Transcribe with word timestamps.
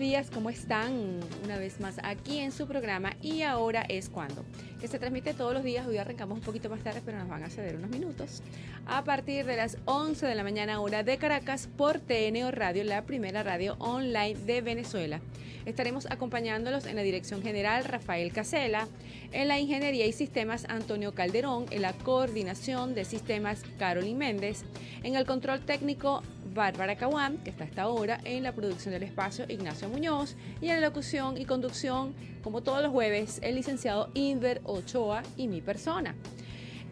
Días, 0.00 0.30
¿cómo 0.32 0.48
están? 0.48 1.20
Una 1.44 1.58
vez 1.58 1.78
más 1.78 2.00
aquí 2.02 2.38
en 2.38 2.52
su 2.52 2.66
programa 2.66 3.16
y 3.20 3.42
ahora 3.42 3.82
es 3.86 4.08
cuando, 4.08 4.46
que 4.80 4.88
se 4.88 4.98
transmite 4.98 5.34
todos 5.34 5.52
los 5.52 5.62
días, 5.62 5.86
hoy 5.86 5.98
arrancamos 5.98 6.38
un 6.38 6.42
poquito 6.42 6.70
más 6.70 6.82
tarde, 6.82 7.02
pero 7.04 7.18
nos 7.18 7.28
van 7.28 7.44
a 7.44 7.50
ceder 7.50 7.76
unos 7.76 7.90
minutos, 7.90 8.42
a 8.86 9.04
partir 9.04 9.44
de 9.44 9.56
las 9.56 9.76
11 9.84 10.24
de 10.24 10.34
la 10.34 10.42
mañana 10.42 10.80
hora 10.80 11.02
de 11.02 11.18
Caracas 11.18 11.68
por 11.76 11.98
TNO 11.98 12.50
Radio, 12.50 12.82
la 12.84 13.04
primera 13.04 13.42
radio 13.42 13.76
online 13.78 14.36
de 14.46 14.62
Venezuela. 14.62 15.20
Estaremos 15.66 16.06
acompañándolos 16.10 16.86
en 16.86 16.96
la 16.96 17.02
dirección 17.02 17.42
general 17.42 17.84
Rafael 17.84 18.32
Casela, 18.32 18.88
en 19.32 19.48
la 19.48 19.60
ingeniería 19.60 20.06
y 20.06 20.12
sistemas 20.12 20.64
Antonio 20.70 21.12
Calderón, 21.12 21.66
en 21.70 21.82
la 21.82 21.92
coordinación 21.92 22.94
de 22.94 23.04
sistemas 23.04 23.64
Carolyn 23.78 24.16
Méndez, 24.16 24.64
en 25.02 25.14
el 25.14 25.26
control 25.26 25.60
técnico 25.60 26.22
Bárbara 26.54 26.96
Caguán, 26.96 27.38
que 27.38 27.50
está 27.50 27.64
hasta 27.64 27.82
ahora 27.82 28.20
en 28.24 28.42
la 28.42 28.52
producción 28.52 28.92
del 28.92 29.02
espacio 29.02 29.44
Ignacio 29.48 29.88
Muñoz, 29.88 30.36
y 30.60 30.68
en 30.68 30.80
la 30.80 30.88
locución 30.88 31.36
y 31.36 31.44
conducción, 31.44 32.14
como 32.42 32.62
todos 32.62 32.82
los 32.82 32.92
jueves, 32.92 33.38
el 33.42 33.54
licenciado 33.54 34.10
Inver 34.14 34.60
Ochoa 34.64 35.22
y 35.36 35.48
mi 35.48 35.60
persona. 35.60 36.14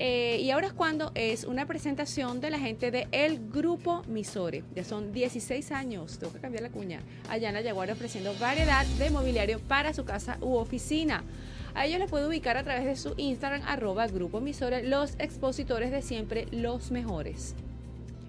Eh, 0.00 0.38
y 0.40 0.50
ahora 0.50 0.68
es 0.68 0.72
cuando 0.72 1.10
es 1.16 1.42
una 1.42 1.66
presentación 1.66 2.40
de 2.40 2.50
la 2.50 2.58
gente 2.58 2.92
de 2.92 3.08
El 3.10 3.50
Grupo 3.50 4.02
Misore. 4.06 4.62
Ya 4.77 4.84
son 4.84 5.12
16 5.12 5.72
años, 5.72 6.18
tengo 6.18 6.33
que 6.33 6.38
cambiar 6.38 6.62
la 6.62 6.70
cuña. 6.70 7.00
Allá 7.28 7.50
en 7.50 7.90
ofreciendo 7.90 8.33
variedad 8.38 8.86
de 8.86 9.10
mobiliario 9.10 9.58
para 9.58 9.92
su 9.92 10.05
casa 10.05 10.38
u 10.40 10.55
oficina. 10.55 11.24
A 11.74 11.86
ellos 11.86 11.98
les 11.98 12.10
puede 12.10 12.28
ubicar 12.28 12.56
a 12.56 12.62
través 12.62 12.84
de 12.84 12.96
su 12.96 13.14
Instagram, 13.16 13.62
arroba 13.66 14.06
Grupo 14.06 14.40
Misore, 14.40 14.84
los 14.84 15.14
expositores 15.18 15.90
de 15.90 16.02
siempre, 16.02 16.46
los 16.52 16.92
mejores. 16.92 17.55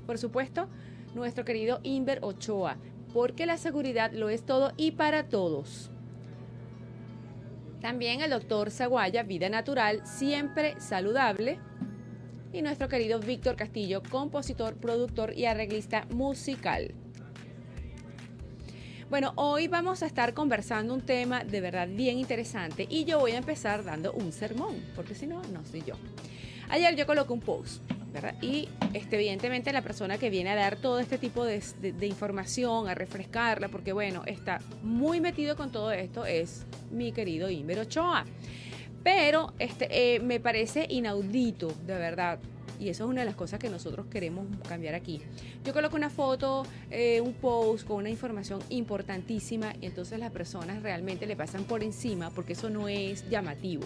Por 0.07 0.17
supuesto, 0.17 0.67
nuestro 1.13 1.45
querido 1.45 1.79
Inver 1.83 2.19
Ochoa, 2.21 2.77
porque 3.13 3.45
la 3.45 3.57
seguridad 3.57 4.11
lo 4.11 4.29
es 4.29 4.45
todo 4.45 4.71
y 4.77 4.91
para 4.91 5.27
todos. 5.27 5.91
También 7.81 8.21
el 8.21 8.31
doctor 8.31 8.71
Zaguaya, 8.71 9.23
Vida 9.23 9.49
Natural, 9.49 10.05
siempre 10.05 10.79
saludable. 10.79 11.59
Y 12.51 12.61
nuestro 12.61 12.89
querido 12.89 13.19
Víctor 13.19 13.55
Castillo, 13.55 14.01
compositor, 14.09 14.75
productor 14.75 15.37
y 15.37 15.45
arreglista 15.45 16.05
musical. 16.09 16.95
Bueno, 19.09 19.33
hoy 19.35 19.67
vamos 19.67 20.03
a 20.03 20.07
estar 20.07 20.33
conversando 20.33 20.93
un 20.93 21.01
tema 21.01 21.43
de 21.43 21.61
verdad 21.61 21.87
bien 21.87 22.17
interesante 22.19 22.85
y 22.89 23.05
yo 23.05 23.19
voy 23.19 23.31
a 23.31 23.37
empezar 23.37 23.83
dando 23.83 24.13
un 24.13 24.31
sermón, 24.31 24.83
porque 24.95 25.15
si 25.15 25.25
no, 25.25 25.41
no 25.53 25.63
soy 25.65 25.83
yo. 25.83 25.95
Ayer 26.69 26.95
yo 26.95 27.05
coloqué 27.05 27.33
un 27.33 27.39
post 27.39 27.81
y 28.41 28.67
este, 28.93 29.15
evidentemente 29.15 29.71
la 29.71 29.81
persona 29.81 30.17
que 30.17 30.29
viene 30.29 30.49
a 30.49 30.55
dar 30.55 30.77
todo 30.77 30.99
este 30.99 31.17
tipo 31.17 31.45
de, 31.45 31.61
información, 32.01 32.87
a 32.87 32.95
refrescarla, 32.95 33.69
porque 33.69 33.93
bueno, 33.93 34.23
está 34.25 34.59
muy 34.83 35.21
metido 35.21 35.55
con 35.55 35.71
todo 35.71 35.91
esto, 35.91 36.25
es 36.25 36.65
mi 36.91 37.11
querido 37.11 37.49
Inver 37.49 37.79
Ochoa. 37.79 38.25
Pero 39.03 39.53
este, 39.59 40.15
eh, 40.15 40.19
me 40.19 40.39
parece 40.39 40.85
inaudito, 40.89 41.71
de 41.85 41.95
verdad. 41.95 42.39
Y 42.79 42.87
eso 42.89 43.03
es 43.03 43.09
una 43.09 43.21
de 43.21 43.25
las 43.25 43.35
cosas 43.35 43.59
que 43.59 43.69
nosotros 43.69 44.07
queremos 44.09 44.47
cambiar 44.67 44.95
aquí. 44.95 45.21
Yo 45.65 45.73
coloco 45.73 45.97
una 45.97 46.09
foto, 46.09 46.63
eh, 46.89 47.19
un 47.19 47.33
post 47.33 47.85
con 47.85 47.97
una 47.97 48.09
información 48.09 48.61
importantísima 48.69 49.73
y 49.81 49.85
entonces 49.85 50.17
las 50.17 50.31
personas 50.31 50.81
realmente 50.81 51.25
le 51.25 51.35
pasan 51.35 51.65
por 51.65 51.83
encima 51.83 52.29
porque 52.29 52.53
eso 52.53 52.69
no 52.69 52.87
es 52.87 53.29
llamativo. 53.29 53.83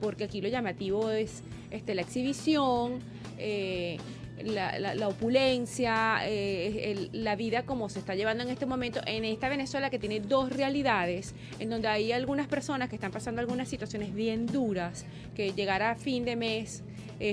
Porque 0.00 0.24
aquí 0.24 0.40
lo 0.40 0.48
llamativo 0.48 1.10
es 1.10 1.42
este, 1.70 1.94
la 1.94 2.02
exhibición, 2.02 3.00
eh, 3.38 3.98
la, 4.44 5.08
opulencia, 5.08 6.18
eh, 6.24 7.08
la 7.12 7.36
vida 7.36 7.64
como 7.64 7.88
se 7.88 7.98
está 7.98 8.14
llevando 8.14 8.42
en 8.42 8.50
este 8.50 8.66
momento 8.66 9.00
en 9.06 9.24
esta 9.24 9.48
Venezuela 9.48 9.90
que 9.90 9.98
tiene 9.98 10.20
dos 10.20 10.50
realidades, 10.50 11.34
en 11.58 11.70
donde 11.70 11.88
hay 11.88 12.12
algunas 12.12 12.46
personas 12.46 12.88
que 12.88 12.96
están 12.96 13.12
pasando 13.12 13.40
algunas 13.40 13.68
situaciones 13.68 14.14
bien 14.14 14.46
duras, 14.46 15.06
que 15.34 15.52
llegar 15.52 15.82
a 15.82 15.96
fin 15.96 16.24
de 16.24 16.36
mes 16.36 16.82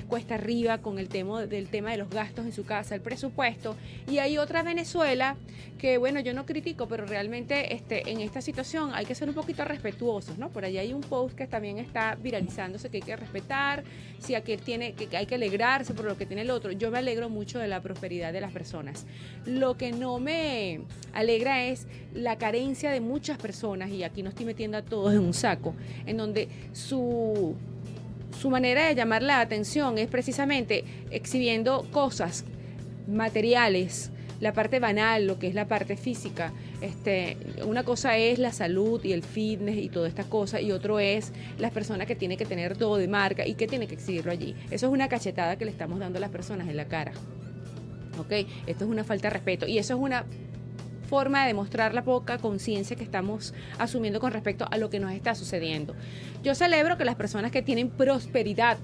cuesta 0.08 0.36
arriba 0.36 0.78
con 0.78 1.00
el 1.00 1.10
tema 1.10 1.46
del 1.46 1.68
tema 1.68 1.92
de 1.92 1.98
los 1.98 2.10
gastos 2.10 2.46
en 2.46 2.54
su 2.54 2.66
casa, 2.66 2.96
el 2.96 3.02
presupuesto, 3.02 3.76
y 4.10 4.20
hay 4.20 4.38
otra 4.38 4.64
Venezuela 4.64 5.36
que 5.78 5.98
bueno, 5.98 6.22
yo 6.22 6.34
no 6.34 6.46
critico, 6.46 6.88
pero 6.88 7.06
realmente 7.06 7.74
este, 7.74 8.10
en 8.10 8.22
esta 8.22 8.42
situación 8.42 8.92
hay 8.94 9.06
que 9.06 9.16
ser 9.16 9.28
un 9.28 9.36
poquito 9.36 9.66
respetuosos, 9.66 10.38
¿no? 10.38 10.50
Por 10.50 10.64
ahí 10.64 10.78
hay 10.78 10.94
un 10.94 11.02
post 11.02 11.36
que 11.36 11.48
también 11.48 11.78
está 11.78 12.16
viralizándose 12.16 12.90
que 12.90 12.98
hay 12.98 13.04
que 13.04 13.16
respetar, 13.16 13.84
si 14.20 14.36
aquel 14.36 14.62
tiene 14.62 14.94
que 14.94 15.16
hay 15.18 15.26
que 15.26 15.36
alegrarse 15.36 15.94
por 15.94 16.06
lo 16.06 16.18
que 16.18 16.26
tiene 16.26 16.44
el 16.44 16.52
otro. 16.52 16.72
Yo 16.72 16.90
me 16.90 17.00
alegro 17.00 17.30
mucho 17.30 17.60
de 17.60 17.68
la 17.68 17.82
prosperidad 17.82 18.32
de 18.32 18.40
las 18.40 18.54
personas. 18.54 19.06
Lo 19.46 19.76
que 19.76 19.92
no 19.92 20.20
me 20.20 20.82
alegra 21.14 21.66
es 21.66 21.88
la 22.14 22.38
carencia 22.38 22.90
de 22.92 23.02
muchas 23.02 23.38
personas, 23.38 23.90
y 23.90 24.04
aquí 24.04 24.24
no 24.24 24.30
estoy 24.30 24.46
metiendo 24.46 24.78
a 24.78 24.84
todos 24.84 25.14
en 25.14 25.20
un 25.20 25.34
saco, 25.34 25.76
en 26.06 26.16
donde 26.16 26.48
su 26.72 27.56
su 28.40 28.50
manera 28.50 28.88
de 28.88 28.96
llamar 28.96 29.24
la 29.24 29.40
atención 29.40 29.98
es 29.98 30.08
precisamente 30.08 30.84
exhibiendo 31.12 31.88
cosas 31.92 32.46
materiales, 33.08 34.12
la 34.40 34.54
parte 34.54 34.80
banal, 34.80 35.26
lo 35.26 35.40
que 35.40 35.48
es 35.48 35.56
la 35.56 35.68
parte 35.68 35.96
física. 35.96 36.52
Este, 36.82 37.38
una 37.66 37.84
cosa 37.84 38.18
es 38.18 38.40
la 38.40 38.52
salud 38.52 39.04
y 39.04 39.14
el 39.14 39.24
fitness 39.24 39.78
y 39.78 39.90
toda 39.90 40.08
esta 40.08 40.26
cosa, 40.26 40.60
y 40.60 40.72
otro 40.72 41.00
es 41.00 41.32
las 41.58 41.72
personas 41.72 42.08
que 42.08 42.16
tienen 42.16 42.38
que 42.38 42.46
tener 42.46 42.78
todo 42.78 42.98
de 42.98 43.08
marca 43.08 43.48
y 43.48 43.56
que 43.56 43.68
tienen 43.68 43.88
que 43.88 43.96
exhibirlo 43.96 44.32
allí. 44.32 44.56
Eso 44.70 44.88
es 44.88 44.92
una 44.92 45.08
cachetada 45.08 45.58
que 45.58 45.66
le 45.66 45.72
estamos 45.72 46.00
dando 46.00 46.18
a 46.18 46.22
las 46.22 46.30
personas 46.30 46.68
en 46.68 46.76
la 46.76 46.86
cara. 46.86 47.14
¿Ok? 48.18 48.32
Esto 48.68 48.86
es 48.86 48.92
una 48.92 49.04
falta 49.04 49.30
de 49.30 49.34
respeto. 49.34 49.66
Y 49.66 49.78
eso 49.78 49.94
es 49.96 50.00
una 50.00 50.26
forma 51.14 51.42
de 51.42 51.50
demostrar 51.50 51.94
la 51.94 52.04
poca 52.04 52.40
conciencia 52.40 52.96
que 52.96 53.04
estamos 53.04 53.54
asumiendo 53.78 54.20
con 54.20 54.32
respecto 54.32 54.66
a 54.72 54.80
lo 54.80 54.90
que 54.90 55.00
nos 55.00 55.12
está 55.12 55.36
sucediendo. 55.36 55.94
Yo 56.42 56.56
celebro 56.56 56.98
que 56.98 57.06
las 57.06 57.14
personas 57.14 57.52
que 57.52 57.62
tienen 57.62 57.92
prosperidad, 57.92 58.80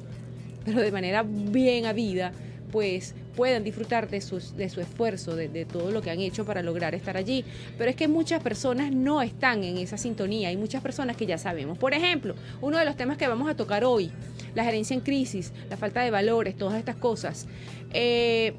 pero 0.63 0.79
de 0.79 0.91
manera 0.91 1.23
bien 1.25 1.87
habida, 1.87 2.31
pues 2.71 3.15
puedan 3.35 3.63
disfrutar 3.63 4.11
de, 4.11 4.21
sus, 4.21 4.55
de 4.55 4.69
su 4.69 4.79
esfuerzo, 4.79 5.35
de, 5.35 5.65
todo 5.65 5.89
lo 5.89 6.03
que 6.03 6.11
han 6.11 6.19
hecho 6.19 6.45
para 6.45 6.61
lograr 6.61 6.93
estar 6.93 7.17
allí. 7.17 7.43
Pero 7.79 7.89
es 7.89 7.95
que 7.95 8.07
muchas 8.07 8.43
personas 8.43 8.91
no 8.91 9.23
están 9.23 9.63
en 9.63 9.79
esa 9.79 9.97
sintonía. 9.97 10.49
Hay 10.49 10.57
muchas 10.57 10.83
personas 10.83 11.17
que 11.17 11.25
ya 11.25 11.39
sabemos. 11.39 11.79
Por 11.79 11.95
ejemplo, 11.95 12.35
uno 12.61 12.77
de 12.77 12.85
los 12.85 12.95
temas 12.95 13.17
que 13.17 13.27
vamos 13.27 13.49
a 13.49 13.55
tocar 13.55 13.83
hoy, 13.83 14.11
la 14.53 14.63
gerencia 14.63 14.93
en 14.93 15.01
crisis, 15.01 15.51
la 15.67 15.77
falta 15.77 16.01
de 16.01 16.11
valores, 16.11 16.55
todas 16.55 16.77
estas 16.77 16.97
cosas. 16.97 17.47
Eh, 17.91 18.53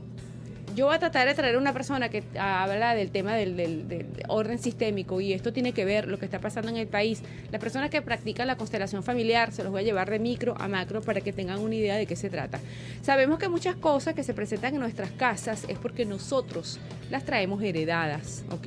yo 0.74 0.86
voy 0.86 0.94
a 0.94 0.98
tratar 0.98 1.26
de 1.26 1.34
traer 1.34 1.56
una 1.56 1.72
persona 1.72 2.08
que 2.08 2.22
habla 2.38 2.94
del 2.94 3.10
tema 3.10 3.34
del, 3.34 4.06
orden 4.28 4.58
sistémico 4.58 5.20
y 5.20 5.32
esto 5.32 5.52
tiene 5.52 5.72
que 5.72 5.84
ver 5.84 6.08
lo 6.08 6.18
que 6.18 6.24
está 6.24 6.40
pasando 6.40 6.70
en 6.70 6.76
el 6.76 6.86
país. 6.86 7.22
Las 7.50 7.60
personas 7.60 7.90
que 7.90 8.02
practican 8.02 8.46
la 8.46 8.56
constelación 8.56 9.02
familiar 9.02 9.52
se 9.52 9.62
los 9.62 9.72
voy 9.72 9.82
a 9.82 9.84
llevar 9.84 10.10
de 10.10 10.18
micro 10.18 10.54
a 10.58 10.68
macro 10.68 11.00
para 11.00 11.20
que 11.20 11.32
tengan 11.32 11.58
una 11.58 11.74
idea 11.74 11.96
de 11.96 12.06
qué 12.06 12.16
se 12.16 12.30
trata. 12.30 12.60
Sabemos 13.02 13.38
que 13.38 13.48
muchas 13.48 13.76
cosas 13.76 14.14
que 14.14 14.22
se 14.22 14.34
presentan 14.34 14.74
en 14.74 14.80
nuestras 14.80 15.10
casas 15.12 15.64
es 15.68 15.78
porque 15.78 16.04
nosotros 16.04 16.78
las 17.10 17.24
traemos 17.24 17.62
heredadas, 17.62 18.44
¿ok? 18.50 18.66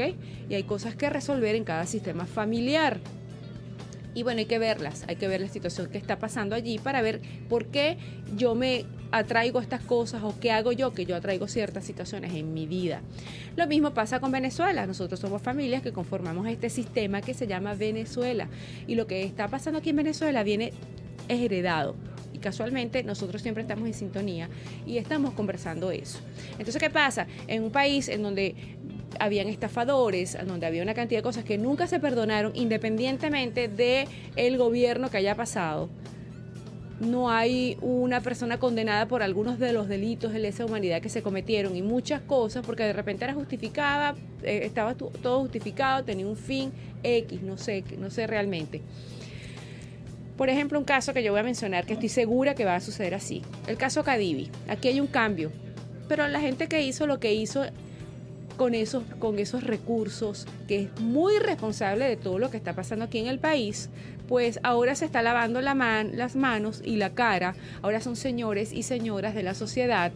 Y 0.50 0.56
hay 0.56 0.64
cosas 0.64 0.96
que 0.96 1.10
resolver 1.10 1.56
en 1.56 1.64
cada 1.64 1.86
sistema 1.86 2.26
familiar. 2.26 3.00
Y 4.16 4.24
bueno, 4.24 4.40
hay 4.40 4.46
que 4.46 4.60
verlas, 4.60 5.06
hay 5.08 5.16
que 5.16 5.28
ver 5.28 5.42
la 5.42 5.48
situación 5.48 5.90
que 5.90 5.98
está 5.98 6.20
pasando 6.20 6.56
allí 6.56 6.78
para 6.78 7.02
ver 7.02 7.22
por 7.50 7.68
qué 7.68 7.98
yo 8.36 8.54
me 8.54 8.86
atraigo 9.14 9.62
estas 9.62 9.82
cosas 9.82 10.24
o 10.24 10.34
qué 10.40 10.52
hago 10.52 10.72
yo 10.72 10.92
que 10.92 11.06
yo 11.06 11.16
atraigo 11.16 11.48
ciertas 11.48 11.86
situaciones 11.86 12.34
en 12.34 12.52
mi 12.54 12.66
vida. 12.66 13.02
Lo 13.56 13.68
mismo 13.68 13.94
pasa 13.94 14.20
con 14.20 14.32
Venezuela. 14.32 14.88
Nosotros 14.88 15.20
somos 15.20 15.42
familias 15.42 15.84
que 15.84 15.94
conformamos 15.94 16.48
este 16.48 16.72
sistema 16.72 17.22
que 17.22 17.36
se 17.36 17.46
llama 17.46 17.76
Venezuela. 17.76 18.48
Y 18.88 18.96
lo 18.96 19.06
que 19.06 19.24
está 19.24 19.48
pasando 19.48 19.80
aquí 19.80 19.92
en 19.92 19.98
Venezuela 19.98 20.42
viene 20.42 20.74
es 21.28 21.40
heredado 21.40 21.96
y 22.34 22.40
casualmente 22.40 23.04
nosotros 23.04 23.44
siempre 23.44 23.62
estamos 23.62 23.88
en 23.88 23.94
sintonía 23.94 24.50
y 24.88 24.98
estamos 24.98 25.36
conversando 25.36 25.92
eso. 25.92 26.20
Entonces, 26.54 26.82
¿qué 26.82 26.90
pasa? 26.90 27.28
En 27.48 27.64
un 27.64 27.72
país 27.72 28.10
en 28.10 28.24
donde 28.24 28.56
habían 29.20 29.48
estafadores, 29.48 30.36
donde 30.48 30.66
había 30.66 30.82
una 30.82 30.96
cantidad 30.96 31.20
de 31.20 31.24
cosas 31.24 31.44
que 31.44 31.60
nunca 31.60 31.86
se 31.86 32.00
perdonaron, 32.00 32.52
independientemente 32.56 33.68
de 33.68 34.08
el 34.36 34.58
gobierno 34.58 35.12
que 35.12 35.18
haya 35.18 35.36
pasado. 35.36 35.90
No 37.10 37.30
hay 37.30 37.78
una 37.82 38.22
persona 38.22 38.60
condenada 38.60 39.08
por 39.08 39.24
algunos 39.24 39.60
de 39.60 39.74
los 39.74 39.88
delitos 39.88 40.34
de 40.34 40.40
lesa 40.40 40.66
humanidad 40.66 41.02
que 41.02 41.10
se 41.10 41.22
cometieron 41.22 41.76
y 41.76 41.82
muchas 41.82 42.22
cosas, 42.22 42.66
porque 42.66 42.84
de 42.84 42.94
repente 42.94 43.26
era 43.26 43.34
justificada, 43.34 44.16
eh, 44.44 44.62
estaba 44.64 44.96
todo 44.96 45.42
justificado, 45.42 46.04
tenía 46.04 46.28
un 46.28 46.38
fin 46.38 46.72
X, 47.04 47.42
no 47.42 47.58
sé, 47.58 47.84
no 47.98 48.10
sé 48.10 48.28
realmente. 48.28 48.82
Por 50.38 50.50
ejemplo, 50.50 50.80
un 50.80 50.86
caso 50.86 51.14
que 51.14 51.24
yo 51.24 51.32
voy 51.32 51.42
a 51.42 51.44
mencionar 51.44 51.86
que 51.86 51.94
estoy 51.94 52.10
segura 52.10 52.56
que 52.56 52.66
va 52.66 52.76
a 52.76 52.80
suceder 52.82 53.14
así. 53.14 53.44
El 53.68 53.78
caso 53.78 54.04
Cadivi. 54.04 54.50
Aquí 54.68 54.88
hay 54.88 55.00
un 55.00 55.08
cambio. 55.08 55.52
Pero 56.08 56.28
la 56.28 56.40
gente 56.40 56.68
que 56.68 56.82
hizo 56.82 57.06
lo 57.06 57.20
que 57.20 57.34
hizo 57.34 57.64
con 58.58 58.76
esos, 58.76 59.04
con 59.20 59.40
esos 59.40 59.64
recursos, 59.64 60.46
que 60.68 60.84
es 60.84 61.02
muy 61.02 61.38
responsable 61.40 62.06
de 62.06 62.18
todo 62.18 62.40
lo 62.40 62.50
que 62.50 62.58
está 62.58 62.74
pasando 62.74 63.06
aquí 63.06 63.20
en 63.20 63.28
el 63.28 63.40
país, 63.40 63.90
pues 64.28 64.60
ahora 64.64 64.96
se 64.96 65.06
está 65.06 65.22
lavando 65.22 65.62
la 65.62 65.74
las 65.74 66.36
manos 66.36 66.82
y 66.84 66.96
la 66.96 67.14
cara, 67.14 67.56
ahora 67.82 68.02
son 68.02 68.16
señores 68.16 68.74
y 68.74 68.84
señoras 68.84 69.36
de 69.36 69.44
la 69.44 69.54
sociedad 69.54 70.12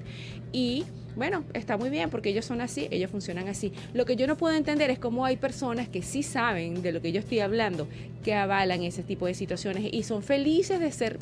y 0.52 0.86
bueno, 1.18 1.44
está 1.56 1.78
muy 1.78 1.90
bien 1.90 2.12
porque 2.12 2.30
ellos 2.30 2.46
son 2.46 2.62
así, 2.62 2.88
ellos 2.92 3.10
funcionan 3.10 3.48
así. 3.48 3.74
Lo 3.96 4.06
que 4.06 4.16
yo 4.16 4.28
no 4.28 4.38
puedo 4.38 4.56
entender 4.56 4.92
es 4.92 5.00
cómo 5.00 5.26
hay 5.26 5.36
personas 5.36 5.90
que 5.90 6.04
sí 6.04 6.22
saben 6.22 6.84
de 6.84 6.92
lo 6.92 7.02
que 7.02 7.12
yo 7.12 7.20
estoy 7.20 7.40
hablando, 7.40 7.88
que 8.24 8.36
avalan 8.36 8.84
ese 8.84 9.02
tipo 9.02 9.26
de 9.26 9.34
situaciones 9.34 9.92
y 9.92 10.04
son 10.04 10.22
felices 10.22 10.80
de 10.80 10.92
ser 10.92 11.18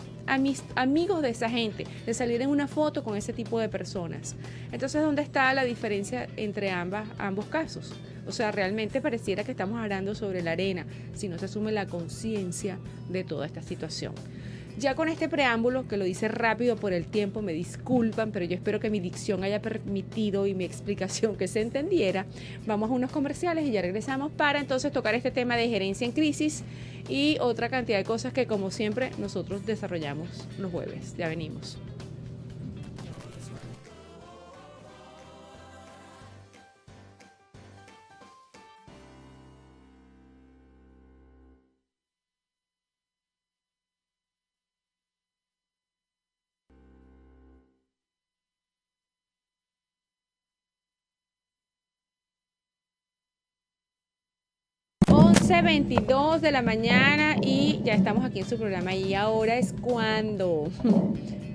amigos 0.76 1.22
de 1.22 1.30
esa 1.30 1.50
gente, 1.50 1.86
de 2.06 2.14
salir 2.14 2.42
en 2.42 2.50
una 2.50 2.68
foto 2.68 3.06
con 3.06 3.16
ese 3.16 3.32
tipo 3.32 3.58
de 3.58 3.70
personas. 3.70 4.36
Entonces, 4.74 5.02
¿dónde 5.02 5.22
está 5.22 5.54
la 5.54 5.64
diferencia 5.64 6.28
entre 6.36 6.72
ambas, 6.72 7.08
ambos 7.18 7.46
casos? 7.46 7.94
O 8.28 8.32
sea, 8.32 8.52
realmente 8.52 9.02
pareciera 9.02 9.44
que 9.44 9.52
estamos 9.52 9.80
hablando 9.80 10.16
sobre 10.16 10.42
la 10.42 10.52
arena 10.52 10.86
si 11.14 11.28
no 11.28 11.38
se 11.38 11.46
asume 11.46 11.72
la 11.72 11.86
conciencia 11.86 12.78
de 13.10 13.24
toda 13.24 13.46
esta 13.46 13.62
situación. 13.62 14.14
Ya 14.78 14.94
con 14.94 15.08
este 15.08 15.30
preámbulo, 15.30 15.88
que 15.88 15.96
lo 15.96 16.04
dice 16.04 16.28
rápido 16.28 16.76
por 16.76 16.92
el 16.92 17.06
tiempo, 17.06 17.42
me 17.42 17.54
disculpan, 17.54 18.32
pero 18.32 18.44
yo 18.44 18.56
espero 18.56 18.82
que 18.82 18.90
mi 18.90 19.00
dicción 19.00 19.44
haya 19.46 19.62
permitido 19.62 20.48
y 20.48 20.54
mi 20.54 20.66
explicación 20.66 21.38
que 21.38 21.48
se 21.48 21.62
entendiera. 21.62 22.26
Vamos 22.66 22.90
a 22.90 22.94
unos 22.94 23.10
comerciales 23.10 23.66
y 23.66 23.72
ya 23.72 23.82
regresamos 23.82 24.34
para 24.34 24.60
entonces 24.60 24.92
tocar 24.92 25.16
este 25.16 25.32
tema 25.32 25.56
de 25.56 25.70
gerencia 25.70 26.06
en 26.06 26.12
crisis 26.12 26.64
y 27.08 27.38
otra 27.40 27.70
cantidad 27.70 27.98
de 27.98 28.04
cosas 28.04 28.34
que 28.34 28.48
como 28.48 28.70
siempre 28.70 29.12
nosotros 29.18 29.66
desarrollamos 29.66 30.28
los 30.60 30.72
jueves. 30.72 31.16
Ya 31.18 31.30
venimos. 31.30 31.78
11.22 55.48 56.40
de 56.40 56.52
la 56.52 56.64
mañana 56.64 57.36
y 57.40 57.80
ya 57.84 57.94
estamos 57.94 58.26
aquí 58.26 58.40
en 58.40 58.50
su 58.50 58.58
programa 58.58 58.96
y 58.96 59.14
ahora 59.14 59.58
es 59.58 59.76
cuando... 59.80 60.72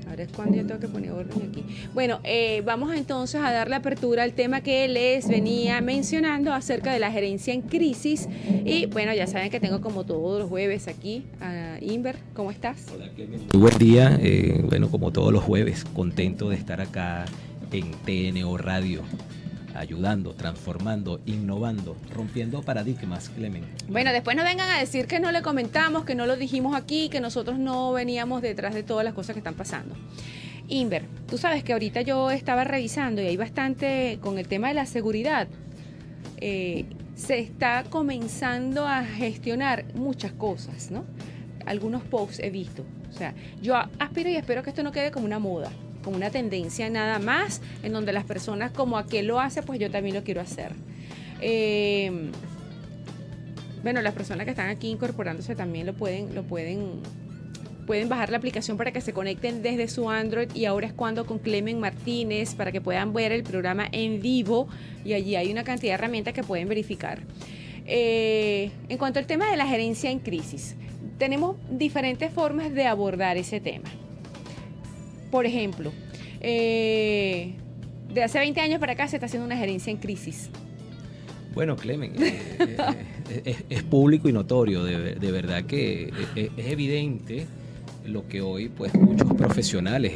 Ahora 0.08 0.24
es 0.24 0.32
cuando 0.32 0.56
yo 0.56 0.66
tengo 0.66 0.80
que 0.80 0.88
poner 0.88 1.12
orden 1.12 1.48
aquí. 1.48 1.64
Bueno, 1.94 2.18
eh, 2.24 2.62
vamos 2.64 2.92
entonces 2.96 3.40
a 3.40 3.52
darle 3.52 3.76
apertura 3.76 4.24
al 4.24 4.32
tema 4.32 4.60
que 4.60 4.88
les 4.88 5.28
venía 5.28 5.80
mencionando 5.80 6.52
acerca 6.52 6.92
de 6.92 6.98
la 6.98 7.12
gerencia 7.12 7.54
en 7.54 7.62
crisis. 7.62 8.28
Y 8.64 8.86
bueno, 8.86 9.14
ya 9.14 9.28
saben 9.28 9.50
que 9.50 9.60
tengo 9.60 9.80
como 9.80 10.04
todos 10.04 10.40
los 10.40 10.48
jueves 10.48 10.88
aquí 10.88 11.26
a 11.40 11.78
Inver. 11.80 12.16
¿Cómo 12.34 12.50
estás? 12.50 12.86
Hola, 12.92 13.08
Muy 13.52 13.60
buen 13.60 13.78
día. 13.78 14.18
Eh, 14.20 14.64
bueno, 14.68 14.90
como 14.90 15.12
todos 15.12 15.32
los 15.32 15.44
jueves, 15.44 15.84
contento 15.84 16.48
de 16.48 16.56
estar 16.56 16.80
acá 16.80 17.24
en 17.70 17.92
TNO 18.04 18.56
Radio 18.56 19.02
ayudando, 19.74 20.34
transformando, 20.34 21.20
innovando, 21.26 21.96
rompiendo 22.14 22.62
paradigmas, 22.62 23.28
Clemen. 23.30 23.64
Bueno, 23.88 24.12
después 24.12 24.36
no 24.36 24.44
vengan 24.44 24.68
a 24.70 24.78
decir 24.78 25.06
que 25.06 25.20
no 25.20 25.32
le 25.32 25.42
comentamos, 25.42 26.04
que 26.04 26.14
no 26.14 26.26
lo 26.26 26.36
dijimos 26.36 26.76
aquí, 26.76 27.08
que 27.08 27.20
nosotros 27.20 27.58
no 27.58 27.92
veníamos 27.92 28.42
detrás 28.42 28.74
de 28.74 28.82
todas 28.82 29.04
las 29.04 29.14
cosas 29.14 29.34
que 29.34 29.40
están 29.40 29.54
pasando. 29.54 29.94
Inver, 30.68 31.04
tú 31.28 31.36
sabes 31.36 31.64
que 31.64 31.72
ahorita 31.72 32.02
yo 32.02 32.30
estaba 32.30 32.64
revisando 32.64 33.20
y 33.22 33.26
hay 33.26 33.36
bastante 33.36 34.18
con 34.20 34.38
el 34.38 34.46
tema 34.46 34.68
de 34.68 34.74
la 34.74 34.86
seguridad. 34.86 35.48
Eh, 36.38 36.86
se 37.16 37.38
está 37.38 37.84
comenzando 37.90 38.86
a 38.86 39.04
gestionar 39.04 39.84
muchas 39.94 40.32
cosas, 40.32 40.90
¿no? 40.90 41.04
Algunos 41.66 42.02
posts 42.02 42.38
he 42.40 42.50
visto. 42.50 42.84
O 43.10 43.12
sea, 43.12 43.34
yo 43.60 43.74
aspiro 43.98 44.30
y 44.30 44.36
espero 44.36 44.62
que 44.62 44.70
esto 44.70 44.82
no 44.82 44.92
quede 44.92 45.10
como 45.10 45.26
una 45.26 45.38
moda 45.38 45.70
como 46.02 46.16
una 46.16 46.30
tendencia 46.30 46.88
nada 46.90 47.18
más, 47.18 47.60
en 47.82 47.92
donde 47.92 48.12
las 48.12 48.24
personas 48.24 48.72
como 48.72 48.98
aquel 48.98 49.26
lo 49.26 49.40
hace, 49.40 49.62
pues 49.62 49.78
yo 49.78 49.90
también 49.90 50.14
lo 50.14 50.24
quiero 50.24 50.40
hacer. 50.40 50.72
Eh, 51.40 52.30
bueno, 53.82 54.02
las 54.02 54.14
personas 54.14 54.44
que 54.44 54.50
están 54.50 54.68
aquí 54.68 54.88
incorporándose 54.88 55.54
también 55.54 55.86
lo 55.86 55.94
pueden, 55.94 56.34
lo 56.34 56.42
pueden, 56.42 57.00
pueden 57.86 58.08
bajar 58.08 58.30
la 58.30 58.36
aplicación 58.36 58.76
para 58.76 58.92
que 58.92 59.00
se 59.00 59.12
conecten 59.12 59.62
desde 59.62 59.88
su 59.88 60.10
Android 60.10 60.48
y 60.54 60.66
ahora 60.66 60.86
es 60.86 60.92
cuando 60.92 61.24
con 61.24 61.38
Clemen 61.38 61.80
Martínez 61.80 62.54
para 62.54 62.72
que 62.72 62.80
puedan 62.80 63.14
ver 63.14 63.32
el 63.32 63.42
programa 63.42 63.88
en 63.90 64.20
vivo 64.20 64.68
y 65.04 65.14
allí 65.14 65.34
hay 65.36 65.50
una 65.50 65.64
cantidad 65.64 65.92
de 65.92 65.94
herramientas 65.94 66.34
que 66.34 66.42
pueden 66.42 66.68
verificar. 66.68 67.22
Eh, 67.86 68.70
en 68.88 68.98
cuanto 68.98 69.18
al 69.18 69.26
tema 69.26 69.50
de 69.50 69.56
la 69.56 69.66
gerencia 69.66 70.10
en 70.10 70.18
crisis, 70.18 70.76
tenemos 71.18 71.56
diferentes 71.70 72.32
formas 72.32 72.72
de 72.74 72.86
abordar 72.86 73.38
ese 73.38 73.60
tema. 73.60 73.88
Por 75.30 75.46
ejemplo, 75.46 75.92
eh, 76.40 77.52
de 78.12 78.22
hace 78.22 78.38
20 78.38 78.60
años 78.60 78.80
para 78.80 78.92
acá 78.92 79.06
se 79.08 79.16
está 79.16 79.26
haciendo 79.26 79.46
una 79.46 79.56
gerencia 79.56 79.90
en 79.90 79.98
crisis. 79.98 80.50
Bueno, 81.54 81.76
Clemen, 81.76 82.14
eh, 82.20 82.38
eh, 83.44 83.56
es, 83.68 83.82
público 83.82 84.28
y 84.28 84.32
notorio, 84.32 84.84
de, 84.84 85.32
verdad 85.32 85.64
que 85.64 86.12
es, 86.34 86.50
evidente 86.56 87.46
lo 88.06 88.26
que 88.26 88.40
hoy 88.40 88.68
pues 88.68 88.94
muchos 88.94 89.32
profesionales, 89.34 90.14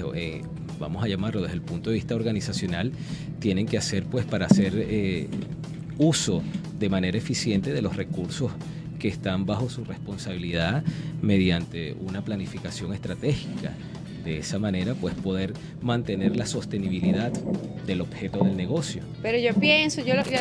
vamos 0.79 1.05
a 1.05 1.09
llamarlo 1.09 1.43
desde 1.43 1.55
el 1.55 1.63
punto 1.63 1.91
de 1.91 1.95
vista 1.95 2.15
organizacional, 2.15 2.93
tienen 3.41 3.67
que 3.67 3.79
hacer 3.79 4.05
pues 4.05 4.25
para 4.25 4.47
hacer 4.47 5.29
uso 5.99 6.43
de 6.79 6.89
manera 6.89 7.19
eficiente 7.19 7.73
de 7.73 7.83
los 7.83 7.97
recursos 7.97 8.53
que 8.99 9.09
están 9.09 9.45
bajo 9.45 9.69
su 9.69 9.85
responsabilidad 9.85 10.83
mediante 11.21 11.95
una 12.01 12.23
planificación 12.23 12.95
estratégica 12.95 13.73
de 14.25 14.39
esa 14.39 14.59
manera 14.59 14.95
pues 14.95 15.15
poder 15.15 15.53
mantener 15.81 16.37
la 16.37 16.47
sostenibilidad 16.47 17.33
del 17.87 18.01
objeto 18.01 18.45
del 18.45 18.57
negocio. 18.57 19.03
Pero 19.23 19.39
yo 19.39 19.55
pienso, 19.55 20.03
yo 20.05 20.15
lo 20.15 20.25
que 20.25 20.41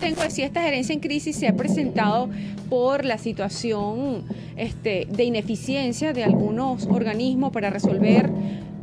tengo 0.00 0.22
es 0.22 0.34
si 0.34 0.42
esta 0.42 0.62
gerencia 0.62 0.92
en 0.92 1.00
crisis 1.00 1.36
se 1.36 1.48
ha 1.48 1.54
presentado 1.54 2.28
por 2.68 3.04
la 3.04 3.18
situación 3.18 4.24
este, 4.56 5.06
de 5.10 5.24
ineficiencia 5.24 6.12
de 6.12 6.24
algunos 6.24 6.86
organismos 6.86 7.52
para 7.52 7.70
resolver 7.70 8.30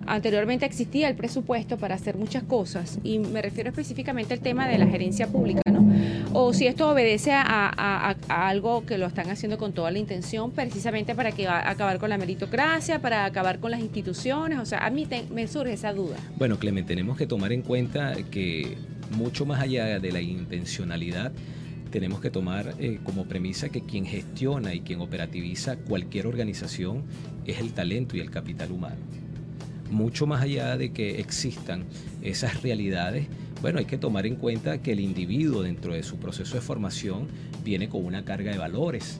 anteriormente 0.07 0.65
existía 0.65 1.07
el 1.07 1.15
presupuesto 1.15 1.77
para 1.77 1.95
hacer 1.95 2.17
muchas 2.17 2.43
cosas 2.43 2.99
y 3.03 3.19
me 3.19 3.41
refiero 3.41 3.69
específicamente 3.69 4.33
al 4.33 4.41
tema 4.41 4.67
de 4.67 4.77
la 4.77 4.87
gerencia 4.87 5.27
pública. 5.27 5.61
O 6.33 6.53
si 6.53 6.65
esto 6.65 6.89
obedece 6.89 7.31
a, 7.33 8.15
algo 8.29 8.85
que 8.85 8.97
lo 8.97 9.05
están 9.05 9.29
haciendo 9.29 9.57
con 9.57 9.73
toda 9.73 9.91
la 9.91 9.99
intención, 9.99 10.51
precisamente 10.51 11.13
para 11.13 11.31
que 11.33 11.47
acabar 11.47 11.99
con 11.99 12.09
la 12.09 12.17
meritocracia, 12.17 13.01
para 13.01 13.25
acabar 13.25 13.59
con 13.59 13.71
las 13.71 13.81
instituciones, 13.81 14.59
o 14.59 14.65
sea, 14.65 14.79
a 14.85 14.89
mí 14.89 15.07
me 15.33 15.47
surge 15.47 15.73
esa 15.73 15.93
duda. 15.93 16.15
Bueno, 16.37 16.57
Clemente, 16.57 16.89
tenemos 16.89 17.17
que 17.17 17.27
tomar 17.27 17.51
en 17.51 17.61
cuenta 17.61 18.15
que 18.31 18.77
mucho 19.11 19.45
más 19.45 19.61
allá 19.61 19.99
de 19.99 20.11
la 20.11 20.21
intencionalidad, 20.21 21.33
tenemos 21.91 22.21
que 22.21 22.29
tomar 22.29 22.75
eh, 22.79 22.99
como 23.03 23.25
premisa 23.25 23.67
que 23.67 23.81
quien 23.81 24.05
gestiona 24.05 24.73
y 24.73 24.79
quien 24.79 25.01
operativiza 25.01 25.75
cualquier 25.75 26.27
organización 26.27 27.03
es 27.45 27.59
el 27.59 27.73
talento 27.73 28.15
y 28.15 28.21
el 28.21 28.31
capital 28.31 28.71
humano 28.71 28.95
mucho 29.91 30.25
más 30.25 30.41
allá 30.41 30.77
de 30.77 30.91
que 30.91 31.19
existan 31.19 31.83
esas 32.21 32.63
realidades, 32.63 33.27
bueno, 33.61 33.79
hay 33.79 33.85
que 33.85 33.97
tomar 33.97 34.25
en 34.25 34.35
cuenta 34.35 34.81
que 34.81 34.91
el 34.91 34.99
individuo 34.99 35.61
dentro 35.61 35.93
de 35.93 36.03
su 36.03 36.17
proceso 36.17 36.55
de 36.55 36.61
formación 36.61 37.27
viene 37.63 37.89
con 37.89 38.03
una 38.03 38.25
carga 38.25 38.51
de 38.51 38.57
valores 38.57 39.19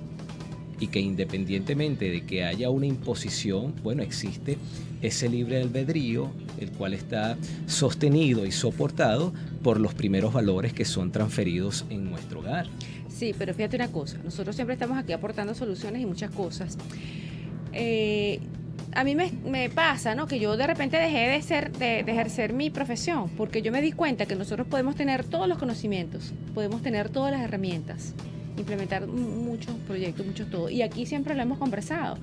y 0.79 0.87
que 0.87 0.99
independientemente 0.99 2.09
de 2.09 2.25
que 2.25 2.43
haya 2.43 2.71
una 2.71 2.87
imposición, 2.87 3.75
bueno, 3.83 4.01
existe 4.01 4.57
ese 5.03 5.29
libre 5.29 5.61
albedrío, 5.61 6.31
el 6.59 6.71
cual 6.71 6.93
está 6.93 7.37
sostenido 7.67 8.47
y 8.47 8.51
soportado 8.51 9.31
por 9.63 9.79
los 9.79 9.93
primeros 9.93 10.33
valores 10.33 10.73
que 10.73 10.85
son 10.85 11.11
transferidos 11.11 11.85
en 11.91 12.09
nuestro 12.09 12.39
hogar. 12.39 12.67
Sí, 13.09 13.35
pero 13.37 13.53
fíjate 13.53 13.75
una 13.75 13.91
cosa, 13.91 14.17
nosotros 14.23 14.55
siempre 14.55 14.73
estamos 14.73 14.97
aquí 14.97 15.13
aportando 15.13 15.53
soluciones 15.53 16.01
y 16.01 16.05
muchas 16.07 16.31
cosas. 16.31 16.79
Eh, 17.73 18.39
a 18.93 19.03
mí 19.03 19.15
me, 19.15 19.69
pasa, 19.69 20.15
¿no? 20.15 20.27
Que 20.27 20.39
yo 20.39 20.57
de 20.57 20.67
repente 20.67 20.97
dejé 20.97 21.29
de 21.29 21.41
ser, 21.41 21.71
de, 21.71 21.99
ejercer 21.99 22.53
mi 22.53 22.69
profesión, 22.69 23.29
porque 23.37 23.61
yo 23.61 23.71
me 23.71 23.81
di 23.81 23.91
cuenta 23.91 24.25
que 24.25 24.35
nosotros 24.35 24.67
podemos 24.67 24.95
tener 24.95 25.23
todos 25.23 25.47
los 25.47 25.57
conocimientos, 25.57 26.33
podemos 26.53 26.81
tener 26.81 27.09
todas 27.09 27.31
las 27.31 27.41
herramientas, 27.41 28.13
implementar 28.57 29.07
muchos 29.07 29.75
proyectos, 29.87 30.25
muchos 30.25 30.49
todo. 30.49 30.69
Y 30.69 30.81
aquí 30.81 31.05
siempre 31.05 31.35
lo 31.35 31.41
hemos 31.41 31.57
conversado. 31.57 32.17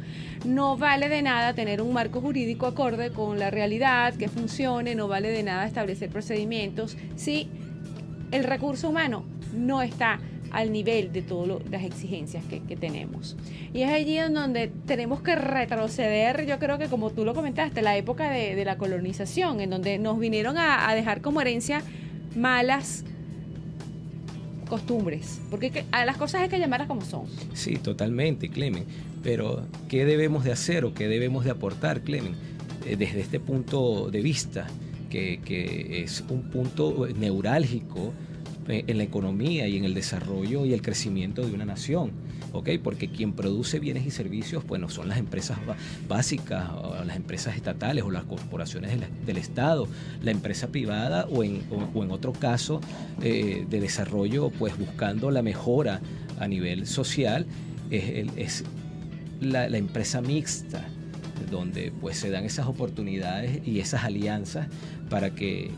No 0.44 0.76
vale 0.76 1.08
de 1.08 1.22
nada 1.22 1.54
tener 1.54 1.80
un 1.80 1.92
marco 1.92 2.20
jurídico 2.20 2.66
acorde 2.66 3.10
con 3.10 3.38
la 3.38 3.50
realidad, 3.50 4.14
que 4.14 4.28
funcione, 4.28 4.94
no 4.94 5.08
vale 5.08 5.30
de 5.30 5.42
nada 5.42 5.66
establecer 5.66 6.10
procedimientos 6.10 6.96
si 7.16 7.48
el 8.30 8.44
recurso 8.44 8.90
humano 8.90 9.24
no 9.54 9.80
está 9.80 10.20
al 10.50 10.72
nivel 10.72 11.12
de 11.12 11.22
todas 11.22 11.62
las 11.70 11.84
exigencias 11.84 12.42
que, 12.44 12.76
tenemos. 12.76 13.36
Y 13.74 13.82
es 13.82 13.90
allí 13.90 14.18
en 14.18 14.34
donde 14.34 14.70
tenemos 14.86 15.20
que 15.20 15.34
retroceder, 15.34 16.46
yo 16.46 16.58
creo 16.58 16.78
que 16.78 16.86
como 16.86 17.10
tú 17.10 17.24
lo 17.24 17.34
comentaste, 17.34 17.82
la 17.82 17.96
época 17.96 18.30
de, 18.30 18.64
la 18.64 18.78
colonización, 18.78 19.60
en 19.60 19.70
donde 19.70 19.98
nos 19.98 20.18
vinieron 20.18 20.56
a, 20.58 20.94
dejar 20.94 21.20
como 21.20 21.40
herencia 21.40 21.82
malas 22.36 23.04
costumbres, 24.68 25.40
porque 25.50 25.84
a 25.92 26.04
las 26.04 26.16
cosas 26.16 26.42
hay 26.42 26.48
que 26.48 26.58
llamarlas 26.58 26.88
como 26.88 27.02
son. 27.02 27.24
Sí, 27.54 27.76
totalmente, 27.76 28.48
Clemen. 28.48 28.84
Pero, 29.22 29.66
¿qué 29.88 30.04
debemos 30.04 30.44
de 30.44 30.52
hacer 30.52 30.84
o 30.84 30.94
qué 30.94 31.08
debemos 31.08 31.44
de 31.44 31.50
aportar, 31.50 32.02
Clemen? 32.02 32.34
Eh, 32.86 32.96
desde 32.96 33.20
este 33.20 33.40
punto 33.40 34.10
de 34.10 34.22
vista, 34.22 34.66
que, 35.08 36.02
es 36.04 36.24
un 36.28 36.50
punto 36.50 37.06
neurálgico 37.16 38.12
en 38.68 38.98
la 38.98 39.04
economía 39.04 39.66
y 39.66 39.76
en 39.76 39.84
el 39.84 39.94
desarrollo 39.94 40.66
y 40.66 40.74
el 40.74 40.82
crecimiento 40.82 41.46
de 41.46 41.52
una 41.52 41.64
nación. 41.64 42.12
¿ok? 42.52 42.70
Porque 42.82 43.08
quien 43.08 43.32
produce 43.32 43.78
bienes 43.78 44.06
y 44.06 44.10
servicios, 44.10 44.66
bueno, 44.66 44.88
son 44.88 45.08
las 45.08 45.18
empresas 45.18 45.58
básicas, 46.08 46.68
o 46.70 47.04
las 47.04 47.16
empresas 47.16 47.56
estatales 47.56 48.04
o 48.04 48.10
las 48.10 48.24
corporaciones 48.24 48.98
del, 49.24 49.38
Estado, 49.38 49.86
la 50.22 50.30
empresa 50.30 50.68
privada 50.68 51.26
o 51.30 51.44
en, 51.44 51.62
en 51.94 52.10
otro 52.10 52.32
caso 52.32 52.80
eh, 53.22 53.64
de 53.68 53.80
desarrollo, 53.80 54.50
pues 54.50 54.76
buscando 54.76 55.30
la 55.30 55.42
mejora 55.42 56.00
a 56.38 56.48
nivel 56.48 56.86
social, 56.86 57.46
es, 57.90 58.64
la, 59.40 59.68
la 59.68 59.78
empresa 59.78 60.20
mixta 60.20 60.84
donde 61.50 61.92
pues 62.00 62.18
se 62.18 62.30
dan 62.30 62.44
esas 62.44 62.66
oportunidades 62.66 63.66
y 63.66 63.78
esas 63.78 64.04
alianzas 64.04 64.66
para 65.08 65.30
que 65.30 65.70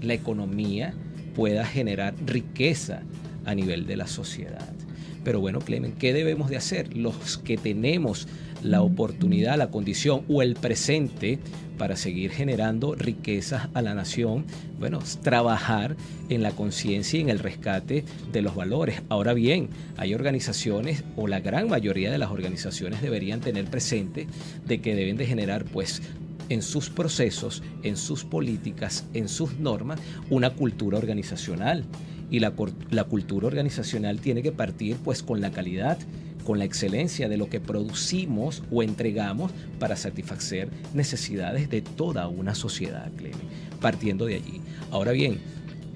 la 0.00 0.14
economía 0.14 0.94
pueda 1.38 1.64
generar 1.64 2.16
riqueza 2.26 3.02
a 3.44 3.54
nivel 3.54 3.86
de 3.86 3.96
la 3.96 4.08
sociedad. 4.08 4.74
Pero 5.22 5.38
bueno, 5.38 5.60
Clemen, 5.60 5.92
¿qué 5.92 6.12
debemos 6.12 6.50
de 6.50 6.56
hacer? 6.56 6.96
Los 6.96 7.38
que 7.38 7.56
tenemos 7.56 8.26
la 8.64 8.82
oportunidad, 8.82 9.56
la 9.56 9.70
condición 9.70 10.24
o 10.28 10.42
el 10.42 10.54
presente 10.56 11.38
para 11.78 11.94
seguir 11.94 12.32
generando 12.32 12.96
riquezas 12.96 13.68
a 13.72 13.82
la 13.82 13.94
nación, 13.94 14.46
bueno, 14.80 14.98
trabajar 15.22 15.94
en 16.28 16.42
la 16.42 16.50
conciencia 16.50 17.20
y 17.20 17.22
en 17.22 17.28
el 17.28 17.38
rescate 17.38 18.04
de 18.32 18.42
los 18.42 18.56
valores. 18.56 19.02
Ahora 19.08 19.32
bien, 19.32 19.68
hay 19.96 20.14
organizaciones 20.14 21.04
o 21.14 21.28
la 21.28 21.38
gran 21.38 21.68
mayoría 21.68 22.10
de 22.10 22.18
las 22.18 22.32
organizaciones 22.32 23.00
deberían 23.00 23.38
tener 23.38 23.66
presente 23.66 24.26
de 24.66 24.80
que 24.80 24.96
deben 24.96 25.16
de 25.16 25.26
generar 25.26 25.66
pues 25.66 26.02
en 26.48 26.62
sus 26.62 26.90
procesos, 26.90 27.62
en 27.82 27.96
sus 27.96 28.24
políticas, 28.24 29.06
en 29.14 29.28
sus 29.28 29.58
normas, 29.58 30.00
una 30.30 30.50
cultura 30.50 30.98
organizacional. 30.98 31.84
Y 32.30 32.40
la, 32.40 32.50
cultura 32.50 33.46
organizacional 33.46 34.20
tiene 34.20 34.42
que 34.42 34.52
partir 34.52 34.96
pues 34.96 35.22
con 35.22 35.40
la 35.40 35.50
calidad, 35.50 35.98
con 36.44 36.58
la 36.58 36.66
excelencia 36.66 37.28
de 37.28 37.38
lo 37.38 37.48
que 37.48 37.60
producimos 37.60 38.62
o 38.70 38.82
entregamos 38.82 39.52
para 39.78 39.96
satisfacer 39.96 40.68
necesidades 40.92 41.70
de 41.70 41.80
toda 41.80 42.28
una 42.28 42.54
sociedad, 42.54 43.10
partiendo 43.80 44.26
de 44.26 44.36
allí. 44.36 44.60
Ahora 44.90 45.12
bien, 45.12 45.38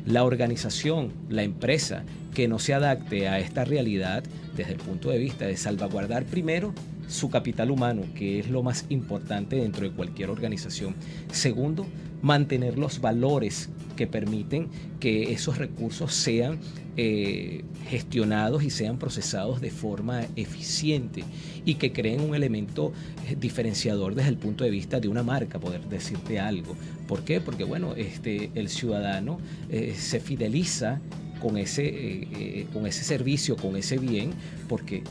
la 0.06 0.24
organización, 0.24 1.12
la 1.28 1.42
empresa 1.42 2.04
que 2.34 2.48
no 2.48 2.58
se 2.58 2.74
adapte 2.74 3.28
a 3.28 3.38
esta 3.38 3.64
realidad 3.64 4.24
desde 4.56 4.72
el 4.72 4.78
punto 4.78 5.10
de 5.10 5.18
vista 5.18 5.46
de 5.46 5.56
salvaguardar 5.56 6.24
primero 6.24 6.74
su 7.08 7.30
capital 7.30 7.70
humano, 7.70 8.02
que 8.14 8.38
es 8.38 8.50
lo 8.50 8.62
más 8.62 8.86
importante 8.88 9.56
dentro 9.56 9.88
de 9.88 9.94
cualquier 9.94 10.30
organización. 10.30 10.94
Segundo, 11.30 11.86
mantener 12.22 12.78
los 12.78 13.00
valores 13.00 13.68
que 13.96 14.06
permiten 14.06 14.68
que 15.00 15.32
esos 15.32 15.58
recursos 15.58 16.14
sean 16.14 16.58
eh, 16.96 17.64
gestionados 17.88 18.62
y 18.62 18.70
sean 18.70 18.98
procesados 18.98 19.60
de 19.60 19.70
forma 19.70 20.22
eficiente 20.36 21.24
y 21.64 21.74
que 21.74 21.92
creen 21.92 22.20
un 22.20 22.34
elemento 22.34 22.92
eh, 23.28 23.36
diferenciador 23.38 24.14
desde 24.14 24.30
el 24.30 24.38
punto 24.38 24.64
de 24.64 24.70
vista 24.70 25.00
de 25.00 25.08
una 25.08 25.22
marca, 25.22 25.58
poder 25.58 25.88
decirte 25.88 26.38
algo. 26.38 26.76
¿Por 27.08 27.24
qué? 27.24 27.40
Porque 27.40 27.64
bueno, 27.64 27.94
este, 27.96 28.50
el 28.54 28.68
ciudadano 28.68 29.38
eh, 29.68 29.94
se 29.98 30.20
fideliza 30.20 31.00
con 31.40 31.56
ese, 31.56 32.68
con 32.72 32.86
ese 32.86 33.02
servicio, 33.02 33.56
con 33.56 33.74
ese 33.74 33.98
bien, 33.98 34.30
porque 34.68 35.02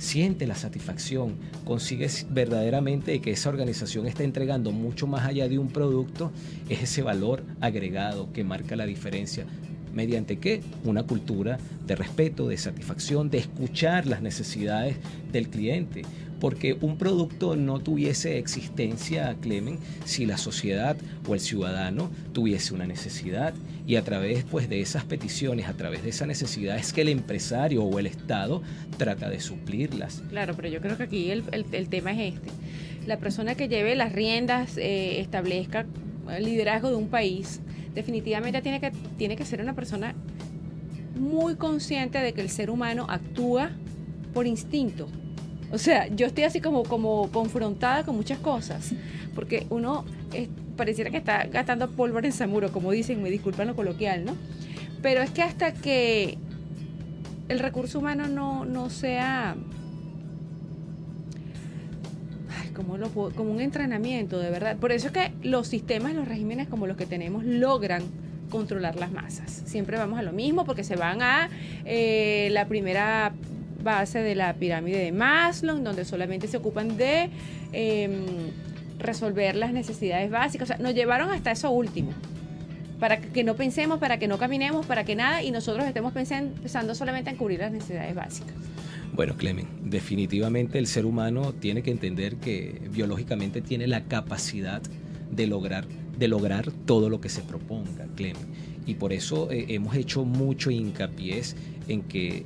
siente 0.00 0.46
la 0.46 0.54
satisfacción, 0.54 1.36
consigues 1.66 2.26
verdaderamente 2.30 3.20
que 3.20 3.32
esa 3.32 3.50
organización 3.50 4.06
está 4.06 4.24
entregando 4.24 4.72
mucho 4.72 5.06
más 5.06 5.26
allá 5.26 5.46
de 5.46 5.58
un 5.58 5.68
producto, 5.68 6.32
es 6.70 6.82
ese 6.82 7.02
valor 7.02 7.44
agregado 7.60 8.32
que 8.32 8.42
marca 8.42 8.76
la 8.76 8.86
diferencia. 8.86 9.44
¿Mediante 9.94 10.38
qué? 10.38 10.62
Una 10.84 11.02
cultura 11.02 11.58
de 11.86 11.96
respeto, 11.96 12.48
de 12.48 12.56
satisfacción, 12.56 13.30
de 13.30 13.38
escuchar 13.38 14.06
las 14.06 14.22
necesidades 14.22 14.96
del 15.32 15.48
cliente 15.48 16.02
porque 16.40 16.76
un 16.80 16.96
producto 16.96 17.54
no 17.54 17.78
tuviese 17.78 18.38
existencia, 18.38 19.36
Clemen, 19.40 19.78
si 20.04 20.26
la 20.26 20.38
sociedad 20.38 20.96
o 21.28 21.34
el 21.34 21.40
ciudadano 21.40 22.10
tuviese 22.32 22.74
una 22.74 22.86
necesidad 22.86 23.52
y 23.86 23.96
a 23.96 24.02
través 24.02 24.44
pues, 24.44 24.68
de 24.68 24.80
esas 24.80 25.04
peticiones, 25.04 25.68
a 25.68 25.74
través 25.74 26.02
de 26.02 26.08
esa 26.08 26.26
necesidad 26.26 26.78
es 26.78 26.92
que 26.92 27.02
el 27.02 27.08
empresario 27.08 27.84
o 27.84 27.98
el 27.98 28.06
Estado 28.06 28.62
trata 28.96 29.28
de 29.28 29.40
suplirlas. 29.40 30.22
Claro, 30.30 30.54
pero 30.56 30.68
yo 30.68 30.80
creo 30.80 30.96
que 30.96 31.04
aquí 31.04 31.30
el, 31.30 31.44
tema 31.88 32.12
es 32.12 32.34
este. 32.34 32.48
La 33.06 33.18
persona 33.18 33.54
que 33.54 33.68
lleve 33.68 33.94
las 33.94 34.12
riendas, 34.12 34.76
eh, 34.78 35.20
establezca 35.20 35.86
el 36.30 36.44
liderazgo 36.44 36.90
de 36.90 36.96
un 36.96 37.08
país, 37.08 37.60
definitivamente 37.94 38.62
tiene 38.62 38.80
que, 38.80 38.92
tiene 39.18 39.36
que 39.36 39.44
ser 39.44 39.60
una 39.60 39.74
persona 39.74 40.14
muy 41.16 41.56
consciente 41.56 42.18
de 42.18 42.32
que 42.32 42.40
el 42.40 42.50
ser 42.50 42.70
humano 42.70 43.06
actúa 43.08 43.70
por 44.32 44.46
instinto 44.46 45.08
o 45.72 45.78
sea, 45.78 46.08
yo 46.08 46.26
estoy 46.26 46.44
así 46.44 46.60
como, 46.60 46.82
como 46.82 47.30
confrontada 47.30 48.04
con 48.04 48.16
muchas 48.16 48.38
cosas, 48.38 48.92
porque 49.34 49.66
uno 49.70 50.04
pareciera 50.76 51.10
que 51.10 51.18
está 51.18 51.44
gastando 51.44 51.90
pólvora 51.90 52.26
en 52.26 52.32
Samuro, 52.32 52.72
como 52.72 52.90
dicen, 52.90 53.22
me 53.22 53.30
disculpan 53.30 53.68
lo 53.68 53.76
coloquial, 53.76 54.24
¿no? 54.24 54.34
Pero 55.02 55.22
es 55.22 55.30
que 55.30 55.42
hasta 55.42 55.72
que 55.72 56.38
el 57.48 57.58
recurso 57.60 58.00
humano 58.00 58.26
no, 58.26 58.64
no 58.64 58.90
sea 58.90 59.56
como, 62.72 62.94
un 62.94 63.60
entrenamiento, 63.60 64.38
de 64.38 64.50
verdad. 64.50 64.76
Por 64.76 64.92
eso 64.92 65.08
es 65.08 65.12
que 65.12 65.32
los 65.42 65.68
sistemas, 65.68 66.14
los 66.14 66.26
regímenes 66.26 66.68
como 66.68 66.86
los 66.86 66.96
que 66.96 67.06
tenemos, 67.06 67.44
logran 67.44 68.02
controlar 68.50 68.96
las 68.96 69.12
masas. 69.12 69.62
Siempre 69.66 69.96
vamos 69.96 70.18
a 70.18 70.22
lo 70.22 70.32
mismo 70.32 70.64
porque 70.64 70.84
se 70.84 70.96
van 70.96 71.22
a 71.22 71.48
eh, 71.84 72.48
la 72.52 72.66
primera 72.66 73.32
base 73.82 74.20
de 74.20 74.34
la 74.34 74.54
pirámide 74.54 74.98
de 74.98 75.12
Maslow, 75.12 75.78
donde 75.78 76.04
solamente 76.04 76.48
se 76.48 76.56
ocupan 76.56 76.96
de 76.96 77.30
em, 77.72 78.24
resolver 78.98 79.56
las 79.56 79.72
necesidades 79.72 80.30
básicas. 80.30 80.70
O 80.70 80.74
sea, 80.74 80.78
nos 80.78 80.94
llevaron 80.94 81.30
hasta 81.30 81.50
eso 81.50 81.70
último. 81.70 82.12
Para 82.98 83.18
que 83.18 83.44
no 83.44 83.56
pensemos, 83.56 83.98
para 83.98 84.18
que 84.18 84.28
no 84.28 84.36
caminemos, 84.36 84.84
para 84.84 85.04
que 85.04 85.16
nada, 85.16 85.42
y 85.42 85.50
nosotros 85.50 85.86
estemos 85.86 86.12
pensando 86.12 86.94
solamente 86.94 87.30
en 87.30 87.36
cubrir 87.36 87.60
las 87.60 87.72
necesidades 87.72 88.14
básicas. 88.14 88.54
Bueno, 89.12 89.36
Clemen, 89.36 89.66
definitivamente 89.84 90.78
el 90.78 90.86
ser 90.86 91.04
humano 91.04 91.52
tiene 91.52 91.82
que 91.82 91.90
entender 91.90 92.36
que 92.36 92.80
biológicamente 92.92 93.60
tiene 93.60 93.86
la 93.86 94.04
capacidad 94.04 94.82
de 95.30 95.46
lograr, 95.46 95.86
de 96.18 96.28
lograr 96.28 96.70
todo 96.86 97.08
lo 97.10 97.20
que 97.20 97.28
se 97.28 97.42
proponga, 97.42 98.06
Clemen. 98.14 98.46
Y 98.86 98.94
por 98.94 99.12
eso 99.12 99.50
eh, 99.50 99.66
hemos 99.70 99.96
hecho 99.96 100.24
mucho 100.24 100.70
hincapié 100.70 101.42
en 101.88 102.02
que 102.02 102.44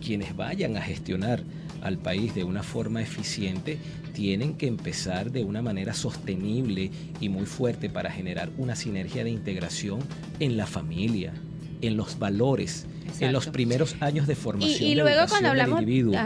quienes 0.00 0.34
vayan 0.34 0.76
a 0.76 0.82
gestionar 0.82 1.42
al 1.82 1.98
país 1.98 2.34
de 2.34 2.44
una 2.44 2.62
forma 2.62 3.02
eficiente 3.02 3.78
tienen 4.14 4.54
que 4.54 4.66
empezar 4.66 5.30
de 5.30 5.44
una 5.44 5.62
manera 5.62 5.94
sostenible 5.94 6.90
y 7.20 7.28
muy 7.28 7.46
fuerte 7.46 7.88
para 7.88 8.10
generar 8.10 8.50
una 8.58 8.74
sinergia 8.74 9.24
de 9.24 9.30
integración 9.30 10.00
en 10.40 10.56
la 10.56 10.66
familia, 10.66 11.32
en 11.80 11.96
los 11.96 12.18
valores, 12.18 12.86
en 13.18 13.32
los 13.32 13.48
primeros 13.48 13.96
años 14.00 14.26
de 14.26 14.34
formación. 14.34 14.82
Y, 14.82 14.94
luego 14.94 15.22
cuando 15.28 15.50
hablamos, 15.50 15.82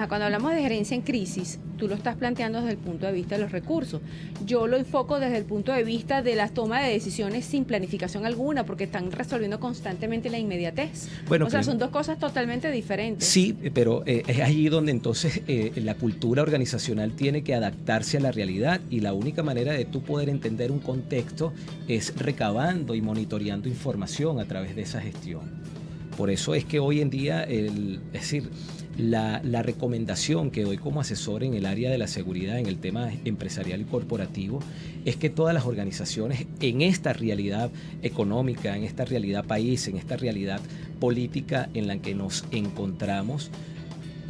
cuando 0.08 0.26
hablamos 0.26 0.54
de 0.54 0.62
gerencia 0.62 0.94
en 0.94 1.02
crisis, 1.02 1.58
tú 1.76 1.88
lo 1.88 1.94
estás 1.94 2.16
planteando 2.16 2.60
desde 2.60 2.72
el 2.72 2.78
punto 2.78 3.06
de 3.06 3.12
vista 3.12 3.36
de 3.36 3.42
los 3.42 3.52
recursos. 3.52 4.00
Yo 4.44 4.66
lo 4.66 4.76
enfoco 4.76 5.20
desde 5.20 5.38
el 5.38 5.44
punto 5.44 5.72
de 5.72 5.84
vista 5.84 6.22
de 6.22 6.34
la 6.34 6.48
toma 6.48 6.80
de 6.80 6.92
decisiones 6.92 7.44
sin 7.44 7.64
planificación 7.64 8.26
alguna, 8.26 8.64
porque 8.64 8.84
están 8.84 9.10
resolviendo 9.10 9.60
constantemente 9.60 10.30
la 10.30 10.38
inmediatez. 10.38 11.08
Bueno, 11.28 11.46
o 11.46 11.50
sea, 11.50 11.62
son 11.62 11.78
dos 11.78 11.90
cosas 11.90 12.18
totalmente 12.18 12.70
diferentes. 12.70 13.28
Sí, 13.28 13.56
pero 13.72 14.02
eh, 14.06 14.22
es 14.26 14.40
allí 14.40 14.68
donde 14.68 14.92
entonces 14.92 15.42
eh, 15.48 15.72
la 15.76 15.94
cultura 15.94 16.42
organizacional 16.42 17.12
tiene 17.12 17.42
que 17.42 17.54
adaptarse 17.54 18.18
a 18.18 18.20
la 18.20 18.32
realidad 18.32 18.80
y 18.90 19.00
la 19.00 19.12
única 19.12 19.42
manera 19.42 19.72
de 19.72 19.84
tú 19.84 20.02
poder 20.02 20.28
entender 20.28 20.70
un 20.70 20.80
contexto 20.80 21.52
es 21.88 22.16
recabando 22.16 22.94
y 22.94 23.02
monitoreando 23.02 23.68
información 23.68 24.40
a 24.40 24.44
través 24.44 24.76
de 24.76 24.82
esa 24.82 25.00
gestión. 25.00 25.73
Por 26.16 26.30
eso 26.30 26.54
es 26.54 26.64
que 26.64 26.78
hoy 26.78 27.00
en 27.00 27.10
día, 27.10 27.42
es 27.42 27.72
decir, 28.12 28.50
la, 28.96 29.40
recomendación 29.62 30.50
que 30.50 30.62
doy 30.62 30.76
como 30.76 31.00
asesor 31.00 31.42
en 31.42 31.54
el 31.54 31.66
área 31.66 31.90
de 31.90 31.98
la 31.98 32.06
seguridad, 32.06 32.58
en 32.58 32.66
el 32.66 32.78
tema 32.78 33.10
empresarial 33.24 33.80
y 33.80 33.84
corporativo, 33.84 34.60
es 35.04 35.16
que 35.16 35.30
todas 35.30 35.54
las 35.54 35.66
organizaciones 35.66 36.46
en 36.60 36.82
esta 36.82 37.12
realidad 37.12 37.70
económica, 38.02 38.76
en 38.76 38.84
esta 38.84 39.04
realidad 39.04 39.44
país, 39.44 39.88
en 39.88 39.96
esta 39.96 40.16
realidad 40.16 40.60
política 41.00 41.68
en 41.74 41.86
la 41.88 41.98
que 41.98 42.14
nos 42.14 42.44
encontramos, 42.52 43.50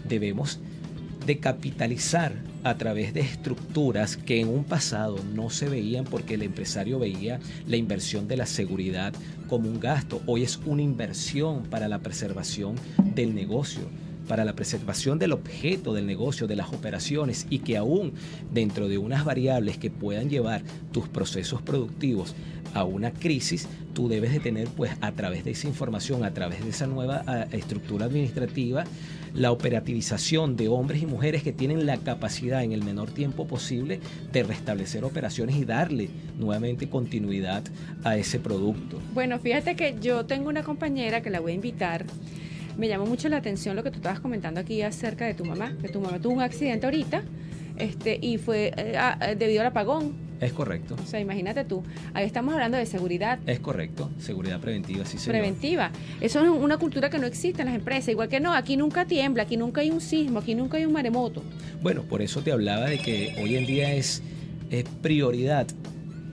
debemos 0.08 0.60
de 1.26 1.38
capitalizar 1.38 2.32
a 2.64 2.76
través 2.76 3.14
de 3.14 3.20
estructuras 3.20 4.16
que 4.16 4.40
en 4.40 4.48
un 4.48 4.64
pasado 4.64 5.18
no 5.34 5.50
se 5.50 5.68
veían 5.68 6.04
porque 6.04 6.34
el 6.34 6.42
empresario 6.42 6.98
veía 6.98 7.40
la 7.66 7.76
inversión 7.76 8.28
de 8.28 8.36
la 8.36 8.46
seguridad 8.46 9.14
como 9.48 9.68
un 9.68 9.80
gasto. 9.80 10.22
Hoy 10.26 10.42
es 10.42 10.58
una 10.64 10.82
inversión 10.82 11.64
para 11.64 11.88
la 11.88 12.00
preservación 12.00 12.76
del 13.14 13.34
negocio. 13.34 13.82
para 14.24 14.46
la 14.46 14.54
preservación 14.54 15.18
del 15.18 15.32
objeto 15.32 15.92
del 15.92 16.06
negocio, 16.06 16.46
de 16.46 16.56
las 16.56 16.72
operaciones 16.72 17.46
y 17.50 17.58
que 17.58 17.76
aún 17.76 18.14
dentro 18.50 18.88
de 18.88 18.96
unas 18.96 19.22
variables 19.22 19.76
que 19.76 19.90
puedan 19.90 20.30
llevar 20.30 20.62
tus 20.92 21.08
procesos 21.10 21.60
productivos 21.60 22.34
a 22.72 22.84
una 22.84 23.12
crisis, 23.12 23.68
tú 23.92 24.08
debes 24.08 24.32
de 24.32 24.40
tener 24.40 24.68
pues 24.68 24.92
a 25.02 25.12
través 25.12 25.44
de 25.44 25.50
esa 25.50 25.68
información, 25.68 26.24
a 26.24 26.32
través 26.32 26.64
de 26.64 26.70
esa 26.70 26.86
nueva 26.86 27.22
ah, 27.26 27.46
estructura 27.52 28.06
administrativa, 28.06 28.84
la 29.34 29.50
operativización 29.50 30.56
de 30.56 30.68
hombres 30.68 31.02
y 31.02 31.06
mujeres 31.06 31.42
que 31.42 31.52
tienen 31.52 31.86
la 31.86 31.96
capacidad 31.98 32.62
en 32.62 32.72
el 32.72 32.82
menor 32.82 33.10
tiempo 33.10 33.46
posible 33.46 34.00
de 34.32 34.42
restablecer 34.42 35.04
operaciones 35.04 35.56
y 35.56 35.64
darle 35.64 36.08
nuevamente 36.38 36.88
continuidad 36.88 37.64
a 38.04 38.16
ese 38.16 38.38
producto. 38.38 39.00
Bueno, 39.12 39.38
fíjate 39.38 39.76
que 39.76 39.96
yo 40.00 40.24
tengo 40.26 40.48
una 40.48 40.62
compañera 40.62 41.20
que 41.20 41.30
la 41.30 41.40
voy 41.40 41.52
a 41.52 41.54
invitar. 41.56 42.06
Me 42.78 42.88
llamó 42.88 43.06
mucho 43.06 43.28
la 43.28 43.36
atención 43.36 43.76
lo 43.76 43.82
que 43.82 43.90
tú 43.90 43.96
estabas 43.96 44.20
comentando 44.20 44.60
aquí 44.60 44.82
acerca 44.82 45.26
de 45.26 45.34
tu 45.34 45.44
mamá, 45.44 45.76
que 45.80 45.88
tu 45.88 46.00
mamá 46.00 46.18
tuvo 46.18 46.34
un 46.34 46.42
accidente 46.42 46.86
ahorita 46.86 47.22
este, 47.76 48.18
y 48.20 48.38
fue 48.38 48.72
eh, 48.76 48.96
ah, 48.96 49.34
debido 49.36 49.60
al 49.60 49.68
apagón 49.68 50.23
es 50.40 50.52
correcto. 50.52 50.96
O 51.02 51.06
sea, 51.06 51.20
imagínate 51.20 51.64
tú, 51.64 51.82
ahí 52.12 52.26
estamos 52.26 52.54
hablando 52.54 52.76
de 52.76 52.86
seguridad. 52.86 53.38
Es 53.46 53.60
correcto, 53.60 54.10
seguridad 54.18 54.60
preventiva, 54.60 55.04
sí, 55.04 55.18
señor. 55.18 55.32
Preventiva. 55.32 55.90
Eso 56.20 56.42
es 56.42 56.48
una 56.48 56.76
cultura 56.76 57.10
que 57.10 57.18
no 57.18 57.26
existe 57.26 57.62
en 57.62 57.66
las 57.66 57.74
empresas. 57.74 58.08
Igual 58.08 58.28
que 58.28 58.40
no, 58.40 58.52
aquí 58.52 58.76
nunca 58.76 59.04
tiembla, 59.04 59.44
aquí 59.44 59.56
nunca 59.56 59.80
hay 59.80 59.90
un 59.90 60.00
sismo, 60.00 60.40
aquí 60.40 60.54
nunca 60.54 60.76
hay 60.76 60.86
un 60.86 60.92
maremoto. 60.92 61.42
Bueno, 61.82 62.02
por 62.02 62.22
eso 62.22 62.42
te 62.42 62.52
hablaba 62.52 62.86
de 62.86 62.98
que 62.98 63.34
hoy 63.42 63.56
en 63.56 63.66
día 63.66 63.94
es, 63.94 64.22
es 64.70 64.84
prioridad 65.02 65.66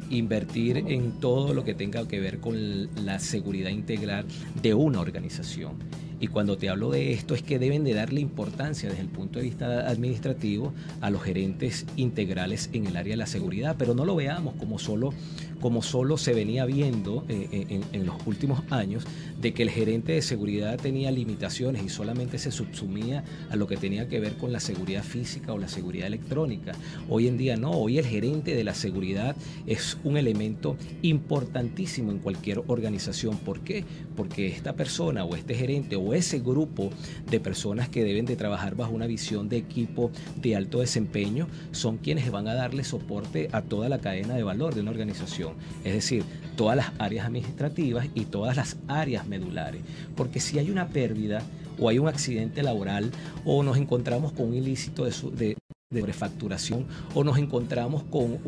invertir 0.09 0.77
en 0.77 1.19
todo 1.19 1.53
lo 1.53 1.63
que 1.63 1.73
tenga 1.73 2.07
que 2.07 2.19
ver 2.19 2.39
con 2.39 2.89
la 3.05 3.19
seguridad 3.19 3.69
integral 3.69 4.25
de 4.61 4.73
una 4.73 4.99
organización. 4.99 5.73
Y 6.21 6.27
cuando 6.27 6.55
te 6.55 6.69
hablo 6.69 6.91
de 6.91 7.13
esto 7.13 7.33
es 7.33 7.41
que 7.41 7.57
deben 7.57 7.83
de 7.83 7.95
darle 7.95 8.21
importancia 8.21 8.87
desde 8.87 9.01
el 9.01 9.09
punto 9.09 9.39
de 9.39 9.45
vista 9.45 9.89
administrativo 9.89 10.71
a 11.01 11.09
los 11.09 11.23
gerentes 11.23 11.87
integrales 11.95 12.69
en 12.73 12.85
el 12.85 12.95
área 12.95 13.13
de 13.13 13.17
la 13.17 13.25
seguridad, 13.25 13.75
pero 13.77 13.95
no 13.95 14.05
lo 14.05 14.15
veamos 14.15 14.53
como 14.59 14.77
solo, 14.77 15.15
como 15.59 15.81
solo 15.81 16.17
se 16.17 16.35
venía 16.35 16.65
viendo 16.65 17.25
eh, 17.27 17.47
eh, 17.51 17.81
en, 17.90 17.90
últimos 18.25 18.61
años, 18.69 19.05
de 19.39 19.53
que 19.53 19.63
el 19.63 19.69
gerente 19.69 20.13
de 20.13 20.21
seguridad 20.21 20.79
tenía 20.79 21.11
limitaciones 21.11 21.83
y 21.83 21.89
solamente 21.89 22.37
se 22.37 22.51
subsumía 22.51 23.23
a 23.49 23.55
lo 23.55 23.67
que 23.67 23.77
tenía 23.77 24.07
que 24.07 24.19
ver 24.19 24.33
con 24.37 24.51
la 24.51 24.59
seguridad 24.59 25.03
física 25.03 25.53
o 25.53 25.57
la 25.57 25.67
seguridad 25.67 26.07
electrónica. 26.07 26.73
Hoy 27.09 27.27
en 27.27 27.37
día 27.37 27.57
no, 27.57 27.71
hoy 27.71 27.97
el 27.97 28.05
gerente 28.05 28.55
de 28.55 28.63
la 28.63 28.73
seguridad 28.73 29.35
es 29.65 29.97
un 30.03 30.17
elemento 30.17 30.77
importantísimo 31.01 32.11
en 32.11 32.19
cualquier 32.19 32.63
organización. 32.67 33.37
¿Por 33.37 33.61
qué? 33.61 33.83
Porque 34.15 34.47
esta 34.47 34.73
persona 34.73 35.23
o 35.23 35.35
este 35.35 35.55
gerente 35.55 35.95
o 35.95 36.13
ese 36.13 36.39
grupo 36.39 36.91
de 37.29 37.39
personas 37.39 37.89
que 37.89 38.03
deben 38.03 38.25
de 38.25 38.35
trabajar 38.35 38.75
bajo 38.75 38.93
una 38.93 39.07
visión 39.07 39.49
de 39.49 39.57
equipo 39.57 40.11
de 40.41 40.55
alto 40.55 40.79
desempeño 40.79 41.47
son 41.71 41.97
quienes 41.97 42.29
van 42.31 42.47
a 42.47 42.53
darle 42.53 42.83
soporte 42.83 43.49
a 43.51 43.61
toda 43.61 43.89
la 43.89 43.99
cadena 43.99 44.35
de 44.35 44.43
valor 44.43 44.75
de 44.75 44.81
una 44.81 44.91
organización, 44.91 45.53
es 45.83 45.93
decir, 45.93 46.23
todas 46.55 46.75
las 46.75 46.91
áreas 46.99 47.25
administrativas 47.25 48.07
y 48.13 48.25
todas 48.25 48.57
las 48.57 48.77
áreas 48.87 49.27
medulares, 49.27 49.81
porque 50.15 50.39
si 50.39 50.59
hay 50.59 50.69
una 50.69 50.89
pérdida 50.89 51.41
o 51.79 51.89
hay 51.89 51.99
un 51.99 52.07
accidente 52.07 52.63
laboral 52.63 53.11
o 53.45 53.63
nos 53.63 53.77
encontramos 53.77 54.31
con 54.33 54.49
un 54.49 54.55
ilícito 54.55 55.05
de, 55.05 55.11
de, 55.35 55.57
de 55.91 56.05
refacturación 56.05 56.85
o 57.13 57.23
nos 57.23 57.37
encontramos 57.37 58.03
con 58.03 58.39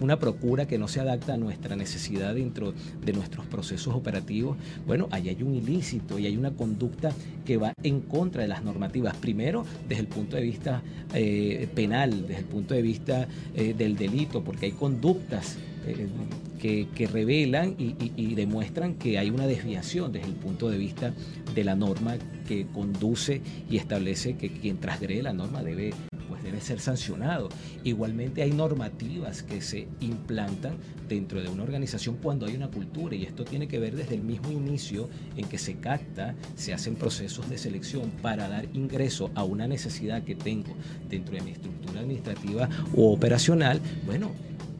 una 0.00 0.18
procura 0.18 0.66
que 0.66 0.78
no 0.78 0.88
se 0.88 1.00
adapta 1.00 1.34
a 1.34 1.36
nuestra 1.38 1.74
necesidad 1.74 2.34
dentro 2.34 2.74
de 3.02 3.12
nuestros 3.14 3.46
procesos 3.46 3.94
operativos, 3.94 4.58
bueno, 4.86 5.08
ahí 5.10 5.30
hay 5.30 5.42
un 5.42 5.54
ilícito 5.54 6.18
y 6.18 6.26
hay 6.26 6.36
una 6.36 6.50
conducta 6.50 7.12
que 7.46 7.56
va 7.56 7.72
en 7.82 8.00
contra 8.02 8.42
de 8.42 8.48
las 8.48 8.62
normativas. 8.62 9.16
Primero, 9.16 9.64
desde 9.88 10.02
el 10.02 10.08
punto 10.08 10.36
de 10.36 10.42
vista 10.42 10.82
eh, 11.14 11.66
penal, 11.74 12.26
desde 12.26 12.40
el 12.40 12.46
punto 12.46 12.74
de 12.74 12.82
vista 12.82 13.26
eh, 13.54 13.74
del 13.76 13.96
delito, 13.96 14.44
porque 14.44 14.66
hay 14.66 14.72
conductas 14.72 15.56
que, 15.84 17.06
revelan 17.06 17.74
y, 17.78 18.34
demuestran 18.34 18.94
que 18.94 19.18
hay 19.18 19.30
una 19.30 19.46
desviación 19.46 20.12
desde 20.12 20.28
el 20.28 20.34
punto 20.34 20.70
de 20.70 20.78
vista 20.78 21.12
de 21.54 21.64
la 21.64 21.74
norma 21.74 22.16
que 22.48 22.66
conduce 22.72 23.40
y 23.70 23.76
establece 23.76 24.36
que 24.36 24.50
quien 24.50 24.78
transgrede 24.78 25.22
la 25.22 25.32
norma 25.32 25.62
debe 25.62 25.92
pues 26.28 26.42
debe 26.42 26.60
ser 26.60 26.80
sancionado. 26.80 27.50
Igualmente 27.84 28.42
hay 28.42 28.50
normativas 28.50 29.42
que 29.42 29.60
se 29.60 29.88
implantan 30.00 30.76
dentro 31.06 31.42
de 31.42 31.48
una 31.48 31.62
organización 31.62 32.16
cuando 32.16 32.46
hay 32.46 32.56
una 32.56 32.70
cultura 32.70 33.14
y 33.14 33.24
esto 33.24 33.44
tiene 33.44 33.68
que 33.68 33.78
ver 33.78 33.94
desde 33.94 34.14
el 34.14 34.22
mismo 34.22 34.50
inicio 34.50 35.08
en 35.36 35.46
que 35.46 35.58
se 35.58 35.74
capta, 35.76 36.34
se 36.56 36.72
hacen 36.72 36.96
procesos 36.96 37.48
de 37.50 37.58
selección 37.58 38.10
para 38.22 38.48
dar 38.48 38.66
ingreso 38.72 39.30
a 39.34 39.44
una 39.44 39.68
necesidad 39.68 40.22
que 40.24 40.34
tengo 40.34 40.74
dentro 41.10 41.34
de 41.34 41.42
mi 41.42 41.50
estructura 41.50 42.00
administrativa 42.00 42.68
o 42.96 43.12
operacional. 43.12 43.80
Bueno, 44.06 44.30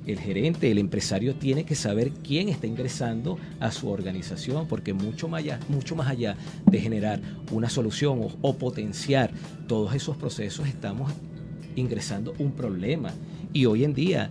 el 0.06 0.18
gerente, 0.18 0.70
el 0.70 0.78
empresario 0.78 1.34
tiene 1.34 1.64
que 1.64 1.74
saber 1.74 2.10
quién 2.10 2.48
está 2.48 2.66
ingresando 2.66 3.38
a 3.60 3.70
su 3.70 3.88
organización, 3.88 4.66
porque 4.68 4.92
mucho 4.92 5.28
más 5.28 5.42
allá, 6.08 6.36
de 6.66 6.80
generar 6.80 7.20
una 7.50 7.70
solución 7.70 8.20
o, 8.20 8.28
o 8.42 8.56
potenciar 8.56 9.30
todos 9.66 9.94
esos 9.94 10.16
procesos, 10.16 10.68
estamos 10.68 11.12
ingresando 11.76 12.34
un 12.38 12.52
problema. 12.52 13.12
Y 13.52 13.66
hoy 13.66 13.84
en 13.84 13.94
día 13.94 14.30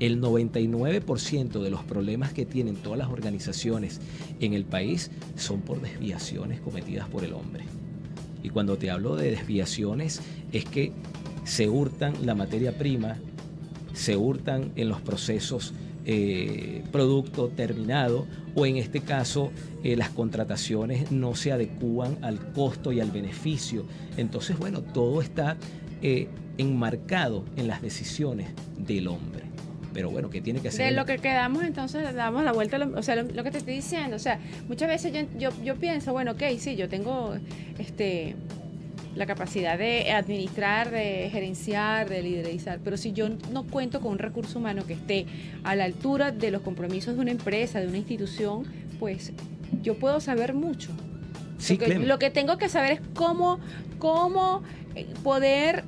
el 0.00 0.20
99% 0.20 1.62
de 1.62 1.70
los 1.70 1.84
problemas 1.84 2.32
que 2.32 2.44
tienen 2.44 2.76
todas 2.76 2.98
las 2.98 3.08
organizaciones 3.08 4.00
en 4.40 4.52
el 4.52 4.64
país 4.64 5.10
son 5.36 5.60
por 5.60 5.80
desviaciones 5.80 6.60
cometidas 6.60 7.08
por 7.08 7.24
el 7.24 7.32
hombre. 7.32 7.64
Y 8.42 8.50
cuando 8.50 8.76
te 8.76 8.90
hablo 8.90 9.16
de 9.16 9.30
desviaciones 9.30 10.20
es 10.52 10.64
que 10.64 10.92
se 11.44 11.68
hurtan 11.68 12.26
la 12.26 12.34
materia 12.34 12.76
prima, 12.76 13.16
se 13.94 14.16
hurtan 14.16 14.72
en 14.76 14.88
los 14.90 15.00
procesos 15.00 15.72
eh, 16.06 16.82
producto 16.92 17.48
terminado 17.48 18.26
o 18.54 18.66
en 18.66 18.76
este 18.76 19.00
caso 19.00 19.50
eh, 19.82 19.96
las 19.96 20.10
contrataciones 20.10 21.10
no 21.10 21.34
se 21.34 21.50
adecúan 21.50 22.18
al 22.20 22.52
costo 22.52 22.92
y 22.92 23.00
al 23.00 23.10
beneficio. 23.10 23.86
Entonces, 24.18 24.58
bueno, 24.58 24.82
todo 24.82 25.22
está 25.22 25.56
eh, 26.02 26.28
enmarcado 26.58 27.46
en 27.56 27.68
las 27.68 27.80
decisiones 27.80 28.48
del 28.76 29.08
hombre. 29.08 29.44
Pero 29.94 30.10
bueno, 30.10 30.28
¿qué 30.28 30.42
tiene 30.42 30.60
que 30.60 30.68
hacer? 30.68 30.86
De 30.86 30.92
lo 30.92 31.06
que 31.06 31.18
quedamos, 31.18 31.62
entonces 31.62 32.12
damos 32.14 32.44
la 32.44 32.52
vuelta, 32.52 32.78
o 32.94 33.02
sea, 33.02 33.16
lo, 33.16 33.44
que 33.44 33.50
te 33.50 33.58
estoy 33.58 33.74
diciendo, 33.74 34.16
o 34.16 34.18
sea, 34.18 34.40
muchas 34.68 34.88
veces 34.88 35.12
yo, 35.12 35.20
yo, 35.38 35.64
yo 35.64 35.76
pienso, 35.76 36.12
bueno, 36.12 36.32
ok, 36.32 36.42
sí, 36.58 36.74
yo 36.74 36.88
tengo 36.88 37.34
este 37.78 38.34
la 39.14 39.26
capacidad 39.26 39.78
de 39.78 40.10
administrar, 40.12 40.90
de 40.90 41.28
gerenciar, 41.30 42.08
de 42.08 42.22
liderizar, 42.22 42.80
pero 42.82 42.96
si 42.96 43.12
yo 43.12 43.28
no 43.50 43.64
cuento 43.64 44.00
con 44.00 44.12
un 44.12 44.18
recurso 44.18 44.58
humano 44.58 44.84
que 44.86 44.94
esté 44.94 45.26
a 45.62 45.74
la 45.76 45.84
altura 45.84 46.32
de 46.32 46.50
los 46.50 46.62
compromisos 46.62 47.14
de 47.14 47.20
una 47.20 47.30
empresa, 47.30 47.80
de 47.80 47.86
una 47.86 47.98
institución, 47.98 48.64
pues 48.98 49.32
yo 49.82 49.96
puedo 49.96 50.20
saber 50.20 50.54
mucho. 50.54 50.90
Sí, 51.58 51.78
lo, 51.78 51.86
que, 51.86 51.98
lo 52.00 52.18
que 52.18 52.30
tengo 52.30 52.58
que 52.58 52.68
saber 52.68 52.92
es 52.92 53.00
cómo, 53.14 53.60
cómo 53.98 54.62
eh, 54.94 55.06
poder 55.22 55.84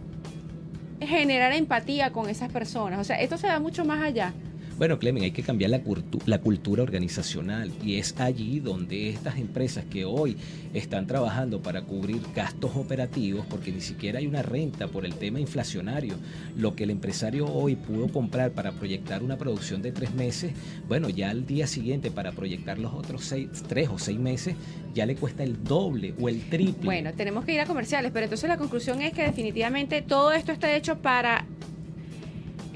generar 1.00 1.52
empatía 1.52 2.12
con 2.12 2.28
esas 2.30 2.50
personas. 2.50 3.00
O 3.00 3.04
sea, 3.04 3.20
esto 3.20 3.36
se 3.36 3.46
va 3.46 3.58
mucho 3.58 3.84
más 3.84 4.02
allá. 4.02 4.32
Bueno, 4.78 4.98
Clemen, 4.98 5.22
hay 5.22 5.30
que 5.30 5.42
cambiar 5.42 5.70
la, 5.70 5.80
la, 6.26 6.38
cultura 6.42 6.82
organizacional 6.82 7.72
y 7.82 7.96
es 7.96 8.14
allí 8.18 8.60
donde 8.60 9.08
estas 9.08 9.38
empresas 9.38 9.86
que 9.86 10.04
hoy 10.04 10.36
están 10.74 11.06
trabajando 11.06 11.62
para 11.62 11.80
cubrir 11.80 12.20
gastos 12.34 12.76
operativos, 12.76 13.46
porque 13.48 13.72
ni 13.72 13.80
siquiera 13.80 14.18
hay 14.18 14.26
una 14.26 14.42
renta 14.42 14.88
por 14.88 15.06
el 15.06 15.14
tema 15.14 15.40
inflacionario, 15.40 16.16
lo 16.58 16.76
que 16.76 16.84
el 16.84 16.90
empresario 16.90 17.46
hoy 17.46 17.74
pudo 17.76 18.08
comprar 18.08 18.50
para 18.50 18.72
proyectar 18.72 19.22
una 19.22 19.38
producción 19.38 19.80
de 19.80 19.92
tres 19.92 20.12
meses, 20.14 20.52
bueno, 20.86 21.08
ya 21.08 21.30
al 21.30 21.46
día 21.46 21.66
siguiente 21.66 22.10
para 22.10 22.32
proyectar 22.32 22.78
los 22.78 22.92
otros 22.92 23.24
seis, 23.24 23.48
tres 23.66 23.88
o 23.88 23.98
seis 23.98 24.18
meses, 24.18 24.56
ya 24.92 25.06
le 25.06 25.16
cuesta 25.16 25.42
el 25.42 25.64
doble 25.64 26.12
o 26.20 26.28
el 26.28 26.50
triple. 26.50 26.84
Bueno, 26.84 27.14
tenemos 27.14 27.46
que 27.46 27.54
ir 27.54 27.60
a 27.60 27.66
comerciales, 27.66 28.12
pero 28.12 28.24
entonces 28.24 28.46
la 28.46 28.58
conclusión 28.58 29.00
es 29.00 29.14
que 29.14 29.22
definitivamente 29.22 30.02
todo 30.02 30.32
esto 30.32 30.52
está 30.52 30.76
hecho 30.76 30.98
para 30.98 31.46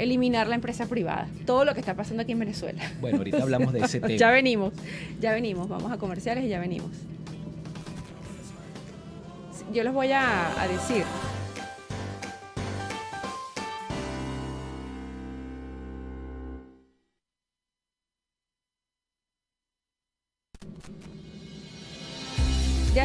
eliminar 0.02 0.48
la 0.48 0.54
empresa 0.54 0.86
privada. 0.86 1.28
Todo 1.46 1.64
lo 1.64 1.74
que 1.74 1.80
está 1.80 1.94
pasando 1.94 2.22
aquí 2.22 2.32
en 2.32 2.38
Venezuela. 2.40 2.82
Bueno, 3.00 3.18
ahorita 3.18 3.42
hablamos 3.42 3.72
de 3.72 3.80
ese 3.80 4.00
tema. 4.00 4.14
ya 4.16 4.30
venimos, 4.30 4.72
ya 5.20 5.32
venimos. 5.32 5.68
Vamos 5.68 5.92
a 5.92 5.98
comerciales 5.98 6.44
y 6.44 6.48
ya 6.48 6.58
venimos. 6.60 6.90
Yo 9.72 9.84
les 9.84 9.92
voy 9.92 10.10
a, 10.12 10.60
a 10.60 10.66
decir. 10.68 11.04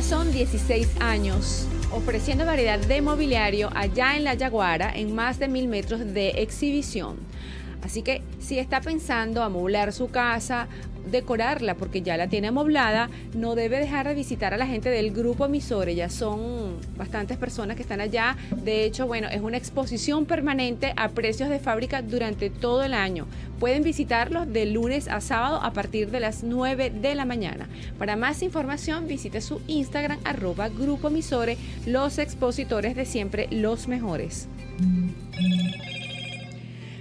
Son 0.07 0.31
16 0.31 1.01
años 1.01 1.65
ofreciendo 1.91 2.45
variedad 2.45 2.77
de 2.77 3.01
mobiliario 3.01 3.71
allá 3.73 4.15
en 4.15 4.23
La 4.23 4.35
Yaguara 4.35 4.91
en 4.95 5.15
más 5.15 5.39
de 5.39 5.47
mil 5.47 5.67
metros 5.67 5.99
de 6.13 6.29
exhibición. 6.43 7.17
Así 7.85 8.01
que 8.01 8.23
si 8.39 8.57
está 8.57 8.81
pensando 8.81 9.43
amoblar 9.43 9.93
su 9.93 10.07
casa, 10.07 10.67
decorarla 11.11 11.75
porque 11.75 12.01
ya 12.01 12.17
la 12.17 12.27
tiene 12.27 12.47
amoblada, 12.47 13.11
no 13.35 13.53
debe 13.53 13.77
dejar 13.77 14.07
de 14.07 14.15
visitar 14.15 14.55
a 14.55 14.57
la 14.57 14.65
gente 14.65 14.89
del 14.89 15.11
grupo 15.11 15.45
Emisores. 15.45 15.95
Ya 15.95 16.09
son 16.09 16.77
bastantes 16.97 17.37
personas 17.37 17.75
que 17.75 17.83
están 17.83 18.01
allá. 18.01 18.37
De 18.55 18.85
hecho, 18.85 19.05
bueno, 19.05 19.27
es 19.29 19.39
una 19.39 19.57
exposición 19.57 20.25
permanente 20.25 20.93
a 20.97 21.09
precios 21.09 21.47
de 21.47 21.59
fábrica 21.59 22.01
durante 22.01 22.49
todo 22.49 22.83
el 22.83 22.95
año. 22.95 23.27
Pueden 23.59 23.83
visitarlos 23.83 24.51
de 24.51 24.65
lunes 24.65 25.07
a 25.07 25.21
sábado 25.21 25.61
a 25.61 25.71
partir 25.71 26.09
de 26.09 26.19
las 26.19 26.43
9 26.43 26.89
de 26.89 27.13
la 27.13 27.25
mañana. 27.25 27.69
Para 27.99 28.15
más 28.15 28.41
información, 28.41 29.07
visite 29.07 29.41
su 29.41 29.61
Instagram 29.67 30.17
arroba 30.23 30.69
Grupo 30.69 31.09
Emisores, 31.09 31.59
los 31.85 32.17
expositores 32.17 32.95
de 32.95 33.05
siempre, 33.05 33.47
los 33.51 33.87
mejores. 33.87 34.47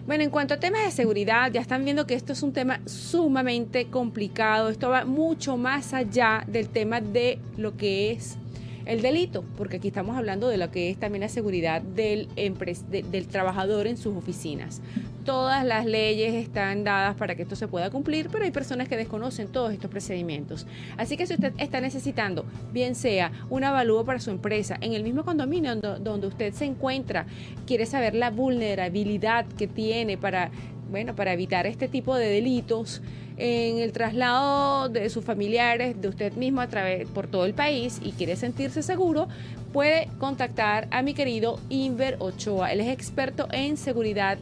Bueno, 0.07 0.23
en 0.23 0.29
cuanto 0.29 0.53
a 0.53 0.61
temas 0.61 0.85
de 0.85 0.91
seguridad, 0.91 1.51
ya 1.51 1.63
están 1.63 1.83
viendo 1.83 2.07
que 2.07 2.13
esto 2.13 2.35
es 2.35 2.43
un 2.43 2.53
tema 2.53 2.81
sumamente 2.85 3.87
complicado. 3.87 4.69
Esto 4.69 4.91
va 4.91 5.07
mucho 5.07 5.57
más 5.57 5.95
allá 5.95 6.45
del 6.47 6.69
tema 6.69 7.01
de 7.01 7.39
lo 7.57 7.75
que 7.79 8.13
es 8.13 8.37
el 8.85 9.01
delito, 9.01 9.43
porque 9.57 9.79
aquí 9.79 9.89
estamos 9.89 10.19
hablando 10.19 10.49
de 10.49 10.59
lo 10.59 10.71
que 10.71 10.91
es 10.91 10.99
también 10.99 11.23
la 11.23 11.31
seguridad 11.31 11.81
del, 11.81 12.29
del 12.35 13.27
trabajador 13.29 13.87
en 13.87 13.97
sus 13.97 14.15
oficinas. 14.15 14.83
Todas 15.25 15.65
las 15.65 15.87
leyes 15.87 16.35
están 16.35 16.85
dadas 16.85 17.17
para 17.17 17.35
que 17.35 17.43
esto 17.43 17.57
se 17.57 17.67
pueda 17.67 17.89
cumplir, 17.89 18.29
pero 18.31 18.45
hay 18.45 18.51
personas 18.51 18.89
que 18.89 18.97
desconocen 18.97 19.49
todos 19.49 19.73
estos 19.73 19.91
procedimientos. 19.91 20.67
Así 20.99 21.17
que 21.17 21.27
si 21.27 21.33
usted 21.33 21.55
está 21.57 21.81
necesitando, 21.81 22.45
bien 22.73 22.95
sea 22.95 23.33
un 23.49 23.65
avalúo 23.65 24.05
para 24.05 24.21
su 24.21 24.31
empresa, 24.31 24.77
en 24.83 24.93
el 24.93 25.03
mismo 25.03 25.25
condominio 25.25 25.77
donde 25.77 26.27
usted 26.27 26.53
se 26.53 26.67
encuentra, 26.67 27.25
quiere 27.67 27.87
saber 27.87 28.15
la 28.15 28.31
vulnerabilidad 28.31 29.47
que 29.47 29.67
tiene 29.67 30.19
para, 30.19 30.51
bueno, 30.91 31.17
para 31.17 31.33
evitar 31.33 31.67
este 31.67 31.89
tipo 31.89 32.17
de 32.17 32.29
delitos, 32.29 33.01
en 33.37 33.79
el 33.79 33.93
traslado 33.93 34.89
de 34.89 35.09
sus 35.11 35.25
familiares, 35.25 36.01
de 36.01 36.09
usted 36.09 36.35
mismo 36.35 36.61
a 36.61 36.69
través 36.69 37.09
por 37.09 37.27
todo 37.27 37.47
el 37.47 37.55
país 37.55 38.01
y 38.03 38.13
quiere 38.13 38.37
sentirse 38.37 38.83
seguro, 38.83 39.27
puede 39.73 40.09
contactar 40.19 40.87
a 40.93 41.03
mi 41.03 41.15
querido 41.15 41.59
Inver 41.69 42.17
Ochoa. 42.21 42.73
Él 42.73 42.81
es 42.81 42.89
experto 42.89 43.49
en 43.51 43.77
seguridad 43.77 44.39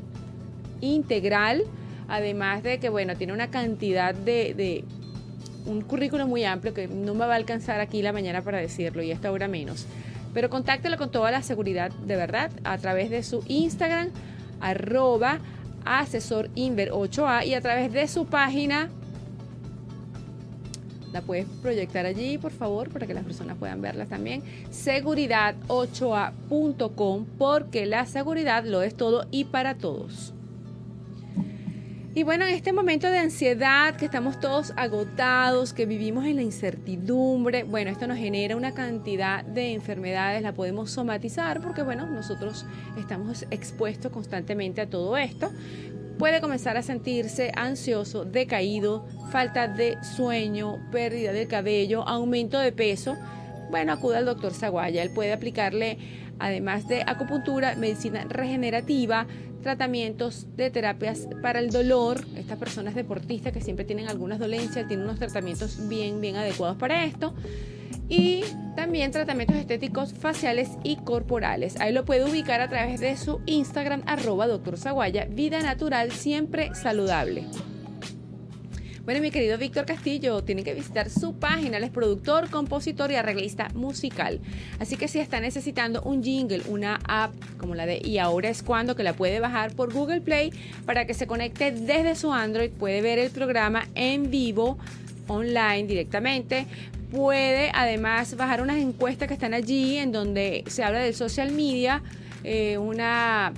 integral, 0.83 1.63
además 2.09 2.63
de 2.63 2.79
que, 2.79 2.91
bueno, 2.91 3.17
tiene 3.17 3.33
una 3.33 3.51
cantidad 3.51 4.15
de, 4.15 4.85
un 5.65 5.81
currículo 5.81 6.27
muy 6.27 6.45
amplio 6.45 6.75
que 6.75 6.89
no 6.89 7.15
me 7.15 7.25
va 7.25 7.33
a 7.33 7.37
alcanzar 7.37 7.81
aquí 7.81 8.03
la 8.03 8.13
mañana 8.13 8.43
para 8.43 8.59
decirlo 8.59 9.03
y 9.03 9.11
esta 9.11 9.33
hora 9.33 9.49
menos. 9.49 9.87
Pero 10.35 10.51
contáctelo 10.51 10.99
con 10.99 11.11
toda 11.11 11.31
la 11.31 11.43
seguridad 11.43 11.91
de 11.91 12.17
verdad 12.17 12.51
a 12.65 12.77
través 12.77 13.09
de 13.09 13.23
su 13.23 13.43
Instagram, 13.49 14.11
arroba 14.61 15.39
asesor 15.85 16.51
Inver 16.55 16.91
8A 16.91 17.47
y 17.47 17.55
a 17.55 17.61
través 17.61 17.93
de 17.93 18.07
su 18.09 18.27
página 18.27 18.91
la 21.13 21.21
puedes 21.21 21.47
proyectar 21.61 22.07
allí, 22.07 22.39
por 22.39 22.53
favor, 22.53 22.89
para 22.89 23.07
que 23.07 23.13
las 23.15 23.25
personas 23.25 23.57
puedan 23.59 23.83
verla 23.83 24.07
también. 24.07 24.43
Seguridad8a.com, 24.71 27.27
porque 27.39 27.87
la 27.87 28.07
seguridad 28.07 28.65
lo 28.65 28.83
es 28.83 28.97
todo 28.97 29.27
y 29.31 29.45
para 29.45 29.75
todos. 29.75 30.35
Y 32.15 32.25
bueno, 32.25 32.45
en 32.45 32.53
este 32.53 32.75
momento 32.75 33.11
de 33.11 33.17
ansiedad, 33.17 33.97
que 33.97 34.05
estamos 34.05 34.39
todos 34.39 34.75
agotados, 34.77 35.73
que 35.73 35.87
vivimos 35.87 36.27
en 36.27 36.37
la 36.37 36.43
incertidumbre, 36.43 37.63
bueno, 37.63 37.91
esto 37.91 38.07
nos 38.07 38.19
genera 38.19 38.55
una 38.55 38.75
cantidad 38.75 39.43
de 39.45 39.73
enfermedades, 39.73 40.43
la 40.43 40.53
podemos 40.53 40.91
somatizar 40.91 41.63
porque, 41.63 41.81
bueno, 41.81 42.05
nosotros 42.05 42.67
estamos 42.99 43.47
expuestos 43.51 44.13
constantemente 44.13 44.83
a 44.83 44.91
todo 44.91 45.17
esto. 45.17 45.51
Puede 46.19 46.43
comenzar 46.43 46.77
a 46.77 46.83
sentirse 46.83 47.51
ansioso, 47.57 48.27
decaído, 48.27 49.07
falta 49.31 49.67
de 49.67 49.97
sueño, 50.03 50.87
pérdida 50.93 51.33
del 51.33 51.49
cabello, 51.49 52.07
aumento 52.07 52.59
de 52.59 52.73
peso. 52.73 53.17
Bueno, 53.71 53.95
acuda 53.95 54.19
al 54.19 54.27
doctor 54.27 54.53
Zaguaya, 54.53 55.03
él 55.03 55.13
puede 55.15 55.33
aplicarle 55.33 55.97
además 56.43 56.89
de 56.89 57.03
acupuntura, 57.07 57.75
medicina 57.77 58.25
regenerativa, 58.29 59.27
tratamientos 59.63 60.47
de 60.57 60.71
terapias 60.71 61.29
para 61.41 61.61
el 61.61 61.71
dolor. 61.71 62.27
Estas 62.37 62.59
personas 62.59 62.95
deportistas 62.95 63.53
que 63.53 63.61
siempre 63.61 63.85
tienen 63.85 64.09
algunas 64.09 64.39
dolencias, 64.39 64.87
tienen 64.89 65.07
unos 65.07 65.19
tratamientos 65.19 65.89
bien, 65.89 66.21
bien 66.21 66.37
adecuados 66.37 66.77
para 66.77 67.05
esto. 67.05 67.35
Y 68.09 68.45
también 68.77 69.11
tratamientos 69.11 69.57
estéticos 69.57 70.13
faciales 70.13 70.71
y 70.83 70.97
corporales. 70.97 71.81
Ahí 71.81 71.93
lo 71.93 72.05
puede 72.05 72.29
ubicar 72.29 72.61
a 72.61 72.69
través 72.69 73.01
de 73.01 73.17
su 73.17 73.41
Instagram, 73.47 74.03
arroba 74.07 74.47
doctor 74.47 74.77
Zaguaya, 74.77 75.27
vida 75.27 75.61
natural, 75.61 76.11
siempre 76.11 76.75
saludable. 76.75 77.45
Bueno, 79.05 79.21
mi 79.21 79.33
querido 79.33 79.59
Víctor 79.59 79.85
Castillo, 79.85 80.45
tiene 80.45 80.63
que 80.63 80.75
visitar 80.75 81.11
su 81.11 81.35
página. 81.35 81.79
Él 81.79 81.83
es 81.83 81.91
productor, 81.91 82.49
compositor 82.51 83.11
y 83.11 83.17
arreglista 83.17 83.69
musical. 83.75 84.39
Así 84.79 84.97
que 84.97 85.09
si 85.09 85.19
está 85.19 85.41
necesitando 85.41 86.03
un 86.03 86.23
jingle, 86.23 86.63
una 86.69 87.01
app 87.09 87.35
como 87.59 87.75
la 87.75 87.85
de 87.85 88.01
Y 88.05 88.19
ahora 88.19 88.49
es 88.49 88.63
cuando, 88.63 88.95
que 88.95 89.03
la 89.03 89.15
puede 89.15 89.41
bajar 89.41 89.75
por 89.75 89.93
Google 89.93 90.21
Play 90.21 90.53
para 90.87 91.05
que 91.05 91.15
se 91.15 91.27
conecte 91.27 91.73
desde 91.73 92.15
su 92.15 92.33
Android, 92.33 92.71
puede 92.71 93.03
ver 93.03 93.19
el 93.19 93.33
programa 93.33 93.89
en 93.97 94.31
vivo, 94.31 94.79
online 95.27 95.89
directamente. 95.89 96.67
Puede 97.11 97.73
además 97.75 98.37
bajar 98.37 98.63
unas 98.63 98.77
encuestas 98.77 99.27
que 99.27 99.35
están 99.35 99.53
allí 99.53 99.97
en 99.97 100.13
donde 100.13 100.63
se 100.69 100.85
habla 100.85 101.01
del 101.01 101.15
social 101.15 101.51
media, 101.51 102.05
eh, 102.45 102.79
una 102.79 103.53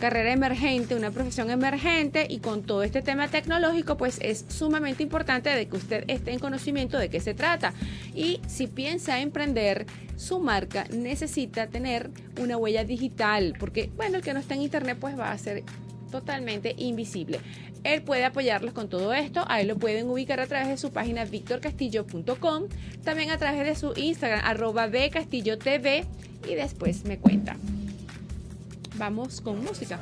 carrera 0.00 0.32
emergente, 0.32 0.96
una 0.96 1.12
profesión 1.12 1.50
emergente 1.50 2.26
y 2.28 2.38
con 2.38 2.62
todo 2.62 2.82
este 2.82 3.02
tema 3.02 3.28
tecnológico, 3.28 3.96
pues 3.96 4.18
es 4.20 4.44
sumamente 4.48 5.04
importante 5.04 5.50
de 5.50 5.68
que 5.68 5.76
usted 5.76 6.04
esté 6.08 6.32
en 6.32 6.40
conocimiento 6.40 6.98
de 6.98 7.10
qué 7.10 7.20
se 7.20 7.34
trata. 7.34 7.72
Y 8.14 8.40
si 8.48 8.66
piensa 8.66 9.20
emprender, 9.20 9.86
su 10.16 10.40
marca 10.40 10.86
necesita 10.92 11.68
tener 11.68 12.10
una 12.40 12.56
huella 12.56 12.82
digital, 12.82 13.54
porque 13.60 13.90
bueno, 13.94 14.16
el 14.16 14.22
que 14.22 14.34
no 14.34 14.40
está 14.40 14.54
en 14.54 14.62
internet 14.62 14.96
pues 14.98 15.16
va 15.16 15.30
a 15.30 15.38
ser 15.38 15.62
totalmente 16.10 16.74
invisible. 16.78 17.38
Él 17.84 18.02
puede 18.02 18.24
apoyarlos 18.24 18.74
con 18.74 18.88
todo 18.88 19.14
esto. 19.14 19.44
Ahí 19.48 19.64
lo 19.64 19.78
pueden 19.78 20.10
ubicar 20.10 20.40
a 20.40 20.46
través 20.46 20.68
de 20.68 20.76
su 20.76 20.90
página 20.90 21.24
victorcastillo.com, 21.24 22.64
también 23.04 23.30
a 23.30 23.38
través 23.38 23.66
de 23.66 23.74
su 23.76 23.92
Instagram, 23.96 24.40
arroba 24.44 24.88
bcastillotv 24.88 26.04
y 26.48 26.54
después 26.54 27.04
me 27.04 27.18
cuenta 27.18 27.56
vamos 29.00 29.40
con 29.40 29.64
música. 29.64 29.98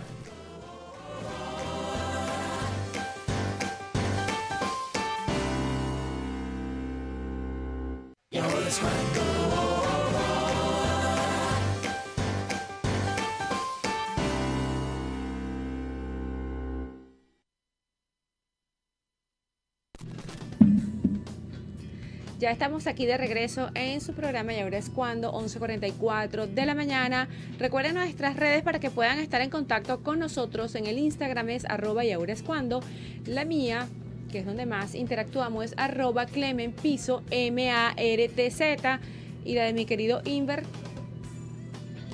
Ya 22.48 22.52
estamos 22.52 22.86
aquí 22.86 23.04
de 23.04 23.18
regreso 23.18 23.68
en 23.74 24.00
su 24.00 24.14
programa 24.14 24.54
y 24.54 24.60
ahora 24.60 24.78
es 24.78 24.88
cuando 24.88 25.30
11:44 25.34 26.46
de 26.46 26.64
la 26.64 26.74
mañana. 26.74 27.28
Recuerden 27.58 27.92
nuestras 27.96 28.36
redes 28.36 28.62
para 28.62 28.80
que 28.80 28.88
puedan 28.88 29.18
estar 29.18 29.42
en 29.42 29.50
contacto 29.50 30.02
con 30.02 30.18
nosotros. 30.18 30.74
En 30.74 30.86
el 30.86 30.96
Instagram 30.96 31.50
es 31.50 31.66
arroba 31.66 32.06
y 32.06 32.12
ahora 32.12 32.32
es 32.32 32.42
cuando. 32.42 32.80
La 33.26 33.44
mía, 33.44 33.86
que 34.32 34.38
es 34.38 34.46
donde 34.46 34.64
más 34.64 34.94
interactuamos, 34.94 35.66
es 35.66 35.74
arroba 35.76 36.24
Clemen 36.24 36.72
Piso 36.72 37.22
M-A-R-T-Z. 37.30 39.00
Y 39.44 39.54
la 39.54 39.64
de 39.64 39.74
mi 39.74 39.84
querido 39.84 40.22
Inver. 40.24 40.62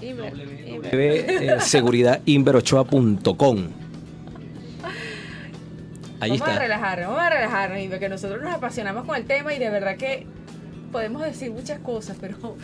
Inver. 0.03 0.33
Eh, 0.90 1.59
vamos 6.20 6.42
a 6.42 6.59
relajarnos, 6.59 7.09
vamos 7.09 7.22
a 7.22 7.31
relajarnos, 7.31 7.79
y 7.81 7.88
porque 7.88 8.09
nosotros 8.09 8.42
nos 8.42 8.55
apasionamos 8.55 9.05
con 9.05 9.16
el 9.16 9.24
tema 9.24 9.55
y 9.55 9.59
de 9.59 9.70
verdad 9.70 9.96
que 9.96 10.27
podemos 10.92 11.22
decir 11.22 11.50
muchas 11.50 11.81
cosas, 11.81 12.16
pero, 12.20 12.57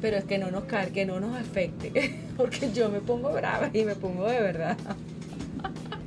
pero 0.00 0.16
es 0.16 0.24
que 0.24 0.38
no 0.38 0.50
nos 0.50 0.64
que 0.64 1.06
no 1.06 1.20
nos 1.20 1.36
afecte, 1.38 2.20
porque 2.36 2.72
yo 2.72 2.88
me 2.88 3.00
pongo 3.00 3.32
brava 3.32 3.70
y 3.72 3.84
me 3.84 3.94
pongo 3.94 4.28
de 4.28 4.40
verdad. 4.40 4.76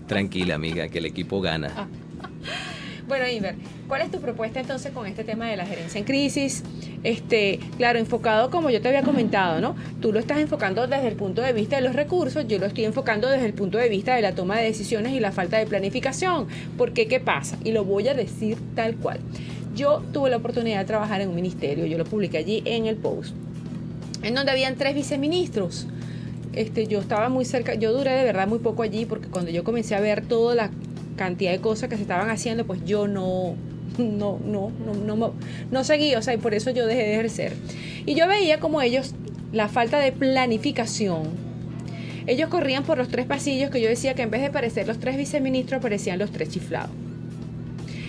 Tranquila, 0.07 0.55
amiga, 0.55 0.89
que 0.89 0.97
el 0.97 1.05
equipo 1.05 1.41
gana. 1.41 1.87
Bueno, 3.05 3.27
Iber, 3.27 3.55
¿cuál 3.89 4.01
es 4.01 4.11
tu 4.11 4.21
propuesta 4.21 4.61
entonces 4.61 4.93
con 4.93 5.05
este 5.05 5.25
tema 5.25 5.49
de 5.49 5.57
la 5.57 5.65
gerencia 5.65 5.99
en 5.99 6.05
crisis? 6.05 6.63
Este, 7.03 7.59
claro, 7.75 7.99
enfocado 7.99 8.49
como 8.49 8.69
yo 8.69 8.81
te 8.81 8.87
había 8.87 9.03
comentado, 9.03 9.59
¿no? 9.59 9.75
Tú 10.01 10.13
lo 10.13 10.19
estás 10.19 10.37
enfocando 10.39 10.87
desde 10.87 11.09
el 11.09 11.15
punto 11.15 11.41
de 11.41 11.51
vista 11.51 11.75
de 11.75 11.81
los 11.81 11.95
recursos, 11.95 12.47
yo 12.47 12.59
lo 12.59 12.65
estoy 12.65 12.85
enfocando 12.85 13.27
desde 13.27 13.45
el 13.45 13.53
punto 13.53 13.77
de 13.77 13.89
vista 13.89 14.15
de 14.15 14.21
la 14.21 14.35
toma 14.35 14.57
de 14.57 14.63
decisiones 14.63 15.11
y 15.11 15.19
la 15.19 15.33
falta 15.33 15.57
de 15.57 15.65
planificación. 15.65 16.47
Porque, 16.77 17.07
¿qué 17.07 17.19
pasa? 17.19 17.57
Y 17.65 17.73
lo 17.73 17.83
voy 17.83 18.07
a 18.07 18.13
decir 18.13 18.57
tal 18.73 18.95
cual. 18.95 19.19
Yo 19.75 20.01
tuve 20.13 20.29
la 20.29 20.37
oportunidad 20.37 20.79
de 20.79 20.85
trabajar 20.85 21.19
en 21.19 21.27
un 21.27 21.35
ministerio, 21.35 21.85
yo 21.85 21.97
lo 21.97 22.05
publiqué 22.05 22.37
allí 22.37 22.63
en 22.65 22.85
el 22.85 22.95
post, 22.95 23.35
en 24.21 24.33
donde 24.33 24.51
habían 24.51 24.75
tres 24.75 24.95
viceministros. 24.95 25.87
Este, 26.53 26.85
yo 26.87 26.99
estaba 26.99 27.29
muy 27.29 27.43
cerca, 27.43 27.73
yo 27.73 27.91
duré 27.91 28.11
de 28.11 28.23
verdad 28.23 28.47
muy 28.47 28.59
poco 28.59 28.83
allí 28.83 29.05
porque 29.05 29.27
cuando 29.27 29.49
yo 29.49 29.63
comencé 29.63 29.95
a 29.95 29.99
ver 29.99 30.23
toda 30.23 30.53
la 30.53 30.69
cantidad 31.15 31.51
de 31.51 31.59
cosas 31.59 31.89
que 31.89 31.95
se 31.95 32.01
estaban 32.01 32.29
haciendo, 32.29 32.65
pues 32.65 32.83
yo 32.85 33.07
no, 33.07 33.55
no, 33.97 34.39
no, 34.43 34.71
no, 35.05 35.33
no, 35.71 35.83
seguí, 35.83 36.15
o 36.15 36.21
sea, 36.21 36.33
y 36.33 36.37
por 36.37 36.53
eso 36.53 36.71
yo 36.71 36.85
dejé 36.85 37.01
de 37.03 37.13
ejercer. 37.13 37.53
Y 38.05 38.15
yo 38.15 38.27
veía 38.27 38.59
como 38.59 38.81
ellos, 38.81 39.13
la 39.51 39.67
falta 39.67 39.99
de 39.99 40.11
planificación, 40.11 41.23
ellos 42.25 42.49
corrían 42.49 42.83
por 42.83 42.97
los 42.97 43.09
tres 43.09 43.25
pasillos 43.25 43.69
que 43.69 43.81
yo 43.81 43.89
decía 43.89 44.13
que 44.13 44.21
en 44.21 44.31
vez 44.31 44.41
de 44.41 44.49
parecer 44.49 44.87
los 44.87 44.99
tres 44.99 45.17
viceministros, 45.17 45.81
parecían 45.81 46.19
los 46.19 46.31
tres 46.31 46.49
chiflados. 46.49 46.91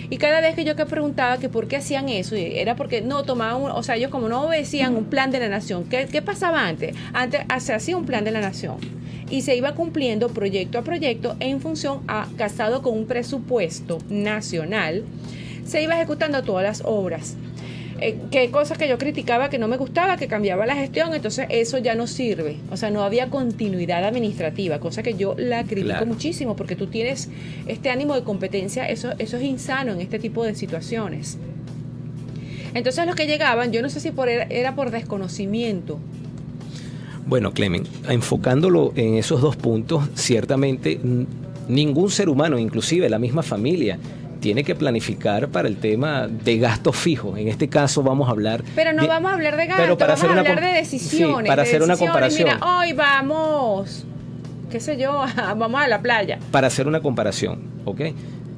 Y 0.09 0.17
cada 0.17 0.41
vez 0.41 0.55
que 0.55 0.63
yo 0.63 0.75
que 0.75 0.85
preguntaba 0.85 1.37
que 1.37 1.49
por 1.49 1.67
qué 1.67 1.77
hacían 1.77 2.09
eso, 2.09 2.35
era 2.35 2.75
porque 2.75 3.01
no 3.01 3.23
tomaban, 3.23 3.71
o 3.71 3.83
sea, 3.83 3.95
ellos 3.95 4.11
como 4.11 4.29
no 4.29 4.43
obedecían 4.43 4.95
un 4.95 5.05
plan 5.05 5.31
de 5.31 5.39
la 5.39 5.49
nación. 5.49 5.85
¿Qué, 5.85 6.07
qué 6.11 6.21
pasaba 6.21 6.67
antes? 6.67 6.95
Antes 7.13 7.41
se 7.59 7.73
hacía 7.73 7.97
un 7.97 8.05
plan 8.05 8.23
de 8.23 8.31
la 8.31 8.41
nación 8.41 8.77
y 9.29 9.41
se 9.41 9.55
iba 9.55 9.73
cumpliendo 9.73 10.29
proyecto 10.29 10.77
a 10.77 10.83
proyecto 10.83 11.35
en 11.39 11.61
función 11.61 12.01
a, 12.07 12.27
casado 12.37 12.81
con 12.81 12.97
un 12.97 13.07
presupuesto 13.07 13.97
nacional, 14.09 15.03
se 15.65 15.81
iba 15.81 15.95
ejecutando 15.95 16.43
todas 16.43 16.63
las 16.63 16.81
obras. 16.85 17.35
Eh, 18.01 18.17
qué 18.29 18.51
cosas 18.51 18.77
que 18.77 18.89
yo 18.89 18.97
criticaba 18.97 19.49
que 19.49 19.57
no 19.57 19.69
me 19.69 19.77
gustaba, 19.77 20.17
que 20.17 20.27
cambiaba 20.27 20.65
la 20.65 20.75
gestión, 20.75 21.13
entonces 21.13 21.47
eso 21.49 21.77
ya 21.77 21.95
no 21.95 22.07
sirve. 22.07 22.57
O 22.71 22.77
sea, 22.77 22.91
no 22.91 23.03
había 23.03 23.29
continuidad 23.29 24.03
administrativa, 24.03 24.79
cosa 24.79 25.01
que 25.01 25.13
yo 25.13 25.35
la 25.37 25.63
critico 25.63 26.05
muchísimo 26.05 26.55
porque 26.55 26.75
tú 26.75 26.87
tienes 26.87 27.29
este 27.67 27.89
ánimo 27.89 28.15
de 28.15 28.23
competencia, 28.23 28.87
eso, 28.89 29.13
eso 29.17 29.37
es 29.37 29.43
insano 29.43 29.93
en 29.93 30.01
este 30.01 30.19
tipo 30.19 30.43
de 30.43 30.55
situaciones. 30.55 31.37
Entonces 32.73 33.05
los 33.05 33.15
que 33.15 33.25
llegaban, 33.25 33.71
yo 33.71 33.81
no 33.81 33.89
sé 33.89 34.01
si 34.01 34.11
por 34.11 34.27
era, 34.27 34.75
por 34.75 34.91
desconocimiento. 34.91 35.97
Bueno, 37.25 37.53
Clemen, 37.53 37.83
enfocándolo 38.09 38.91
en 38.95 39.15
esos 39.15 39.41
dos 39.41 39.55
puntos, 39.55 40.09
ciertamente 40.15 40.99
ningún 41.69 42.11
ser 42.11 42.27
humano, 42.27 42.59
inclusive 42.59 43.09
la 43.09 43.17
misma 43.17 43.41
familia, 43.41 43.97
tiene 44.39 44.63
que 44.63 44.75
planificar 44.75 45.49
para 45.49 45.67
el 45.67 45.77
tema 45.77 46.27
de 46.27 46.57
gastos 46.57 46.95
fijos. 46.95 47.37
En 47.37 47.47
este 47.47 47.67
caso 47.67 48.03
vamos 48.03 48.27
a 48.27 48.31
hablar... 48.31 48.63
Pero 48.75 48.93
no 48.93 49.07
vamos 49.07 49.31
a 49.31 49.35
hablar 49.35 49.57
de 49.57 49.67
gastos, 49.67 49.97
vamos 49.97 50.23
a 50.23 50.39
hablar 50.39 50.61
de 50.61 50.73
decisiones. 50.73 51.47
para 51.47 51.63
hacer 51.63 51.81
una 51.81 51.97
comparación. 51.97 52.49
Mira, 52.53 52.79
hoy 52.79 52.93
vamos, 52.93 54.05
qué 54.69 54.79
sé 54.79 54.97
yo, 54.97 55.23
vamos 55.57 55.81
a 55.81 55.87
la 55.87 56.01
playa. 56.01 56.39
Para 56.51 56.67
hacer 56.67 56.87
una 56.87 57.01
comparación, 57.01 57.59
¿ok? 57.85 58.01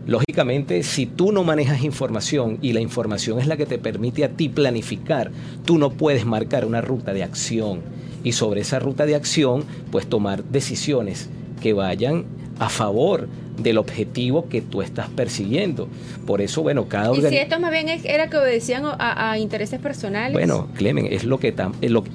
Lógicamente, 0.08 0.84
si 0.84 1.06
tú 1.06 1.34
no 1.34 1.44
manejas 1.44 1.84
información 1.84 2.60
y 2.62 2.72
la 2.72 2.80
información 2.80 3.40
es 3.40 3.48
la 3.48 3.58
que 3.58 3.66
te 3.66 3.78
permite 3.78 4.24
a 4.24 4.30
ti 4.30 4.48
planificar, 4.48 5.32
tú 5.66 5.78
no 5.78 5.92
puedes 5.92 6.26
marcar 6.26 6.64
una 6.64 6.80
ruta 6.80 7.12
de 7.12 7.24
acción 7.24 7.82
y 8.24 8.32
sobre 8.32 8.62
esa 8.62 8.80
ruta 8.80 9.06
de 9.06 9.16
acción, 9.16 9.66
pues 9.92 10.08
tomar 10.08 10.46
decisiones 10.46 11.30
que 11.62 11.74
vayan 11.74 12.26
a 12.58 12.70
favor 12.70 13.28
del 13.58 13.78
objetivo 13.78 14.48
que 14.50 14.62
tú 14.62 14.82
estás 14.82 15.10
persiguiendo. 15.10 15.88
Por 16.26 16.42
eso, 16.42 16.62
bueno, 16.62 16.88
cada 16.88 17.16
¿Y 17.16 17.22
si 17.22 17.38
esto 17.38 17.60
más 17.60 17.72
bien 17.72 17.88
era 17.90 18.30
que 18.30 18.38
obedecían 18.38 18.84
a, 18.86 19.38
intereses 19.38 19.80
personales? 19.80 20.34
Bueno, 20.34 20.68
Clemen, 20.76 21.08
es, 21.12 21.24
lo 21.24 21.40
que 21.40 21.54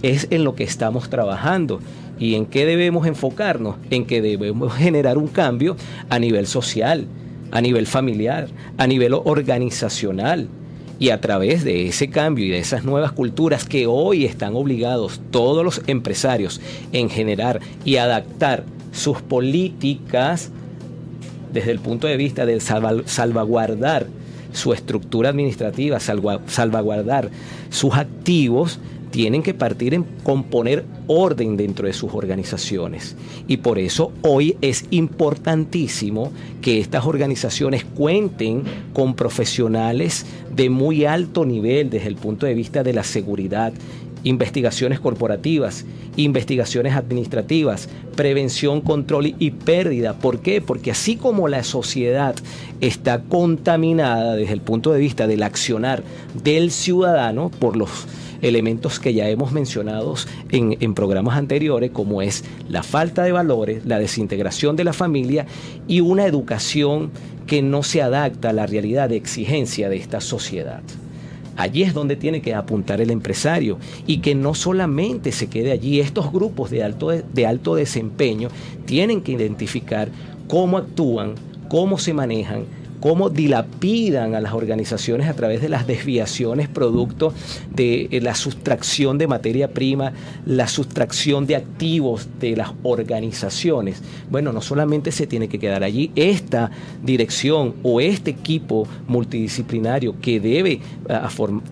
es 0.03 0.29
en 0.31 0.45
lo 0.45 0.55
que 0.55 0.65
estamos 0.65 1.11
trabajando. 1.11 1.81
¿Y 2.19 2.37
en 2.37 2.47
qué 2.47 2.67
debemos 2.67 3.07
enfocarnos? 3.07 3.77
En 3.91 4.07
que 4.07 4.23
debemos 4.23 4.75
generar 4.75 5.19
un 5.19 5.29
cambio 5.29 5.77
a 6.09 6.19
nivel 6.19 6.47
social, 6.47 7.07
a 7.51 7.61
nivel 7.61 7.87
familiar, 7.87 8.49
a 8.79 8.87
nivel 8.87 9.15
organizacional. 9.15 10.49
Y 10.99 11.11
a 11.11 11.21
través 11.21 11.65
de 11.65 11.89
ese 11.89 12.11
cambio 12.11 12.45
y 12.45 12.51
de 12.51 12.59
esas 12.59 12.85
nuevas 12.85 13.11
culturas 13.11 13.65
que 13.65 13.89
hoy 13.89 14.25
están 14.25 14.55
obligados 14.55 15.21
todos 15.33 15.65
los 15.65 15.83
empresarios 15.89 16.61
en 16.93 17.11
generar 17.11 17.59
y 17.85 17.97
adaptar 17.97 18.63
sus 18.93 19.21
políticas 19.21 20.53
desde 21.53 21.71
el 21.71 21.79
punto 21.79 22.07
de 22.07 22.17
vista 22.17 22.47
de 22.47 22.61
salvaguardar 22.61 24.07
su 24.53 24.73
estructura 24.73 25.31
administrativa, 25.31 25.99
salvaguardar 26.01 27.31
sus 27.71 27.95
activos, 27.95 28.79
tienen 29.11 29.43
que 29.43 29.53
partir 29.53 29.93
en 29.93 30.05
componer 30.25 30.85
orden 31.07 31.57
dentro 31.57 31.87
de 31.87 31.93
sus 31.93 32.15
organizaciones. 32.15 33.15
Y 33.47 33.59
por 33.59 33.79
eso 33.79 34.11
hoy 34.23 34.57
es 34.62 34.87
importantísimo 34.91 36.33
que 36.62 36.81
estas 36.81 37.05
organizaciones 37.05 37.85
cuenten 37.85 38.62
con 38.95 39.15
profesionales 39.15 40.25
de 40.55 40.71
muy 40.71 41.05
alto 41.05 41.45
nivel 41.45 41.91
desde 41.91 42.09
el 42.09 42.17
punto 42.17 42.47
de 42.47 42.55
vista 42.55 42.83
de 42.83 42.95
la 42.95 43.05
seguridad 43.05 43.75
investigaciones 44.25 45.01
corporativas, 45.01 45.85
investigaciones 46.17 46.95
administrativas, 46.95 47.89
prevención, 48.15 48.81
control 48.81 49.35
y 49.39 49.51
pérdida. 49.51 50.15
¿Por 50.15 50.41
qué? 50.41 50.61
Porque 50.61 50.91
así 50.91 51.17
como 51.17 51.49
la 51.49 51.65
sociedad 51.65 52.35
está 52.81 53.23
contaminada 53.23 54.35
desde 54.37 54.53
el 54.53 54.61
punto 54.61 54.93
de 54.93 55.01
vista 55.01 55.27
del 55.27 55.43
accionar 55.43 56.03
del 56.43 56.71
ciudadano 56.71 57.51
por 57.51 57.77
los 57.77 58.07
elementos 58.43 58.99
que 58.99 59.15
ya 59.15 59.29
hemos 59.29 59.53
mencionado 59.53 60.15
en, 60.51 60.77
en, 60.81 60.95
programas 60.95 61.39
anteriores, 61.39 61.93
como 61.93 62.23
es 62.23 62.45
la 62.69 62.83
falta 62.83 63.23
de 63.23 63.31
valores, 63.31 63.87
la 63.87 64.01
desintegración 64.01 64.75
de 64.75 64.85
la 64.85 64.93
familia 64.93 65.47
y 65.87 66.01
una 66.01 66.27
educación 66.27 67.13
que 67.47 67.63
no 67.63 67.85
se 67.85 68.03
adapta 68.03 68.51
a 68.51 68.53
la 68.53 68.67
realidad 68.67 69.09
de 69.09 69.17
exigencia 69.17 69.89
de 69.89 69.97
esta 69.97 70.21
sociedad. 70.21 70.83
Allí 71.57 71.83
es 71.83 71.95
donde 71.95 72.17
tiene 72.17 72.41
que 72.41 72.55
apuntar 72.55 73.01
el 73.01 73.11
empresario 73.11 73.79
y 74.07 74.19
que 74.19 74.35
no 74.35 74.55
solamente 74.55 75.33
se 75.33 75.49
quede 75.49 75.73
allí. 75.73 76.01
Estos 76.01 76.33
grupos 76.33 76.71
de 76.71 76.83
alto, 76.83 77.11
de 77.11 77.47
alto 77.47 77.75
desempeño 77.75 78.49
tienen 78.87 79.21
que 79.23 79.33
identificar 79.33 80.09
cómo 80.49 80.79
actúan, 80.79 81.35
cómo 81.69 81.99
se 81.99 82.15
manejan, 82.15 82.65
cómo 83.03 83.31
dilapidan 83.31 84.37
a 84.37 84.41
las 84.41 84.53
organizaciones 84.53 85.29
a 85.29 85.35
través 85.35 85.61
de 85.61 85.69
las 85.69 85.88
desviaciones 85.88 86.69
producto 86.69 87.35
de 87.75 88.07
eh, 88.12 88.21
la 88.21 88.37
sustracción 88.37 89.19
de 89.19 89.27
materia 89.27 89.73
prima, 89.73 90.12
la 90.47 90.69
sustracción 90.69 91.49
de 91.49 91.57
activos 91.57 92.29
de 92.38 92.57
las 92.57 92.71
organizaciones. 92.85 94.01
Bueno, 94.31 94.53
no 94.53 94.62
solamente 94.62 95.11
se 95.11 95.27
tiene 95.27 95.49
que 95.49 95.59
quedar 95.59 95.83
allí, 95.83 96.12
esta 96.15 96.71
dirección 97.03 97.75
o 97.83 98.01
este 98.01 98.31
equipo 98.31 98.87
multidisciplinario 99.09 100.21
que 100.21 100.38
debe, 100.38 100.81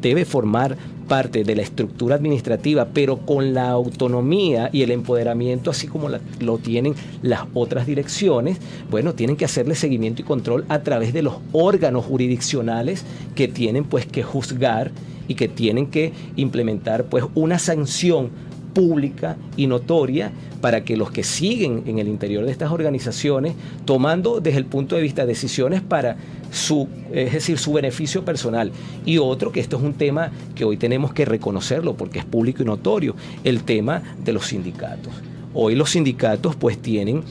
debe 0.03 0.25
formar 0.25 0.77
parte 1.11 1.42
de 1.42 1.57
la 1.57 1.62
estructura 1.62 2.14
administrativa, 2.14 2.87
pero 2.94 3.16
con 3.16 3.53
la 3.53 3.68
autonomía 3.68 4.70
y 4.73 4.83
el 4.83 4.92
empoderamiento, 4.92 5.73
así 5.73 5.88
como 5.88 6.09
lo 6.09 6.59
tienen 6.59 6.94
las 7.20 7.40
otras 7.53 7.85
direcciones, 7.85 8.59
bueno, 8.92 9.14
tienen 9.14 9.35
que 9.35 9.44
hacerle 9.44 9.75
seguimiento 9.75 10.23
y 10.23 10.25
control 10.25 10.64
a 10.68 10.85
través 10.85 11.12
de 11.12 11.23
los 11.23 11.35
órganos 11.51 12.05
jurisdiccionales 12.05 13.05
que 13.35 13.49
tienen 13.49 13.83
pues 13.83 14.07
que 14.07 14.23
juzgar 14.23 14.92
y 15.27 15.35
que 15.35 15.49
tienen 15.49 15.88
que 15.88 16.12
implementar 16.37 17.07
pues 17.07 17.25
una 17.35 17.59
sanción 17.59 18.31
pública 18.75 19.37
y 19.57 19.67
notoria 19.67 20.33
para 20.61 20.85
que 20.85 20.97
los 20.97 21.11
que 21.11 21.23
siguen 21.25 21.85
en 21.87 21.99
el 21.99 22.09
interior 22.09 22.45
de 22.45 22.53
estas 22.53 22.71
organizaciones, 22.71 23.55
tomando 23.85 24.41
desde 24.41 24.59
el 24.59 24.67
punto 24.67 24.97
de 24.97 25.03
vista 25.03 25.27
decisiones 25.27 25.81
para 25.81 26.17
su, 26.51 26.89
es 27.13 27.33
decir, 27.33 27.59
su 27.59 27.73
beneficio 27.73 28.25
personal. 28.25 28.73
Y 29.05 29.19
otro, 29.19 29.53
que 29.53 29.61
esto 29.61 29.77
es 29.77 29.83
un 29.83 29.95
tema 29.95 30.31
que 30.55 30.65
hoy 30.65 30.77
tenemos 30.77 31.13
que 31.13 31.25
reconocerlo 31.25 31.95
porque 31.95 32.19
es 32.19 32.25
público 32.25 32.63
y 32.63 32.67
notorio, 32.67 33.15
el 33.45 33.63
tema 33.63 34.03
de 34.23 34.33
los 34.33 34.47
sindicatos. 34.47 35.13
Hoy 35.55 35.75
los 35.75 35.91
sindicatos 35.91 36.57
pues 36.57 36.79
tienen 36.79 37.23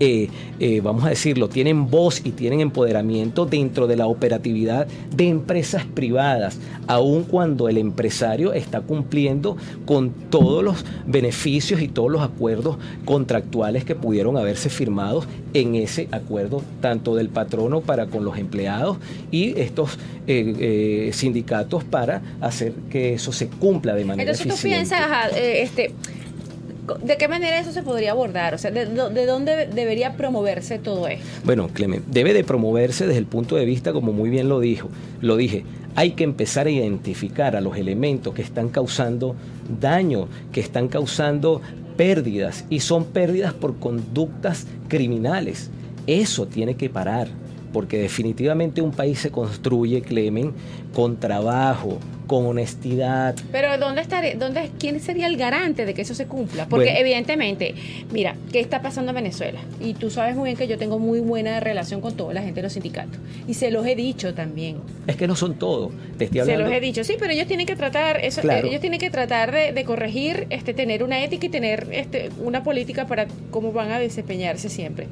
eh, 0.00 0.28
eh, 0.58 0.80
vamos 0.80 1.04
a 1.04 1.10
decirlo, 1.10 1.48
tienen 1.48 1.88
voz 1.88 2.20
y 2.24 2.32
tienen 2.32 2.60
empoderamiento 2.60 3.46
dentro 3.46 3.86
de 3.86 3.96
la 3.96 4.06
operatividad 4.06 4.88
de 5.14 5.28
empresas 5.28 5.84
privadas, 5.84 6.58
aun 6.88 7.22
cuando 7.22 7.68
el 7.68 7.78
empresario 7.78 8.52
está 8.52 8.80
cumpliendo 8.80 9.56
con 9.86 10.10
todos 10.10 10.64
los 10.64 10.84
beneficios 11.06 11.80
y 11.80 11.88
todos 11.88 12.10
los 12.10 12.22
acuerdos 12.22 12.76
contractuales 13.04 13.84
que 13.84 13.94
pudieron 13.94 14.36
haberse 14.36 14.68
firmados 14.68 15.26
en 15.52 15.76
ese 15.76 16.08
acuerdo, 16.10 16.62
tanto 16.80 17.14
del 17.14 17.28
patrono 17.28 17.80
para 17.80 18.06
con 18.06 18.24
los 18.24 18.36
empleados 18.36 18.96
y 19.30 19.58
estos 19.60 19.98
eh, 20.26 21.10
sindicatos 21.12 21.84
para 21.84 22.20
hacer 22.40 22.72
que 22.90 23.14
eso 23.14 23.30
se 23.30 23.46
cumpla 23.46 23.94
de 23.94 24.04
manera 24.04 24.32
Entonces 24.32 24.56
tú 24.56 24.68
piensas, 24.68 25.30
este 25.36 25.92
¿De 27.02 27.16
qué 27.16 27.28
manera 27.28 27.58
eso 27.58 27.72
se 27.72 27.82
podría 27.82 28.12
abordar? 28.12 28.54
O 28.54 28.58
sea, 28.58 28.70
¿de, 28.70 28.86
dónde 28.86 29.66
debería 29.66 30.16
promoverse 30.16 30.78
todo 30.78 31.08
esto? 31.08 31.24
Bueno, 31.44 31.68
Clemente, 31.68 32.06
debe 32.10 32.32
de 32.32 32.44
promoverse 32.44 33.06
desde 33.06 33.18
el 33.18 33.26
punto 33.26 33.56
de 33.56 33.64
vista, 33.64 33.92
como 33.92 34.12
muy 34.12 34.30
bien 34.30 34.48
lo 34.48 34.60
dijo, 34.60 34.88
lo 35.20 35.36
dije, 35.36 35.64
hay 35.94 36.12
que 36.12 36.24
empezar 36.24 36.66
a 36.66 36.70
identificar 36.70 37.56
a 37.56 37.60
los 37.60 37.76
elementos 37.76 38.34
que 38.34 38.42
están 38.42 38.68
causando 38.68 39.36
daño, 39.80 40.28
que 40.52 40.60
están 40.60 40.88
causando 40.88 41.62
pérdidas 41.96 42.64
y 42.68 42.80
son 42.80 43.04
pérdidas 43.06 43.54
por 43.54 43.78
conductas 43.78 44.66
criminales. 44.88 45.70
Eso 46.06 46.46
tiene 46.46 46.74
que 46.74 46.90
parar. 46.90 47.28
Porque 47.74 47.98
definitivamente 47.98 48.80
un 48.80 48.92
país 48.92 49.18
se 49.18 49.32
construye, 49.32 50.00
Clemen, 50.00 50.52
con 50.94 51.18
trabajo, 51.18 51.98
con 52.28 52.46
honestidad. 52.46 53.34
Pero 53.50 53.76
¿dónde 53.78 54.00
estaría, 54.00 54.36
dónde, 54.36 54.70
quién 54.78 55.00
sería 55.00 55.26
el 55.26 55.36
garante 55.36 55.84
de 55.84 55.92
que 55.92 56.02
eso 56.02 56.14
se 56.14 56.26
cumpla? 56.26 56.68
Porque 56.68 57.00
evidentemente, 57.00 57.74
mira, 58.12 58.36
¿qué 58.52 58.60
está 58.60 58.80
pasando 58.80 59.10
en 59.10 59.16
Venezuela? 59.16 59.58
Y 59.80 59.94
tú 59.94 60.08
sabes 60.08 60.36
muy 60.36 60.44
bien 60.44 60.56
que 60.56 60.68
yo 60.68 60.78
tengo 60.78 61.00
muy 61.00 61.18
buena 61.18 61.58
relación 61.58 62.00
con 62.00 62.16
toda 62.16 62.32
la 62.32 62.42
gente 62.42 62.60
de 62.60 62.62
los 62.62 62.74
sindicatos. 62.74 63.18
Y 63.48 63.54
se 63.54 63.72
los 63.72 63.84
he 63.84 63.96
dicho 63.96 64.34
también. 64.34 64.76
Es 65.08 65.16
que 65.16 65.26
no 65.26 65.34
son 65.34 65.54
todos, 65.56 65.90
te 66.16 66.26
estoy 66.26 66.42
hablando. 66.42 66.64
Se 66.64 66.70
los 66.70 66.78
he 66.78 66.80
dicho, 66.80 67.02
sí, 67.02 67.16
pero 67.18 67.32
ellos 67.32 67.48
tienen 67.48 67.66
que 67.66 67.74
tratar, 67.74 68.24
eso, 68.24 68.40
ellos 68.48 68.80
tienen 68.80 69.00
que 69.00 69.10
tratar 69.10 69.52
de, 69.52 69.84
corregir, 69.84 70.46
este, 70.50 70.74
tener 70.74 71.02
una 71.02 71.24
ética 71.24 71.46
y 71.46 71.48
tener 71.48 71.88
este, 71.90 72.30
una 72.38 72.62
política 72.62 73.08
para 73.08 73.26
cómo 73.50 73.72
van 73.72 73.90
a 73.90 73.98
desempeñarse 73.98 74.68
siempre. 74.68 75.08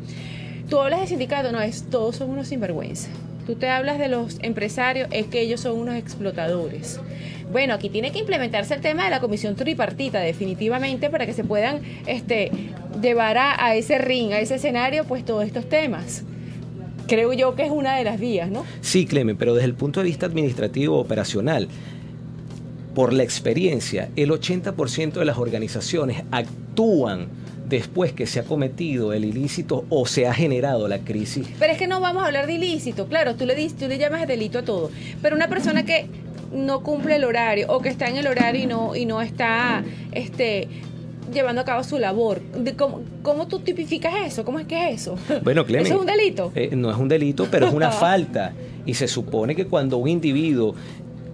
Tú 0.69 0.81
hablas 0.81 1.01
de 1.01 1.07
sindicato, 1.07 1.53
no, 1.53 1.61
es 1.61 1.85
todos 1.85 2.17
son 2.17 2.31
unos 2.31 2.49
sinvergüenza. 2.49 3.09
Tú 3.47 3.57
te 3.57 3.69
hablas 3.69 3.99
de 3.99 4.09
los 4.09 4.39
empresarios, 4.43 5.09
es 5.11 5.27
que 5.27 5.41
ellos 5.41 5.61
son 5.61 5.79
unos 5.79 5.97
explotadores. 5.97 7.01
Bueno, 7.51 7.75
aquí 7.75 7.91
tiene 7.91 8.13
que 8.13 8.21
implementarse 8.21 8.73
el 8.75 8.81
tema 8.81 9.05
de 9.05 9.11
la 9.11 9.21
comisión 9.21 9.57
tripartita, 9.57 10.21
definitivamente, 10.21 11.11
para 11.11 11.27
que 11.27 11.33
se 11.33 11.45
puedan 11.45 11.81
este, 12.07 12.51
llevar 13.03 13.37
a, 13.39 13.75
ese 13.75 13.99
ring, 13.99 14.33
a 14.33 14.41
ese 14.41 14.55
escenario, 14.55 15.05
pues 15.05 15.25
todos 15.25 15.45
estos 15.45 15.69
temas 15.69 16.25
creo 17.09 17.33
yo 17.35 17.55
que 17.57 17.65
es 17.65 17.71
una 17.71 17.97
de 17.97 18.05
las 18.05 18.19
vías, 18.19 18.49
¿no? 18.49 18.65
Sí, 18.81 19.05
Clemen, 19.05 19.37
pero 19.37 19.55
desde 19.55 19.67
el 19.67 19.75
punto 19.75 20.01
de 20.01 20.07
vista 20.07 20.25
administrativo 20.25 20.99
operacional, 20.99 21.69
por 22.95 23.13
la 23.13 23.23
experiencia, 23.23 24.09
el 24.17 24.31
80% 24.31 25.13
de 25.15 25.25
las 25.25 25.37
organizaciones 25.37 26.23
actúan 26.31 27.29
después 27.73 28.13
que 28.13 28.27
se 28.27 28.39
ha 28.39 28.45
cometido 28.45 29.15
el 29.15 29.25
ilícito 29.25 29.87
o 29.89 30.05
se 30.05 30.27
ha 30.27 30.35
generado 30.35 30.89
la 30.89 30.99
crisis. 30.99 31.49
Pero 31.59 31.73
es 31.73 31.79
que 31.79 31.87
no 31.87 32.01
vamos 32.01 32.23
a 32.23 32.27
hablar 32.27 32.47
de 32.47 32.53
ilícito, 32.53 33.07
claro, 33.07 33.35
tú 33.35 33.47
le, 33.47 33.55
dices, 33.55 33.79
tú 33.79 33.89
le 33.89 33.97
llamas 33.97 34.29
delito 34.29 34.59
a 34.59 34.63
todo, 34.63 34.91
pero 35.23 35.35
una 35.35 35.49
persona 35.49 35.83
que 35.85 36.07
no 36.53 36.83
cumple 36.83 37.17
el 37.17 37.25
horario 37.25 37.67
o 37.71 37.81
que 37.81 37.89
está 37.89 38.09
en 38.09 38.19
el 38.19 38.27
horario 38.27 38.63
y 38.63 38.67
no, 38.67 38.95
y 38.95 39.07
no 39.07 39.23
está 39.23 39.83
este, 40.13 40.69
llevando 41.33 41.63
a 41.63 41.65
cabo 41.65 41.83
su 41.83 41.99
labor. 41.99 42.43
cómo, 43.23 43.49
tú 43.49 43.61
tipificas 43.61 44.13
eso? 44.27 44.45
¿Cómo 44.45 44.59
es 44.59 44.67
que 44.67 44.91
es 44.91 45.01
eso? 45.01 45.17
Bueno, 45.43 45.65
Clemen, 45.65 45.87
¿Eso 45.87 45.95
es 45.95 46.01
un 46.01 46.07
delito? 46.07 46.53
Eh, 46.55 46.77
no 46.77 46.91
es 46.91 46.99
un 46.99 47.09
delito, 47.09 47.49
pero 47.51 47.69
es 47.69 47.73
una 47.73 47.91
falta. 48.07 48.53
Y 48.85 48.93
se 48.93 49.09
supone 49.09 49.57
que 49.57 49.67
cuando 49.67 49.97
un 49.97 50.09
individuo 50.09 50.75